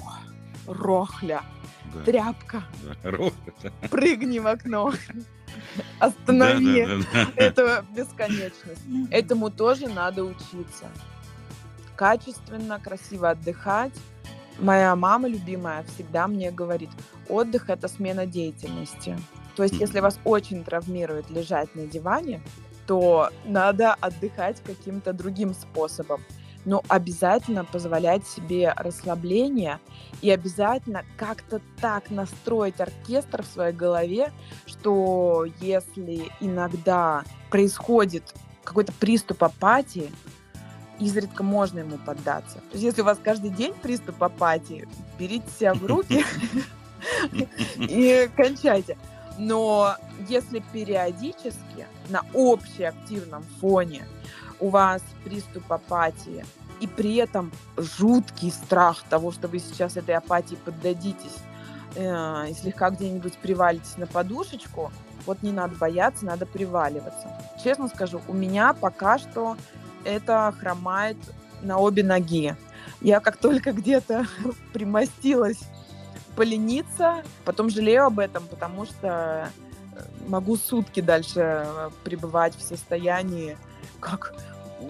рохля, 0.68 1.42
Да, 1.94 2.00
тряпка, 2.04 2.62
да. 3.02 3.70
Прыгни 3.88 4.38
в 4.38 4.46
окно, 4.46 4.92
останови. 5.98 6.86
Да, 6.86 6.96
да, 6.96 7.04
да, 7.12 7.24
да. 7.24 7.42
Это 7.42 7.84
бесконечность. 7.94 8.82
Этому 9.10 9.50
тоже 9.50 9.88
надо 9.88 10.24
учиться. 10.24 10.86
Качественно, 11.96 12.78
красиво 12.78 13.30
отдыхать. 13.30 13.94
Моя 14.58 14.94
мама 14.96 15.28
любимая 15.28 15.84
всегда 15.84 16.26
мне 16.26 16.50
говорит, 16.50 16.90
отдых– 17.28 17.64
это 17.70 17.88
смена 17.88 18.26
деятельности. 18.26 19.16
То 19.56 19.62
есть, 19.62 19.74
если 19.74 20.00
вас 20.00 20.18
очень 20.24 20.64
травмирует 20.64 21.30
лежать 21.30 21.74
на 21.74 21.86
диване, 21.86 22.40
то 22.86 23.30
надо 23.44 23.94
отдыхать 23.94 24.62
каким-то 24.64 25.12
другим 25.12 25.52
способом. 25.54 26.22
Но 26.68 26.82
обязательно 26.86 27.64
позволять 27.64 28.26
себе 28.26 28.74
расслабление 28.76 29.78
и 30.20 30.30
обязательно 30.30 31.02
как-то 31.16 31.62
так 31.80 32.10
настроить 32.10 32.78
оркестр 32.78 33.42
в 33.42 33.46
своей 33.46 33.72
голове, 33.72 34.32
что 34.66 35.46
если 35.62 36.28
иногда 36.40 37.24
происходит 37.48 38.34
какой-то 38.64 38.92
приступ 38.92 39.44
апатии, 39.44 40.12
изредка 41.00 41.42
можно 41.42 41.78
ему 41.78 41.96
поддаться. 41.96 42.56
То 42.56 42.72
есть 42.72 42.84
если 42.84 43.00
у 43.00 43.06
вас 43.06 43.18
каждый 43.24 43.48
день 43.48 43.72
приступ 43.72 44.22
апатии, 44.22 44.86
берите 45.18 45.46
себя 45.58 45.72
в 45.72 45.86
руки 45.86 46.22
и 47.78 48.28
кончайте. 48.36 48.98
Но 49.38 49.96
если 50.28 50.62
периодически 50.70 51.86
на 52.10 52.26
общеактивном 52.34 53.42
фоне 53.58 54.04
у 54.61 54.68
вас 54.68 55.02
приступ 55.24 55.72
апатии, 55.72 56.44
и 56.80 56.86
при 56.86 57.16
этом 57.16 57.52
жуткий 57.76 58.50
страх 58.50 59.02
того, 59.09 59.32
что 59.32 59.48
вы 59.48 59.59
сейчас 59.59 59.96
этой 59.96 60.14
апатии 60.14 60.56
поддадитесь 60.64 61.36
э, 61.96 62.50
и 62.50 62.54
слегка 62.54 62.90
где-нибудь 62.90 63.36
привалитесь 63.38 63.96
на 63.96 64.06
подушечку, 64.06 64.92
вот 65.26 65.42
не 65.42 65.52
надо 65.52 65.74
бояться, 65.76 66.24
надо 66.24 66.46
приваливаться. 66.46 67.28
Честно 67.62 67.88
скажу, 67.88 68.20
у 68.28 68.32
меня 68.32 68.72
пока 68.72 69.18
что 69.18 69.56
это 70.04 70.54
хромает 70.59 71.16
на 71.62 71.78
обе 71.78 72.04
ноги. 72.04 72.54
Я 73.00 73.20
как 73.20 73.36
только 73.36 73.72
где-то 73.72 74.26
примостилась 74.72 75.61
полениться, 76.36 77.24
потом 77.44 77.68
жалею 77.68 78.06
об 78.06 78.20
этом, 78.20 78.46
потому 78.46 78.86
что 78.86 79.50
э, 79.92 80.00
могу 80.28 80.56
сутки 80.56 81.00
дальше 81.00 81.66
пребывать 82.04 82.56
в 82.56 82.62
состоянии, 82.62 83.59
как, 84.01 84.34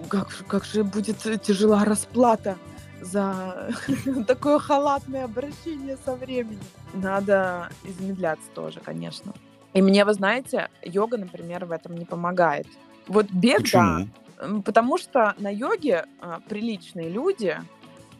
как, 0.07 0.29
как 0.47 0.65
же 0.65 0.83
будет 0.83 1.17
тяжела 1.41 1.85
расплата 1.85 2.57
за 3.01 3.71
такое 4.27 4.59
халатное 4.59 5.25
обращение 5.25 5.97
со 6.05 6.15
временем. 6.15 6.59
Надо 6.93 7.69
измедляться 7.83 8.49
тоже, 8.53 8.79
конечно. 8.79 9.33
И 9.73 9.81
мне, 9.81 10.03
вы 10.03 10.13
знаете, 10.13 10.69
йога, 10.83 11.17
например, 11.17 11.65
в 11.65 11.71
этом 11.71 11.95
не 11.95 12.05
помогает. 12.05 12.67
Вот 13.07 13.29
бег, 13.31 13.63
Почему? 13.63 14.07
да, 14.37 14.61
потому 14.65 14.97
что 14.97 15.35
на 15.37 15.53
йоге 15.53 16.05
а, 16.21 16.39
приличные 16.47 17.09
люди 17.09 17.57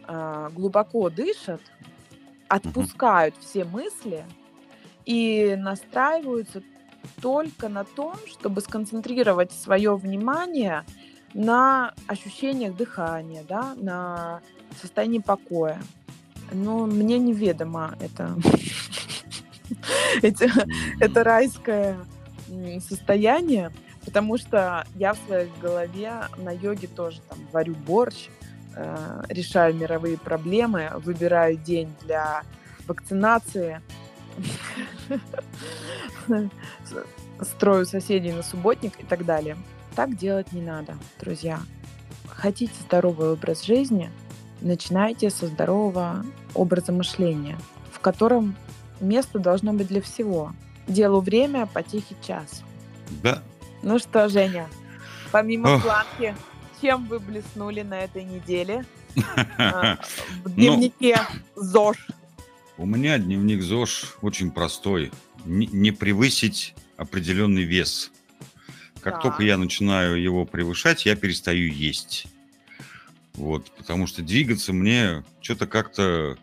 а, 0.08 0.50
глубоко 0.50 1.10
дышат, 1.10 1.62
отпускают 2.48 3.36
все 3.40 3.64
мысли 3.64 4.26
и 5.06 5.56
настраиваются 5.58 6.64
только 7.22 7.70
на 7.70 7.84
том, 7.84 8.16
чтобы 8.28 8.62
сконцентрировать 8.62 9.52
свое 9.52 9.96
внимание 9.96 10.86
на 11.34 11.94
ощущениях 12.08 12.76
дыхания, 12.76 13.44
да, 13.48 13.74
на 13.76 14.42
состоянии 14.82 15.20
покоя. 15.20 15.82
Но 16.52 16.86
мне 16.86 17.20
неведомо 17.20 17.96
это, 18.00 18.36
это 21.00 21.24
райское 21.24 21.98
состояние, 22.88 23.72
потому 24.04 24.38
что 24.38 24.88
я 24.96 25.14
в 25.14 25.20
своей 25.28 25.52
голове 25.62 26.14
на 26.38 26.52
йоге 26.52 26.88
тоже 26.88 27.20
там 27.30 27.38
варю 27.52 27.76
борщ, 27.76 28.30
Э, 28.76 29.24
решаю 29.28 29.74
мировые 29.74 30.18
проблемы, 30.18 30.90
выбираю 31.04 31.58
день 31.58 31.94
для 32.02 32.44
вакцинации, 32.88 33.82
строю 37.42 37.86
соседей 37.86 38.32
на 38.32 38.44
субботник 38.44 39.00
и 39.00 39.04
так 39.04 39.26
далее. 39.26 39.58
Так 39.96 40.16
делать 40.16 40.52
не 40.52 40.62
надо, 40.62 40.98
друзья. 41.20 41.60
Хотите 42.28 42.74
здоровый 42.82 43.34
образ 43.34 43.64
жизни, 43.64 44.10
начинайте 44.62 45.30
со 45.30 45.48
здорового 45.48 46.26
образа 46.54 46.92
мышления, 46.92 47.58
в 47.92 48.00
котором 48.00 48.56
место 49.00 49.40
должно 49.40 49.74
быть 49.74 49.88
для 49.88 50.02
всего. 50.02 50.54
Делу 50.88 51.22
время, 51.22 51.66
потихий 51.66 52.16
час. 52.26 52.64
Да. 53.24 53.44
Ну 53.84 54.00
что, 54.00 54.30
Женя, 54.30 54.68
помимо 55.32 55.76
Ох. 55.76 55.84
планки, 55.84 56.36
чем 56.82 57.06
вы 57.06 57.20
блеснули 57.20 57.82
на 57.82 58.00
этой 58.00 58.24
неделе? 58.24 58.86
А, 59.58 59.98
в 60.44 60.50
ну, 60.50 60.50
дневнике 60.56 61.20
ЗОЖ. 61.56 62.08
У 62.78 62.86
меня 62.86 63.18
дневник 63.18 63.62
ЗОЖ 63.62 64.18
очень 64.22 64.52
простой. 64.52 65.12
Не 65.46 65.92
превысить 65.92 66.76
определенный 66.98 67.64
вес. 67.64 68.12
Как 69.02 69.22
только 69.22 69.44
я 69.44 69.58
начинаю 69.58 70.22
его 70.22 70.46
превышать, 70.46 71.06
я 71.06 71.16
перестаю 71.16 71.72
есть. 71.72 72.28
Вот, 73.34 73.72
потому 73.78 74.08
что 74.08 74.22
двигаться 74.22 74.74
мне 74.74 75.24
что-то 75.40 75.66
как-то 75.68 76.38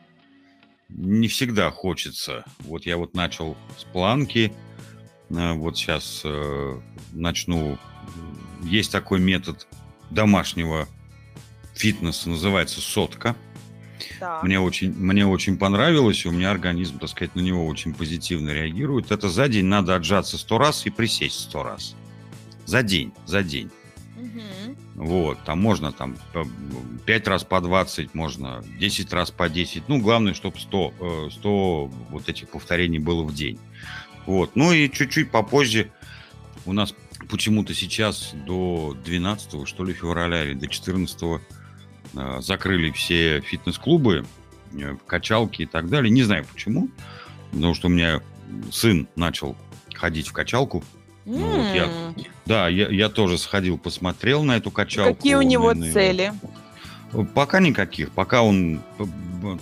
не 0.88 1.28
всегда 1.28 1.70
хочется. 1.70 2.44
Вот 2.60 2.86
я 2.86 2.96
вот 2.96 3.14
начал 3.14 3.56
с 3.78 3.84
планки, 3.84 4.52
а, 5.34 5.54
вот 5.54 5.76
сейчас 5.76 6.22
э, 6.24 6.80
начну. 7.12 7.78
Есть 8.62 8.92
такой 8.92 9.20
метод 9.20 9.66
домашнего 10.10 10.88
фитнеса, 11.74 12.30
называется 12.30 12.80
сотка. 12.80 13.36
Да. 14.20 14.40
Мне 14.42 14.60
очень, 14.60 14.92
мне 14.92 15.26
очень 15.26 15.58
понравилось, 15.58 16.24
и 16.24 16.28
у 16.28 16.32
меня 16.32 16.50
организм, 16.50 16.98
так 16.98 17.08
сказать, 17.08 17.34
на 17.34 17.40
него 17.40 17.66
очень 17.66 17.94
позитивно 17.94 18.50
реагирует. 18.50 19.10
Это 19.10 19.28
за 19.28 19.48
день 19.48 19.66
надо 19.66 19.94
отжаться 19.94 20.38
сто 20.38 20.58
раз 20.58 20.86
и 20.86 20.90
присесть 20.90 21.40
сто 21.40 21.62
раз. 21.62 21.94
За 22.64 22.82
день, 22.82 23.12
за 23.26 23.42
день. 23.42 23.70
Угу. 24.16 25.04
Вот, 25.06 25.38
там 25.44 25.60
можно 25.60 25.92
там 25.92 26.16
5 27.04 27.28
раз 27.28 27.44
по 27.44 27.60
20, 27.60 28.14
можно 28.14 28.64
10 28.78 29.12
раз 29.12 29.30
по 29.30 29.48
10. 29.48 29.88
Ну, 29.88 30.00
главное, 30.00 30.34
чтобы 30.34 30.58
100, 30.58 31.30
100 31.32 31.90
э, 31.92 31.96
вот 32.10 32.28
этих 32.28 32.48
повторений 32.48 32.98
было 32.98 33.22
в 33.22 33.34
день. 33.34 33.58
Вот, 34.24 34.56
ну 34.56 34.72
и 34.72 34.90
чуть-чуть 34.90 35.30
попозже 35.30 35.90
у 36.64 36.72
нас 36.72 36.94
почему-то 37.28 37.74
сейчас 37.74 38.32
до 38.34 38.96
12 39.04 39.68
что 39.68 39.84
ли 39.84 39.94
февраля 39.94 40.44
или 40.44 40.54
до 40.54 40.66
14 40.66 41.22
э, 41.22 41.38
закрыли 42.40 42.90
все 42.90 43.40
фитнес-клубы, 43.40 44.24
э, 44.72 44.96
качалки 45.06 45.62
и 45.62 45.66
так 45.66 45.88
далее. 45.88 46.10
Не 46.10 46.22
знаю 46.22 46.44
почему, 46.52 46.88
потому 47.52 47.74
что 47.74 47.88
у 47.88 47.90
меня 47.90 48.20
сын 48.70 49.08
начал 49.16 49.56
ходить 49.94 50.28
в 50.28 50.32
качалку. 50.32 50.84
Mm. 51.24 51.38
Ну, 51.38 51.62
вот 51.62 51.74
я, 51.74 51.88
да, 52.46 52.68
я, 52.68 52.88
я 52.88 53.08
тоже 53.08 53.38
сходил, 53.38 53.78
посмотрел 53.78 54.44
на 54.44 54.56
эту 54.56 54.70
качалку. 54.70 55.16
Какие 55.16 55.34
у 55.34 55.42
него 55.42 55.74
на, 55.74 55.92
цели? 55.92 56.32
Пока 57.34 57.60
никаких, 57.60 58.10
пока 58.12 58.42
он, 58.42 58.80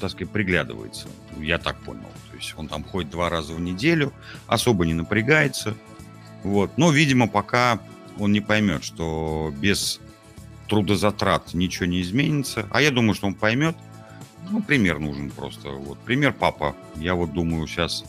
так 0.00 0.10
сказать, 0.10 0.30
приглядывается. 0.30 1.08
Я 1.38 1.58
так 1.58 1.78
понял. 1.80 2.02
То 2.30 2.36
есть 2.36 2.54
он 2.56 2.68
там 2.68 2.84
ходит 2.84 3.10
два 3.10 3.30
раза 3.30 3.54
в 3.54 3.60
неделю, 3.60 4.12
особо 4.46 4.84
не 4.86 4.94
напрягается. 4.94 5.74
Вот. 6.42 6.76
Но, 6.76 6.90
видимо, 6.90 7.28
пока 7.28 7.78
он 8.18 8.32
не 8.32 8.40
поймет, 8.40 8.84
что 8.84 9.52
без 9.56 10.00
трудозатрат 10.68 11.54
ничего 11.54 11.86
не 11.86 12.02
изменится. 12.02 12.66
А 12.70 12.80
я 12.80 12.90
думаю, 12.90 13.14
что 13.14 13.26
он 13.26 13.34
поймет. 13.34 13.76
Ну, 14.50 14.62
пример 14.62 14.98
нужен 14.98 15.30
просто. 15.30 15.70
Вот. 15.70 15.98
Пример 16.00 16.32
папа. 16.32 16.74
Я 16.96 17.14
вот 17.14 17.32
думаю, 17.32 17.66
сейчас 17.66 18.04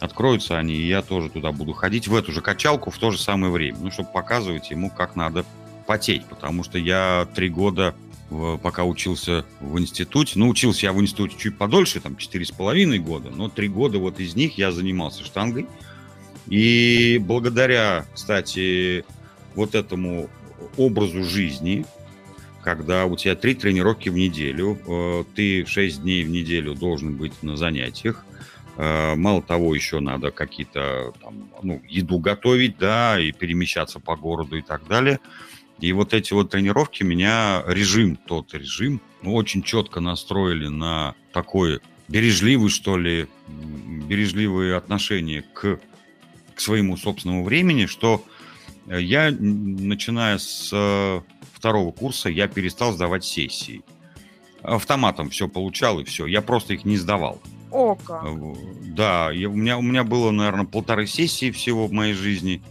откроются 0.00 0.58
они, 0.58 0.74
и 0.74 0.86
я 0.86 1.02
тоже 1.02 1.30
туда 1.30 1.52
буду 1.52 1.72
ходить 1.72 2.08
в 2.08 2.14
эту 2.14 2.32
же 2.32 2.40
качалку 2.40 2.90
в 2.90 2.98
то 2.98 3.10
же 3.10 3.18
самое 3.18 3.52
время. 3.52 3.78
Ну, 3.80 3.90
чтобы 3.90 4.10
показывать 4.10 4.70
ему, 4.70 4.90
как 4.90 5.16
надо 5.16 5.44
потеть. 5.86 6.24
Потому 6.26 6.64
что 6.64 6.78
я 6.78 7.26
три 7.34 7.48
года 7.48 7.94
пока 8.62 8.84
учился 8.84 9.44
в 9.60 9.78
институте. 9.78 10.38
Ну, 10.38 10.48
учился 10.48 10.86
я 10.86 10.92
в 10.92 11.00
институте 11.00 11.36
чуть 11.38 11.56
подольше, 11.56 12.00
там, 12.00 12.16
четыре 12.16 12.44
с 12.44 12.50
половиной 12.50 12.98
года, 12.98 13.30
но 13.30 13.48
три 13.48 13.68
года 13.68 13.98
вот 13.98 14.18
из 14.18 14.34
них 14.34 14.58
я 14.58 14.72
занимался 14.72 15.24
штангой. 15.24 15.66
И 16.48 17.18
благодаря, 17.20 18.04
кстати, 18.14 19.04
вот 19.54 19.74
этому 19.74 20.28
образу 20.76 21.24
жизни, 21.24 21.84
когда 22.62 23.06
у 23.06 23.16
тебя 23.16 23.36
три 23.36 23.54
тренировки 23.54 24.08
в 24.08 24.14
неделю, 24.14 24.78
э, 24.86 25.24
ты 25.34 25.64
шесть 25.66 26.02
дней 26.02 26.24
в 26.24 26.30
неделю 26.30 26.74
должен 26.74 27.16
быть 27.16 27.42
на 27.42 27.56
занятиях, 27.56 28.24
э, 28.76 29.14
Мало 29.14 29.42
того, 29.42 29.74
еще 29.74 30.00
надо 30.00 30.30
какие-то 30.30 31.12
там, 31.22 31.50
ну, 31.62 31.80
еду 31.88 32.18
готовить, 32.18 32.76
да, 32.78 33.18
и 33.20 33.32
перемещаться 33.32 34.00
по 34.00 34.16
городу 34.16 34.58
и 34.58 34.62
так 34.62 34.86
далее. 34.86 35.20
И 35.78 35.92
вот 35.92 36.14
эти 36.14 36.32
вот 36.32 36.50
тренировки 36.50 37.02
меня 37.02 37.62
режим, 37.66 38.16
тот 38.16 38.52
режим, 38.54 39.00
ну, 39.22 39.34
очень 39.34 39.62
четко 39.62 40.00
настроили 40.00 40.68
на 40.68 41.14
такое 41.32 41.80
бережливый, 42.08 42.70
что 42.70 42.96
ли, 42.96 43.26
бережливые 44.08 44.76
отношения 44.76 45.44
к 45.54 45.78
к 46.56 46.60
своему 46.60 46.96
собственному 46.96 47.44
времени, 47.44 47.86
что 47.86 48.24
я, 48.88 49.30
начиная 49.30 50.38
с 50.38 50.70
э, 50.72 51.20
второго 51.52 51.92
курса, 51.92 52.28
я 52.28 52.48
перестал 52.48 52.92
сдавать 52.92 53.24
сессии. 53.24 53.82
Автоматом 54.62 55.30
все 55.30 55.48
получал 55.48 56.00
и 56.00 56.04
все. 56.04 56.26
Я 56.26 56.42
просто 56.42 56.74
их 56.74 56.84
не 56.84 56.96
сдавал. 56.96 57.40
О, 57.70 57.94
как. 57.96 58.24
Да, 58.94 59.30
я, 59.30 59.48
у, 59.48 59.54
меня, 59.54 59.76
у 59.78 59.82
меня 59.82 60.04
было, 60.04 60.30
наверное, 60.30 60.66
полторы 60.66 61.06
сессии 61.06 61.50
всего 61.50 61.86
в 61.86 61.92
моей 61.92 62.14
жизни. 62.14 62.62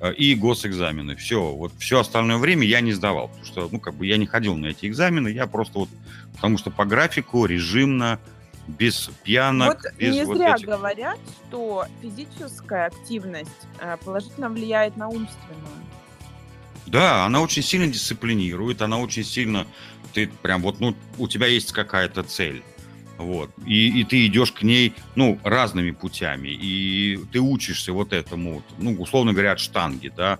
э, 0.00 0.12
и 0.14 0.34
госэкзамены. 0.34 1.14
Все, 1.16 1.40
вот 1.54 1.72
все 1.78 2.00
остальное 2.00 2.38
время 2.38 2.66
я 2.66 2.80
не 2.80 2.92
сдавал, 2.92 3.28
потому 3.28 3.44
что, 3.44 3.68
ну, 3.70 3.78
как 3.78 3.94
бы 3.94 4.06
я 4.06 4.16
не 4.16 4.26
ходил 4.26 4.56
на 4.56 4.66
эти 4.66 4.86
экзамены, 4.86 5.28
я 5.28 5.46
просто 5.46 5.80
вот, 5.80 5.88
потому 6.32 6.58
что 6.58 6.70
по 6.70 6.84
графику, 6.84 7.44
режимно, 7.46 8.18
без 8.66 9.10
пьянок, 9.24 9.82
Вот 9.82 9.94
без 9.98 10.14
не 10.14 10.24
вот 10.24 10.36
зря 10.36 10.54
этих... 10.54 10.66
говорят, 10.66 11.18
что 11.48 11.86
физическая 12.02 12.86
активность 12.86 13.50
э, 13.80 13.96
положительно 14.04 14.48
влияет 14.48 14.96
на 14.96 15.08
умственную. 15.08 15.66
Да, 16.86 17.24
она 17.24 17.40
очень 17.40 17.62
сильно 17.62 17.86
дисциплинирует, 17.86 18.82
она 18.82 18.98
очень 18.98 19.24
сильно, 19.24 19.66
ты 20.12 20.28
прям 20.28 20.62
вот, 20.62 20.80
ну, 20.80 20.96
у 21.18 21.28
тебя 21.28 21.46
есть 21.46 21.72
какая-то 21.72 22.22
цель, 22.22 22.62
вот, 23.16 23.50
и, 23.66 24.00
и 24.00 24.04
ты 24.04 24.26
идешь 24.26 24.52
к 24.52 24.62
ней, 24.62 24.94
ну, 25.14 25.38
разными 25.44 25.92
путями, 25.92 26.48
и 26.48 27.18
ты 27.32 27.40
учишься 27.40 27.92
вот 27.92 28.12
этому, 28.12 28.62
ну, 28.78 28.92
условно 29.00 29.32
говоря, 29.32 29.52
от 29.52 29.60
штанги, 29.60 30.12
да, 30.16 30.38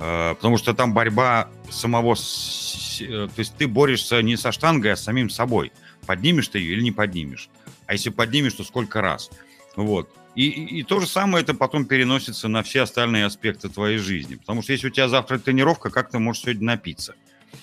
Э, 0.00 0.34
потому 0.34 0.56
что 0.56 0.72
там 0.72 0.94
борьба 0.94 1.48
самого, 1.70 2.14
с- 2.14 3.02
э, 3.02 3.28
то 3.28 3.38
есть 3.38 3.54
ты 3.56 3.68
борешься 3.68 4.22
не 4.22 4.36
со 4.36 4.50
штангой, 4.50 4.92
а 4.92 4.96
с 4.96 5.04
самим 5.04 5.28
собой, 5.28 5.72
поднимешь 6.10 6.48
ты 6.48 6.58
ее 6.58 6.72
или 6.72 6.82
не 6.82 6.90
поднимешь, 6.90 7.48
а 7.86 7.92
если 7.92 8.10
поднимешь, 8.10 8.54
то 8.54 8.64
сколько 8.64 9.00
раз, 9.00 9.30
вот. 9.76 10.10
И, 10.34 10.48
и, 10.48 10.80
и 10.80 10.82
то 10.82 10.98
же 10.98 11.06
самое 11.06 11.44
это 11.44 11.54
потом 11.54 11.84
переносится 11.84 12.48
на 12.48 12.64
все 12.64 12.82
остальные 12.82 13.26
аспекты 13.26 13.68
твоей 13.68 13.98
жизни. 13.98 14.34
Потому 14.34 14.62
что 14.62 14.72
если 14.72 14.88
у 14.88 14.90
тебя 14.90 15.08
завтра 15.08 15.38
тренировка, 15.38 15.90
как 15.90 16.10
ты 16.10 16.18
можешь 16.18 16.42
сегодня 16.42 16.66
напиться? 16.66 17.14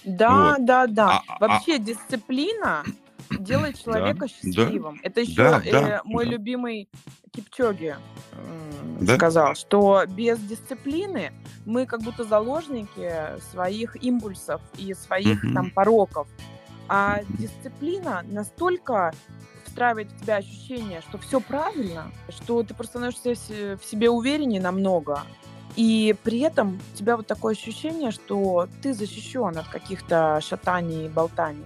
Да, 0.05 0.51
Вот. 0.53 0.65
да, 0.65 0.87
да. 0.87 1.09
А- 1.09 1.23
а- 1.27 1.39
Вообще 1.39 1.77
дисциплина 1.77 2.85
делает 3.31 3.81
человека 3.83 4.19
да, 4.19 4.27
счастливым. 4.27 4.99
Это 5.03 5.21
еще 5.21 5.35
да, 5.35 5.61
э, 5.65 5.71
да, 5.71 6.01
мой 6.05 6.25
да. 6.25 6.31
любимый 6.31 6.87
Кипчоги 7.33 7.97
Да. 9.01 9.15
сказал, 9.15 9.55
что 9.55 10.05
без 10.07 10.39
дисциплины 10.39 11.31
мы 11.65 11.85
как 11.85 12.01
будто 12.01 12.23
заложники 12.23 13.11
своих 13.51 14.01
импульсов 14.01 14.61
и 14.77 14.93
своих 14.93 15.43
Мгм. 15.43 15.53
там 15.53 15.71
пороков. 15.71 16.27
А 16.89 17.21
дисциплина 17.37 18.23
настолько 18.27 19.13
встраивает 19.65 20.11
в 20.11 20.21
тебя 20.21 20.37
ощущение, 20.37 21.01
что 21.01 21.17
все 21.17 21.39
правильно, 21.39 22.11
что 22.29 22.63
ты 22.63 22.73
просто 22.73 22.93
становишься 23.11 23.77
в 23.77 23.85
себе 23.85 24.09
увереннее 24.09 24.61
намного. 24.61 25.23
И 25.75 26.15
при 26.23 26.39
этом 26.39 26.79
у 26.93 26.97
тебя 26.97 27.17
вот 27.17 27.27
такое 27.27 27.53
ощущение, 27.53 28.11
что 28.11 28.67
ты 28.81 28.93
защищен 28.93 29.55
от 29.57 29.67
каких-то 29.67 30.39
шатаний 30.41 31.05
и 31.05 31.09
болтаний. 31.09 31.65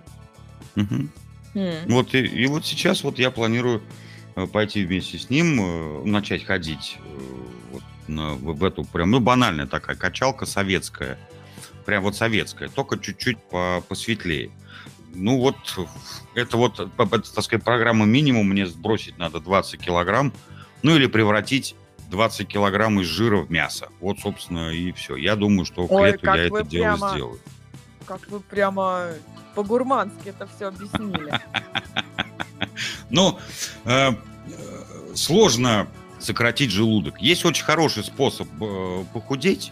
Мгм. 0.76 1.10
М. 1.54 1.74
Вот 1.88 2.14
и, 2.14 2.20
и 2.20 2.48
вот 2.48 2.66
сейчас 2.66 3.04
вот 3.04 3.20
я 3.20 3.32
планирую 3.32 3.82
э, 4.36 4.48
пойти 4.48 4.86
вместе 4.86 5.18
с 5.18 5.30
ним, 5.30 5.60
э, 5.62 6.04
начать 6.06 6.44
ходить 6.44 6.98
э, 7.00 7.20
вот 7.72 7.84
на- 8.08 8.34
в, 8.34 8.54
в 8.58 8.64
эту 8.66 8.84
прям, 8.84 9.12
ну, 9.12 9.20
банальная 9.20 9.68
такая 9.68 9.96
качалка 9.96 10.46
советская. 10.46 11.18
Прям 11.86 12.04
вот 12.04 12.16
советская, 12.16 12.70
только 12.70 12.98
чуть-чуть 12.98 13.38
по- 13.38 13.82
посветлее. 13.88 14.52
Ну 15.14 15.40
вот, 15.40 15.56
это 16.36 16.58
вот, 16.58 16.80
э, 16.80 16.88
по- 16.96 17.06
по- 17.06 17.20
так 17.20 17.44
сказать, 17.44 17.64
программа 17.64 18.06
минимум, 18.06 18.48
мне 18.50 18.66
сбросить 18.66 19.18
надо 19.18 19.40
20 19.40 19.80
килограмм, 19.80 20.34
ну 20.84 20.96
или 20.96 21.08
превратить 21.08 21.76
20 22.10 22.48
килограмм 22.48 23.00
из 23.02 23.08
жира 23.08 23.38
в 23.38 23.52
мясо. 23.52 23.90
Вот, 24.00 24.20
собственно, 24.20 24.70
и 24.72 24.92
все. 24.94 25.16
Я 25.16 25.36
думаю, 25.36 25.66
что 25.66 25.88
к 25.88 25.92
Ой, 25.92 26.12
лету 26.12 26.26
я 26.26 26.36
это 26.36 26.64
дело 26.64 26.84
прямо- 26.96 27.10
сделаю. 27.12 27.40
Как 28.06 28.28
вы 28.30 28.40
прямо 28.40 29.08
по-гурмански 29.56 30.30
это 30.30 30.48
все 30.56 30.68
объяснили. 30.68 31.40
Но 33.10 33.40
э, 33.86 34.12
э, 34.12 34.14
сложно 35.16 35.88
сократить 36.20 36.72
желудок. 36.72 37.20
Есть 37.22 37.46
очень 37.46 37.64
хороший 37.66 38.04
способ 38.04 38.48
э, 38.62 39.04
похудеть. 39.14 39.72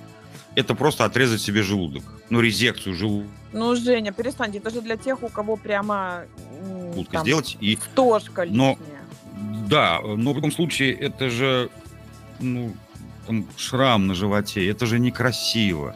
Это 0.55 0.75
просто 0.75 1.05
отрезать 1.05 1.41
себе 1.41 1.61
желудок. 1.63 2.03
Ну, 2.29 2.41
резекцию 2.41 2.95
желудка 2.95 3.29
Ну, 3.53 3.75
Женя, 3.75 4.11
перестаньте, 4.11 4.57
это 4.59 4.69
же 4.69 4.81
для 4.81 4.97
тех, 4.97 5.23
у 5.23 5.29
кого 5.29 5.55
прямо 5.55 6.25
там, 7.11 7.23
сделать. 7.23 7.57
И 7.59 7.77
стошка 7.91 8.45
Но- 8.49 8.71
лишняя. 8.79 9.01
да, 9.67 9.99
но 10.01 10.33
в 10.33 10.35
любом 10.35 10.51
случае 10.51 10.93
это 10.93 11.29
же 11.29 11.69
ну, 12.39 12.75
там, 13.27 13.45
шрам 13.57 14.07
на 14.07 14.15
животе. 14.15 14.67
Это 14.69 14.85
же 14.85 14.99
некрасиво. 14.99 15.95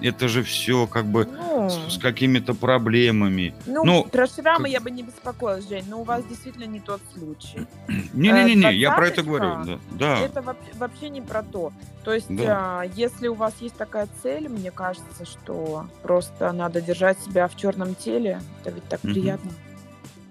Это 0.00 0.26
же 0.28 0.42
все 0.42 0.86
как 0.88 1.06
бы 1.06 1.26
Ну, 1.26 1.70
с, 1.70 1.94
с 1.94 1.98
какими-то 1.98 2.54
проблемами. 2.54 3.54
ну, 3.66 3.84
ну, 3.84 4.04
про 4.04 4.26
шрамы 4.26 4.64
как- 4.64 4.72
я 4.72 4.80
бы 4.80 4.90
не 4.90 5.02
беспокоилась, 5.04 5.68
Жень, 5.68 5.84
но 5.88 6.00
у 6.00 6.04
вас 6.04 6.24
действительно 6.24 6.64
не 6.64 6.80
тот 6.80 7.00
случай. 7.14 7.66
Не-не-не, 8.12 8.74
я 8.74 8.92
про 8.96 9.08
это 9.08 9.22
говорю. 9.22 9.78
Да. 9.92 10.18
Это 10.18 10.42
вообще, 10.74 11.08
не 11.08 11.20
про 11.20 11.42
то. 11.44 11.72
То 12.04 12.12
есть, 12.12 12.26
Да. 12.34 12.80
а, 12.80 12.82
если 12.96 13.28
у 13.28 13.34
вас 13.34 13.54
есть 13.60 13.76
такая 13.76 14.08
цель, 14.24 14.48
мне 14.48 14.72
кажется, 14.72 15.24
что 15.24 15.86
просто 16.02 16.50
надо 16.52 16.80
держать 16.80 17.20
себя 17.20 17.46
в 17.46 17.56
черном 17.56 17.94
теле. 17.94 18.40
Это 18.62 18.70
ведь 18.74 18.84
так 18.88 19.04
Мгм. 19.04 19.12
приятно. 19.14 19.50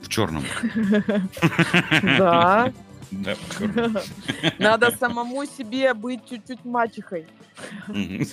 в 0.02 0.08
черном. 0.10 0.44
Да. 2.18 2.72
Да. 3.12 3.36
Надо 4.60 4.92
самому 4.92 5.46
себе 5.46 5.94
быть 5.94 6.22
чуть-чуть 6.30 6.64
мачехой. 6.64 7.28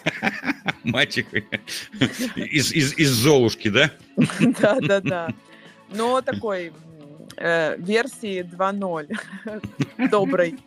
Мальчик 0.84 1.26
из, 2.36 2.72
из, 2.72 2.96
из 2.96 3.10
Золушки, 3.10 3.68
да? 3.68 3.90
Да, 4.60 4.78
да, 4.80 5.00
да. 5.00 5.28
Но 5.90 6.20
такой 6.20 6.72
э, 7.36 7.76
версии 7.78 8.42
2.0. 8.42 10.08
Доброй. 10.10 10.58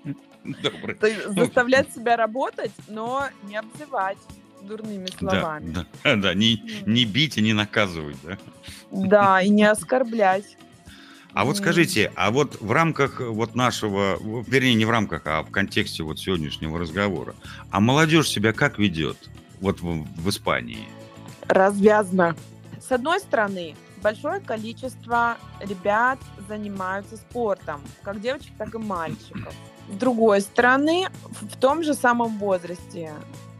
Добрый. 0.44 0.98
Есть 1.02 1.28
заставлять 1.30 1.94
себя 1.94 2.18
работать, 2.18 2.72
но 2.88 3.28
не 3.44 3.56
обзывать 3.58 4.18
дурными 4.62 5.08
Да, 5.08 5.18
словами. 5.18 5.86
да, 6.04 6.16
да, 6.16 6.34
не, 6.34 6.62
не 6.86 7.06
бить 7.06 7.38
и 7.38 7.42
не 7.42 7.54
наказывать, 7.54 8.18
да? 8.24 8.38
Да, 8.92 9.42
и 9.42 9.50
не 9.50 9.64
оскорблять. 9.64 10.58
А 11.34 11.46
вот 11.46 11.58
скажите, 11.58 12.12
а 12.16 12.32
вот 12.32 12.60
в 12.60 12.72
рамках 12.72 13.20
вот 13.20 13.56
нашего, 13.56 14.18
вернее, 14.48 14.74
не 14.74 14.86
в 14.86 14.90
рамках, 14.90 15.22
а 15.26 15.44
в 15.44 15.52
контексте 15.52 16.04
вот 16.04 16.20
сегодняшнего 16.20 16.80
разговора, 16.80 17.36
а 17.70 17.80
молодежь 17.80 18.30
себя 18.30 18.54
как 18.54 18.80
ведет 18.80 19.18
вот 19.60 19.82
в, 19.82 20.06
в 20.22 20.30
Испании? 20.30 20.88
развязно. 21.52 22.36
С 22.80 22.92
одной 22.92 23.20
стороны, 23.20 23.76
большое 24.02 24.40
количество 24.40 25.38
ребят 25.60 26.20
занимаются 26.48 27.18
спортом, 27.18 27.82
как 28.04 28.22
девочек, 28.22 28.54
так 28.58 28.74
и 28.74 28.78
мальчиков. 28.78 29.54
С 29.90 29.96
другой 29.96 30.42
стороны, 30.42 31.08
в 31.42 31.58
том 31.58 31.84
же 31.84 31.94
самом 31.94 32.38
возрасте, 32.38 33.14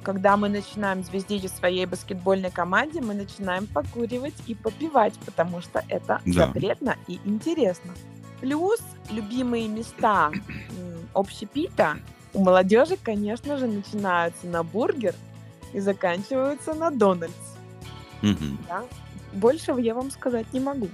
когда 0.04 0.38
мы 0.38 0.50
начинаем 0.50 1.04
звездить 1.04 1.44
в 1.44 1.56
своей 1.56 1.86
баскетбольной 1.86 2.52
команде, 2.52 3.02
мы 3.02 3.14
начинаем 3.14 3.68
покуривать 3.68 4.34
и 4.48 4.56
попивать, 4.56 5.14
потому 5.26 5.62
что 5.62 5.84
это 5.88 6.22
Да. 6.26 6.46
запретно 6.48 6.96
и 7.08 7.20
интересно. 7.26 7.94
Плюс 8.40 8.80
любимые 9.12 9.68
места 9.68 10.32
общепита 11.14 11.98
у 12.34 12.44
молодежи, 12.44 12.98
конечно 13.02 13.58
же, 13.58 13.68
начинаются 13.68 14.48
на 14.48 14.64
бургер 14.64 15.14
и 15.74 15.80
заканчиваются 15.80 16.74
на 16.74 16.90
Дональдс. 16.90 17.34
Мгм. 18.22 18.58
Да? 18.68 18.84
Большего 19.34 19.80
я 19.80 19.94
вам 19.94 20.12
сказать 20.12 20.52
не 20.54 20.60
могу. 20.60 20.90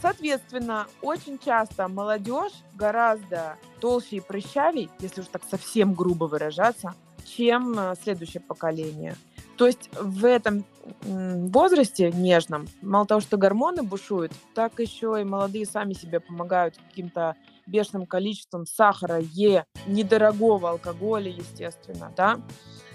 Соответственно, 0.00 0.86
очень 1.00 1.38
часто 1.38 1.86
молодежь 1.86 2.52
гораздо 2.74 3.56
толще 3.80 4.16
и 4.16 4.20
прыщавей, 4.20 4.90
если 4.98 5.20
уж 5.20 5.28
так 5.28 5.42
совсем 5.48 5.94
грубо 5.94 6.24
выражаться, 6.24 6.94
чем 7.24 7.78
э, 7.78 7.94
следующее 8.02 8.40
поколение. 8.40 9.16
То 9.56 9.66
есть 9.66 9.90
в 9.94 10.24
этом 10.24 10.64
возрасте 11.04 12.10
нежном, 12.10 12.66
мало 12.80 13.06
того, 13.06 13.20
что 13.20 13.36
гормоны 13.36 13.82
бушуют, 13.82 14.32
так 14.54 14.80
еще 14.80 15.18
и 15.20 15.24
молодые 15.24 15.66
сами 15.66 15.92
себе 15.92 16.20
помогают 16.20 16.76
каким-то 16.78 17.36
бешеным 17.66 18.06
количеством 18.06 18.66
сахара, 18.66 19.20
е, 19.20 19.64
недорогого 19.86 20.70
алкоголя, 20.70 21.30
естественно, 21.30 22.12
да, 22.16 22.40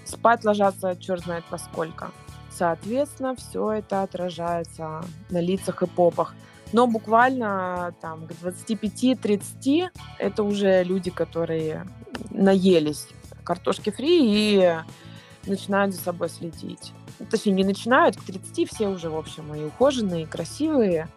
спать 0.04 0.44
ложатся 0.44 0.96
черт 1.00 1.24
знает 1.24 1.46
во 1.50 1.58
сколько. 1.58 2.12
Соответственно, 2.52 3.36
все 3.36 3.72
это 3.74 4.02
отражается 4.02 5.04
на 5.30 5.40
лицах 5.40 5.84
и 5.84 5.88
попах. 5.88 6.34
Но 6.74 6.88
буквально 6.88 7.96
там 8.02 8.28
к 8.28 8.32
25-30 8.32 9.90
это 10.20 10.44
уже 10.44 10.84
люди, 10.84 11.12
которые 11.12 11.88
наелись 12.32 13.08
картошки 13.48 13.92
фри 13.92 14.20
и 14.22 14.76
начинают 15.46 15.96
за 15.96 16.02
собой 16.02 16.30
следить. 16.30 16.92
Точнее, 17.32 17.54
не 17.54 17.64
начинают, 17.64 18.18
к 18.18 18.24
30 18.24 18.70
все 18.70 18.90
уже, 18.90 19.10
в 19.10 19.16
общем, 19.16 19.56
и 19.56 19.64
ухоженные, 19.64 20.24
и 20.24 20.26
красивые, 20.26 21.08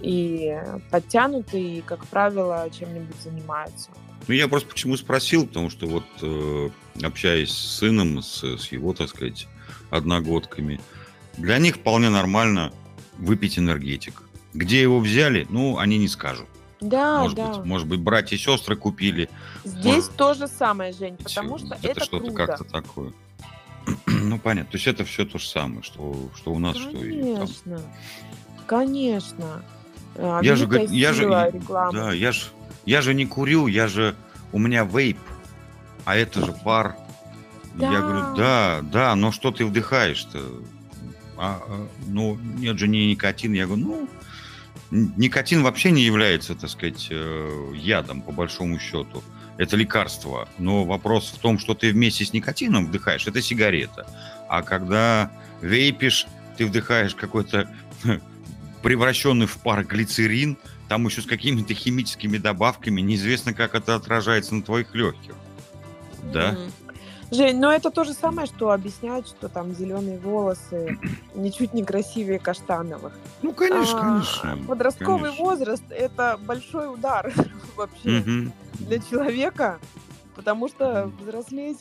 и 0.00 0.58
подтянутые, 0.90 1.78
и, 1.78 1.80
как 1.82 2.06
правило, 2.06 2.66
чем-нибудь 2.70 3.20
занимаются. 3.22 3.90
Ну, 4.26 4.34
я 4.34 4.48
просто 4.48 4.70
почему 4.70 4.96
спросил, 4.96 5.46
потому 5.46 5.68
что 5.68 5.86
вот 5.86 6.04
э, 6.22 6.70
общаясь 7.02 7.50
с 7.50 7.76
сыном, 7.76 8.22
с, 8.22 8.42
с 8.42 8.72
его, 8.72 8.94
так 8.94 9.10
сказать, 9.10 9.46
одногодками, 9.90 10.80
для 11.36 11.58
них 11.58 11.76
вполне 11.76 12.08
нормально 12.08 12.72
выпить 13.18 13.58
энергетик. 13.58 14.22
Где 14.54 14.80
его 14.80 15.00
взяли, 15.00 15.46
ну, 15.50 15.76
они 15.76 15.98
не 15.98 16.08
скажут. 16.08 16.46
Да, 16.84 17.20
может, 17.20 17.36
да. 17.36 17.54
быть, 17.54 17.64
может 17.64 17.86
быть, 17.88 18.00
братья 18.00 18.36
и 18.36 18.38
сестры 18.38 18.76
купили. 18.76 19.28
Здесь 19.64 19.84
может, 20.04 20.16
то 20.16 20.34
же 20.34 20.48
самое, 20.48 20.92
Жень, 20.92 21.16
потому 21.16 21.58
что 21.58 21.74
это, 21.76 21.88
это, 21.88 22.04
что-то 22.04 22.30
как-то 22.32 22.64
такое. 22.64 23.12
Ну, 24.06 24.38
понятно. 24.38 24.70
То 24.72 24.76
есть 24.76 24.86
это 24.86 25.04
все 25.04 25.24
то 25.26 25.38
же 25.38 25.46
самое, 25.46 25.82
что, 25.82 26.30
что 26.36 26.52
у 26.52 26.58
нас, 26.58 26.74
Конечно, 26.76 26.98
что 26.98 27.76
и 27.76 27.76
там. 27.76 27.80
конечно. 28.66 29.62
А, 30.16 30.40
Я 30.42 30.56
же, 30.56 30.66
я 30.90 31.12
же, 31.12 31.24
рекламы. 31.52 31.92
да, 31.92 32.12
я 32.12 32.32
же, 32.32 32.46
я 32.86 33.02
же 33.02 33.12
не 33.14 33.26
курю, 33.26 33.66
я 33.66 33.86
же, 33.88 34.14
у 34.52 34.58
меня 34.58 34.84
вейп, 34.84 35.18
а 36.04 36.16
это 36.16 36.44
же 36.44 36.52
пар. 36.64 36.96
Я 37.76 37.90
Да. 37.90 38.00
говорю, 38.00 38.36
да, 38.36 38.80
да, 38.82 39.14
но 39.16 39.32
что 39.32 39.50
ты 39.50 39.66
вдыхаешь-то? 39.66 40.40
А, 41.36 41.60
а, 41.68 41.88
ну, 42.06 42.36
нет 42.36 42.78
же 42.78 42.86
не 42.88 43.10
никотин. 43.10 43.52
Я 43.52 43.66
говорю, 43.66 43.84
ну, 43.84 44.08
никотин 44.90 45.62
вообще 45.62 45.90
не 45.90 46.02
является, 46.02 46.54
так 46.54 46.70
сказать, 46.70 47.08
э, 47.10 47.72
ядом, 47.74 48.22
по 48.22 48.32
большому 48.32 48.78
счету. 48.78 49.22
Это 49.56 49.76
лекарство. 49.76 50.48
Но 50.58 50.84
вопрос 50.84 51.32
в 51.36 51.38
том, 51.38 51.58
что 51.58 51.74
ты 51.74 51.92
вместе 51.92 52.24
с 52.24 52.32
никотином 52.32 52.86
вдыхаешь, 52.86 53.26
это 53.26 53.40
сигарета. 53.40 54.06
А 54.48 54.62
когда 54.62 55.30
вейпишь, 55.60 56.26
ты 56.56 56.66
вдыхаешь 56.66 57.14
какой-то 57.14 57.70
превращенный 58.82 59.46
в 59.46 59.56
пар 59.58 59.84
глицерин, 59.84 60.58
там 60.88 61.06
еще 61.06 61.22
с 61.22 61.26
какими-то 61.26 61.72
химическими 61.74 62.36
добавками, 62.36 63.00
неизвестно, 63.00 63.54
как 63.54 63.74
это 63.74 63.94
отражается 63.94 64.54
на 64.54 64.62
твоих 64.62 64.94
легких. 64.94 65.34
Да? 66.32 66.52
Мгм. 66.52 66.72
Жень, 67.30 67.58
ну 67.58 67.70
это 67.70 67.90
то 67.90 68.04
же 68.04 68.12
самое, 68.12 68.46
что 68.46 68.70
объяснять, 68.70 69.26
что 69.26 69.48
там 69.48 69.74
зеленые 69.74 70.18
волосы 70.18 70.96
ничуть 71.34 71.74
не 71.74 71.82
красивее 71.84 72.38
каштановых. 72.38 73.12
Ну, 73.42 73.52
конечно, 73.52 73.98
А, 73.98 74.00
конечно. 74.02 74.58
Подростковый 74.68 75.30
конечно. 75.30 75.44
возраст 75.44 75.84
это 75.90 76.38
большой 76.40 76.92
удар 76.92 77.32
вообще 77.76 78.20
Мгм. 78.20 78.52
для 78.80 78.98
человека, 79.00 79.80
потому 80.36 80.68
что 80.68 81.10
взрослеть 81.20 81.80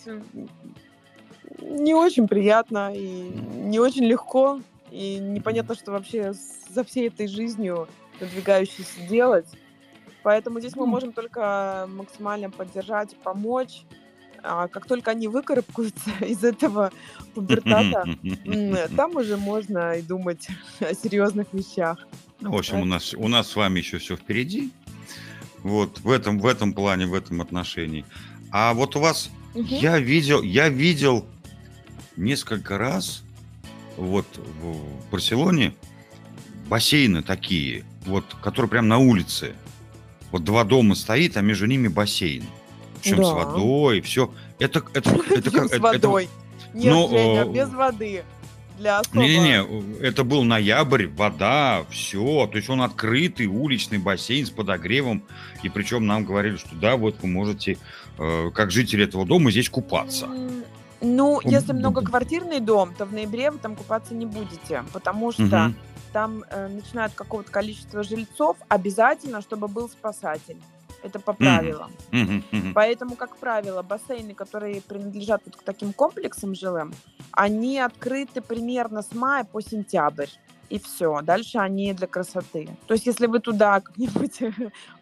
не 1.59 1.93
очень 1.93 2.27
приятно 2.27 2.93
и 2.95 3.29
не 3.31 3.79
очень 3.79 4.05
легко, 4.05 4.59
и 4.91 5.17
непонятно, 5.19 5.75
что 5.75 5.91
вообще 5.91 6.33
за 6.69 6.83
всей 6.83 7.07
этой 7.07 7.27
жизнью 7.27 7.87
надвигающейся 8.19 9.01
делать. 9.07 9.47
Поэтому 10.23 10.59
здесь 10.59 10.75
мы 10.75 10.85
можем 10.85 11.11
только 11.11 11.85
максимально 11.89 12.49
поддержать, 12.49 13.15
помочь. 13.17 13.83
А 14.43 14.67
как 14.67 14.85
только 14.85 15.11
они 15.11 15.27
выкарабкаются 15.27 16.11
из 16.21 16.43
этого 16.43 16.91
пубертата, 17.33 18.17
там 18.95 19.15
уже 19.15 19.37
можно 19.37 19.93
и 19.93 20.01
думать 20.01 20.47
о 20.79 20.93
серьезных 20.93 21.47
вещах. 21.53 21.97
Ну, 22.41 22.51
в 22.51 22.57
общем, 22.57 22.81
у 22.81 22.85
нас, 22.85 23.13
у 23.13 23.27
нас 23.29 23.49
с 23.49 23.55
вами 23.55 23.79
еще 23.79 23.99
все 23.99 24.17
впереди. 24.17 24.71
Вот, 25.59 26.01
в 26.01 26.11
этом, 26.11 26.39
в 26.39 26.45
этом 26.45 26.73
плане, 26.73 27.05
в 27.05 27.13
этом 27.13 27.39
отношении. 27.39 28.05
А 28.51 28.73
вот 28.73 28.97
у 28.97 28.99
вас, 28.99 29.29
Мгм. 29.55 29.65
я 29.65 29.97
видел, 29.97 30.41
я 30.43 30.67
видел 30.67 31.25
несколько 32.17 32.77
раз 32.77 33.23
вот 33.95 34.25
в 34.35 35.09
Барселоне 35.09 35.73
бассейны 36.67 37.23
такие, 37.23 37.85
вот, 38.05 38.25
которые 38.41 38.69
прям 38.69 38.89
на 38.89 38.97
улице. 38.97 39.55
Вот 40.31 40.43
два 40.43 40.63
дома 40.65 40.95
стоит, 40.95 41.37
а 41.37 41.41
между 41.41 41.65
ними 41.65 41.87
бассейн. 41.87 42.43
Причем 42.43 42.62
с 43.03 43.09
Да. 43.17 43.33
водой, 43.33 44.01
все. 44.01 44.31
Это, 44.59 44.83
это, 44.93 45.09
это, 45.29 45.49
с 45.51 45.55
это- 45.55 45.75
это- 45.75 45.79
водой. 45.81 46.29
Нет, 46.73 46.93
ну, 46.93 47.09
Женя, 47.09 47.45
без 47.45 47.69
воды. 47.69 48.23
Для 48.79 48.99
особо... 48.99 49.19
Не-не-не, 49.19 49.99
это 50.01 50.23
был 50.23 50.43
ноябрь, 50.43 51.05
вода, 51.07 51.85
все. 51.91 52.47
То 52.51 52.57
есть 52.57 52.69
он 52.69 52.81
открытый, 52.81 53.45
уличный 53.45 53.99
бассейн 53.99 54.47
с 54.47 54.49
подогревом. 54.49 55.23
И 55.61 55.69
причем 55.69 56.07
нам 56.07 56.25
говорили, 56.25 56.57
что 56.57 56.75
да, 56.75 56.97
вот 56.97 57.17
вы 57.21 57.27
можете, 57.27 57.77
э, 58.17 58.49
как 58.51 58.71
жители 58.71 59.03
этого 59.03 59.25
дома, 59.27 59.51
здесь 59.51 59.69
купаться. 59.69 60.27
Ну, 61.01 61.39
если 61.43 61.73
многоквартирный 61.73 62.61
дом, 62.61 62.95
то 62.97 63.05
в 63.05 63.13
ноябре 63.13 63.51
вы 63.51 63.59
там 63.59 63.75
купаться 63.75 64.15
не 64.15 64.25
будете, 64.25 64.83
потому 64.91 65.31
что 65.31 65.43
Мгм. 65.43 65.75
там 66.11 66.43
э, 66.49 66.67
начинают 66.69 67.13
какого-то 67.13 67.51
количества 67.51 68.01
жильцов, 68.03 68.57
обязательно, 68.69 69.41
чтобы 69.41 69.67
был 69.67 69.87
спасатель. 69.89 70.57
Это 71.03 71.19
по 71.19 71.33
правилам. 71.33 71.91
Мгм, 72.11 72.43
мгм. 72.51 72.73
Поэтому, 72.73 73.15
как 73.15 73.35
правило, 73.37 73.83
бассейны, 73.83 74.33
которые 74.33 74.81
принадлежат 74.81 75.41
вот 75.45 75.57
к 75.57 75.63
таким 75.63 75.91
комплексам 75.93 76.55
жилым, 76.55 76.93
они 77.31 77.79
открыты 77.79 78.41
примерно 78.41 79.01
с 79.01 79.13
мая 79.13 79.43
по 79.43 79.61
сентябрь. 79.61 80.29
И 80.69 80.79
все. 80.79 81.21
Дальше 81.21 81.59
они 81.59 81.93
для 81.93 82.07
красоты. 82.07 82.69
То 82.87 82.93
есть, 82.93 83.05
если 83.05 83.27
вы 83.27 83.39
туда 83.39 83.81
как-нибудь 83.81 84.39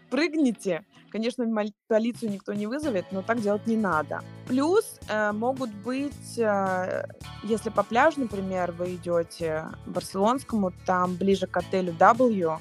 прыгнете, 0.10 0.84
конечно, 1.12 1.46
полицию 1.88 2.32
никто 2.32 2.54
не 2.54 2.66
вызовет, 2.66 3.06
но 3.12 3.22
так 3.22 3.40
делать 3.42 3.68
не 3.68 3.78
надо. 3.78 4.22
Плюс 4.48 5.00
э, 5.08 5.32
могут 5.32 5.70
быть, 5.70 6.38
э, 6.38 7.06
если 7.44 7.70
по 7.70 7.84
пляжу, 7.84 8.22
например, 8.22 8.72
вы 8.72 8.96
идете 8.96 9.66
барселонскому, 9.86 10.72
там 10.86 11.16
ближе 11.16 11.46
к 11.48 11.56
отелю 11.58 11.94
W 11.94 12.60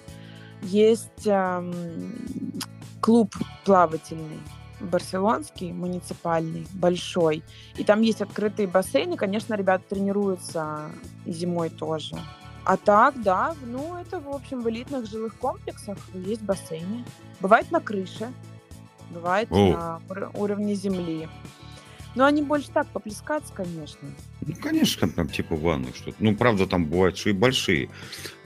есть 0.63 1.27
эм, 1.27 2.50
клуб 3.11 3.35
плавательный 3.65 4.39
барселонский, 4.79 5.73
муниципальный, 5.73 6.65
большой. 6.75 7.43
И 7.77 7.83
там 7.83 8.03
есть 8.03 8.23
открытые 8.23 8.69
бассейны. 8.69 9.17
Конечно, 9.17 9.55
ребята 9.55 9.83
тренируются 9.89 10.93
зимой 11.27 11.71
тоже. 11.71 12.17
А 12.65 12.77
так, 12.77 13.21
да, 13.21 13.57
ну, 13.67 13.97
это, 13.97 14.21
в 14.21 14.29
общем, 14.29 14.61
в 14.61 14.71
элитных 14.71 15.11
жилых 15.11 15.37
комплексах 15.39 15.99
есть 16.15 16.43
бассейны. 16.43 17.05
Бывает 17.41 17.73
на 17.73 17.81
крыше, 17.81 18.33
бывает 19.11 19.49
О. 19.51 19.57
на 19.57 20.01
ур- 20.09 20.31
уровне 20.35 20.77
земли. 20.77 21.29
Но 22.15 22.25
они 22.25 22.43
больше 22.43 22.71
так, 22.71 22.87
поплескаться, 22.89 23.53
конечно. 23.53 24.09
Ну, 24.41 24.55
конечно, 24.61 25.09
там, 25.09 25.29
типа 25.29 25.55
ванны 25.55 25.89
что-то. 25.95 26.17
Ну, 26.19 26.35
правда, 26.35 26.67
там 26.67 26.87
бывают, 26.87 27.17
что 27.17 27.31
и 27.31 27.33
большие. 27.33 27.89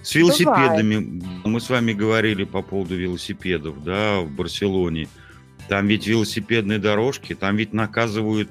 С 0.03 0.15
велосипедами. 0.15 1.23
Мы 1.45 1.61
с 1.61 1.71
вами 1.71 1.93
говорили 1.93 2.45
по 2.45 2.61
поводу 2.63 2.95
велосипедов, 2.95 3.83
да, 3.83 4.21
в 4.21 4.31
Барселоне. 4.31 5.09
Там 5.69 5.87
ведь 5.87 6.07
велосипедные 6.07 6.79
дорожки, 6.79 7.35
там 7.35 7.57
ведь 7.57 7.73
наказывают 7.73 8.51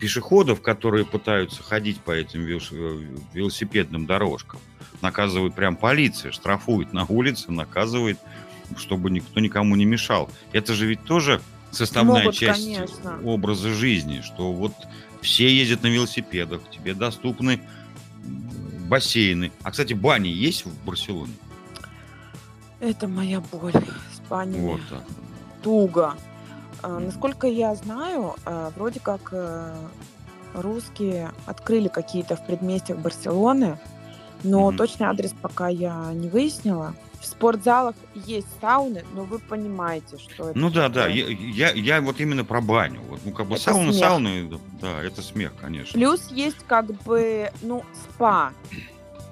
пешеходов, 0.00 0.62
которые 0.62 1.04
пытаются 1.04 1.62
ходить 1.62 2.00
по 2.00 2.10
этим 2.10 2.46
велос- 2.46 3.22
велосипедным 3.34 4.06
дорожкам. 4.06 4.60
Наказывают 5.02 5.54
прям 5.54 5.76
полиция, 5.76 6.32
штрафует 6.32 6.94
на 6.94 7.04
улице, 7.04 7.52
наказывает, 7.52 8.18
чтобы 8.78 9.10
никто 9.10 9.40
никому 9.40 9.76
не 9.76 9.84
мешал. 9.84 10.30
Это 10.52 10.72
же 10.72 10.86
ведь 10.86 11.04
тоже 11.04 11.42
составная 11.74 12.24
Могут, 12.24 12.36
часть 12.36 12.64
конечно. 12.64 13.20
образа 13.24 13.70
жизни, 13.70 14.20
что 14.22 14.52
вот 14.52 14.72
все 15.20 15.48
ездят 15.54 15.82
на 15.82 15.88
велосипедах, 15.88 16.60
тебе 16.70 16.94
доступны 16.94 17.60
бассейны. 18.88 19.52
А, 19.62 19.70
кстати, 19.70 19.92
бани 19.94 20.28
есть 20.28 20.66
в 20.66 20.84
Барселоне? 20.84 21.32
Это 22.80 23.08
моя 23.08 23.40
боль 23.40 23.72
с 23.72 24.28
банями. 24.28 24.60
Вот 24.60 24.80
так. 24.90 25.02
туго. 25.62 26.14
А, 26.82 26.98
Насколько 26.98 27.46
я 27.46 27.74
знаю, 27.74 28.34
а, 28.44 28.70
вроде 28.76 29.00
как 29.00 29.30
э, 29.32 29.74
русские 30.52 31.32
открыли 31.46 31.88
какие-то 31.88 32.36
в 32.36 32.44
предместьях 32.46 32.98
Барселоны, 32.98 33.78
но 34.42 34.68
Мгм. 34.68 34.76
точный 34.76 35.06
адрес 35.06 35.34
пока 35.40 35.68
я 35.68 36.12
не 36.12 36.28
выяснила. 36.28 36.94
В 37.24 37.26
спортзалах 37.26 37.94
есть 38.14 38.46
сауны, 38.60 39.02
но 39.14 39.24
вы 39.24 39.38
понимаете, 39.38 40.18
что 40.18 40.50
это 40.50 40.58
Ну 40.58 40.68
да, 40.68 40.90
да, 40.90 41.06
я, 41.08 41.26
я, 41.30 41.70
я 41.72 42.00
вот 42.02 42.20
именно 42.20 42.44
про 42.44 42.60
баню. 42.60 43.00
Вот, 43.08 43.20
ну, 43.24 43.32
как 43.32 43.46
бы 43.46 43.54
Это 43.54 43.64
сауна, 43.64 43.92
смех. 43.94 44.04
сауны, 44.04 44.60
да, 44.82 45.02
это 45.02 45.22
смех, 45.22 45.52
конечно. 45.58 45.94
Плюс 45.98 46.30
есть 46.30 46.58
как 46.66 46.84
бы, 47.04 47.50
ну, 47.62 47.82
спа, 47.94 48.52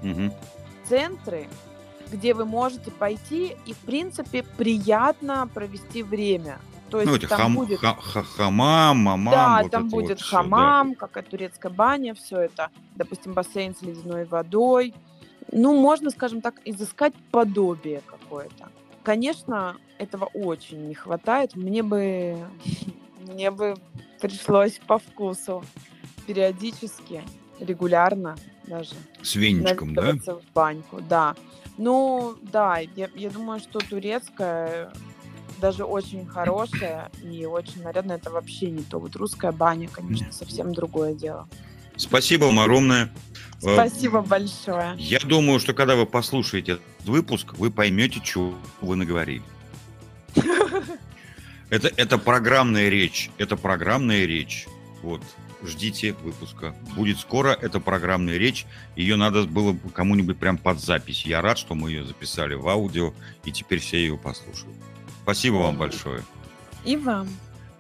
Мгм. 0.03 0.33
центры, 0.89 1.47
где 2.11 2.33
вы 2.33 2.47
можете 2.47 2.91
пойти 2.91 3.57
и, 3.67 3.75
в 3.75 3.79
принципе, 3.79 4.43
приятно 4.43 5.47
провести 5.53 6.03
время. 6.03 6.61
То 6.91 6.99
есть 6.99 7.11
Ну, 7.11 7.17
эти 7.17 7.27
там 7.27 7.39
хам- 7.39 7.55
будет 7.57 7.79
ха- 7.79 7.99
ха- 8.01 8.23
хамам, 8.23 8.97
мамам, 9.01 9.31
Да, 9.35 9.63
вот 9.65 9.71
там 9.71 9.89
будет 9.91 10.09
вот 10.09 10.21
всё, 10.21 10.31
да. 10.31 10.43
хамам, 10.43 10.95
какая 10.95 11.25
турецкая 11.25 11.71
баня, 11.71 12.15
все 12.15 12.39
это, 12.41 12.71
допустим, 12.97 13.35
бассейн 13.35 13.77
с 13.77 13.83
ледяной 13.83 14.25
водой. 14.25 14.95
Ну, 15.53 15.79
можно, 15.79 16.11
скажем 16.11 16.41
так, 16.41 16.61
изыскать 16.65 17.15
подобие 17.31 18.03
какое-то. 18.07 18.71
Конечно, 19.03 19.77
этого 19.99 20.25
очень 20.25 20.89
не 20.89 20.95
хватает. 20.95 21.55
Мне 21.55 21.83
бы, 21.83 22.39
мне 23.21 23.51
бы 23.51 23.77
пришлось 24.21 24.81
по 24.87 24.99
вкусу 24.99 25.63
периодически, 26.27 27.23
регулярно 27.61 28.37
даже 28.67 28.95
С 29.23 29.35
веничком, 29.35 29.95
да? 29.95 30.15
в 30.15 30.43
баньку, 30.55 31.01
да. 31.01 31.35
Ну, 31.77 32.37
да, 32.41 32.79
я, 32.79 33.09
я 33.15 33.31
думаю, 33.31 33.61
что 33.61 33.81
турецкая 33.81 34.93
даже 35.61 35.85
очень 35.85 36.27
хорошая 36.27 37.11
и 37.23 37.45
очень 37.45 37.83
нарядная. 37.83 38.17
Это 38.17 38.31
вообще 38.31 38.71
не 38.71 38.83
то. 38.83 38.99
Вот 38.99 39.17
русская 39.17 39.53
баня, 39.53 39.89
конечно, 39.89 40.33
совсем 40.33 40.73
другое 40.73 41.15
дело. 41.15 41.49
Спасибо 41.97 42.47
вам 42.47 42.61
огромное. 42.61 43.11
Э, 43.63 43.75
Спасибо 43.75 44.23
большое. 44.23 44.95
Я 44.99 45.21
думаю, 45.21 45.61
что 45.61 45.73
когда 45.73 45.95
вы 45.95 46.07
послушаете 46.07 46.73
этот 46.73 46.85
выпуск, 47.05 47.55
вы 47.55 47.71
поймете, 47.71 48.21
что 48.23 48.59
вы 48.81 48.97
наговорили. 48.97 49.43
Это, 51.71 51.91
это 51.97 52.19
программная 52.19 52.91
речь. 52.91 53.31
Это 53.39 53.57
программная 53.57 54.27
речь. 54.27 54.67
Вот. 55.03 55.23
ждите 55.63 56.13
выпуска. 56.13 56.75
Будет 56.95 57.19
скоро, 57.19 57.57
это 57.59 57.81
программная 57.81 58.37
речь. 58.37 58.67
Ее 58.95 59.17
надо 59.17 59.45
было 59.45 59.75
кому-нибудь 59.95 60.37
прям 60.37 60.59
под 60.59 60.81
запись. 60.81 61.25
Я 61.25 61.41
рад, 61.41 61.57
что 61.57 61.75
мы 61.75 61.91
ее 61.91 62.05
записали 62.05 62.53
в 62.53 62.69
аудио, 62.69 63.15
и 63.47 63.53
теперь 63.53 63.79
все 63.79 63.97
ее 63.97 64.19
послушают. 64.19 64.77
Спасибо 65.23 65.55
вам 65.55 65.79
большое. 65.79 66.23
И 66.85 66.95
вам. 66.99 67.27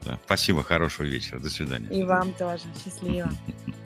Да, 0.06 0.18
спасибо, 0.24 0.62
хорошего 0.62 1.06
вечера. 1.06 1.38
До 1.38 1.50
свидания. 1.50 1.88
И 1.88 2.02
вам 2.02 2.32
тоже. 2.32 2.64
Счастливо. 2.82 3.30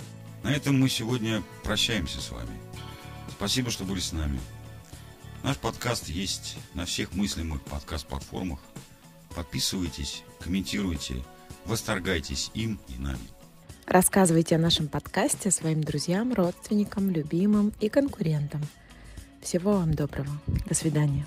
На 0.47 0.51
этом 0.51 0.79
мы 0.79 0.89
сегодня 0.89 1.43
прощаемся 1.65 2.21
с 2.21 2.31
вами. 2.31 2.57
Спасибо, 3.31 3.69
что 3.73 3.83
были 3.83 3.99
с 3.99 4.13
нами. 4.13 4.39
Наш 5.43 5.57
подкаст 5.57 6.09
есть 6.09 6.57
на 6.73 6.85
всех 6.85 7.15
мыслимых 7.15 7.61
подкаст-платформах. 7.63 8.61
Подписывайтесь, 9.35 10.23
комментируйте, 10.39 11.17
восторгайтесь 11.65 12.53
им 12.55 12.79
и 12.87 12.97
нами. 12.97 13.27
Рассказывайте 13.87 14.55
о 14.55 14.61
нашем 14.61 14.87
подкасте 14.87 15.51
своим 15.51 15.83
друзьям, 15.83 16.33
родственникам, 16.33 17.11
любимым 17.11 17.73
и 17.81 17.89
конкурентам. 17.89 18.63
Всего 19.43 19.73
вам 19.73 19.95
доброго. 19.95 20.31
До 20.69 20.75
свидания. 20.77 21.27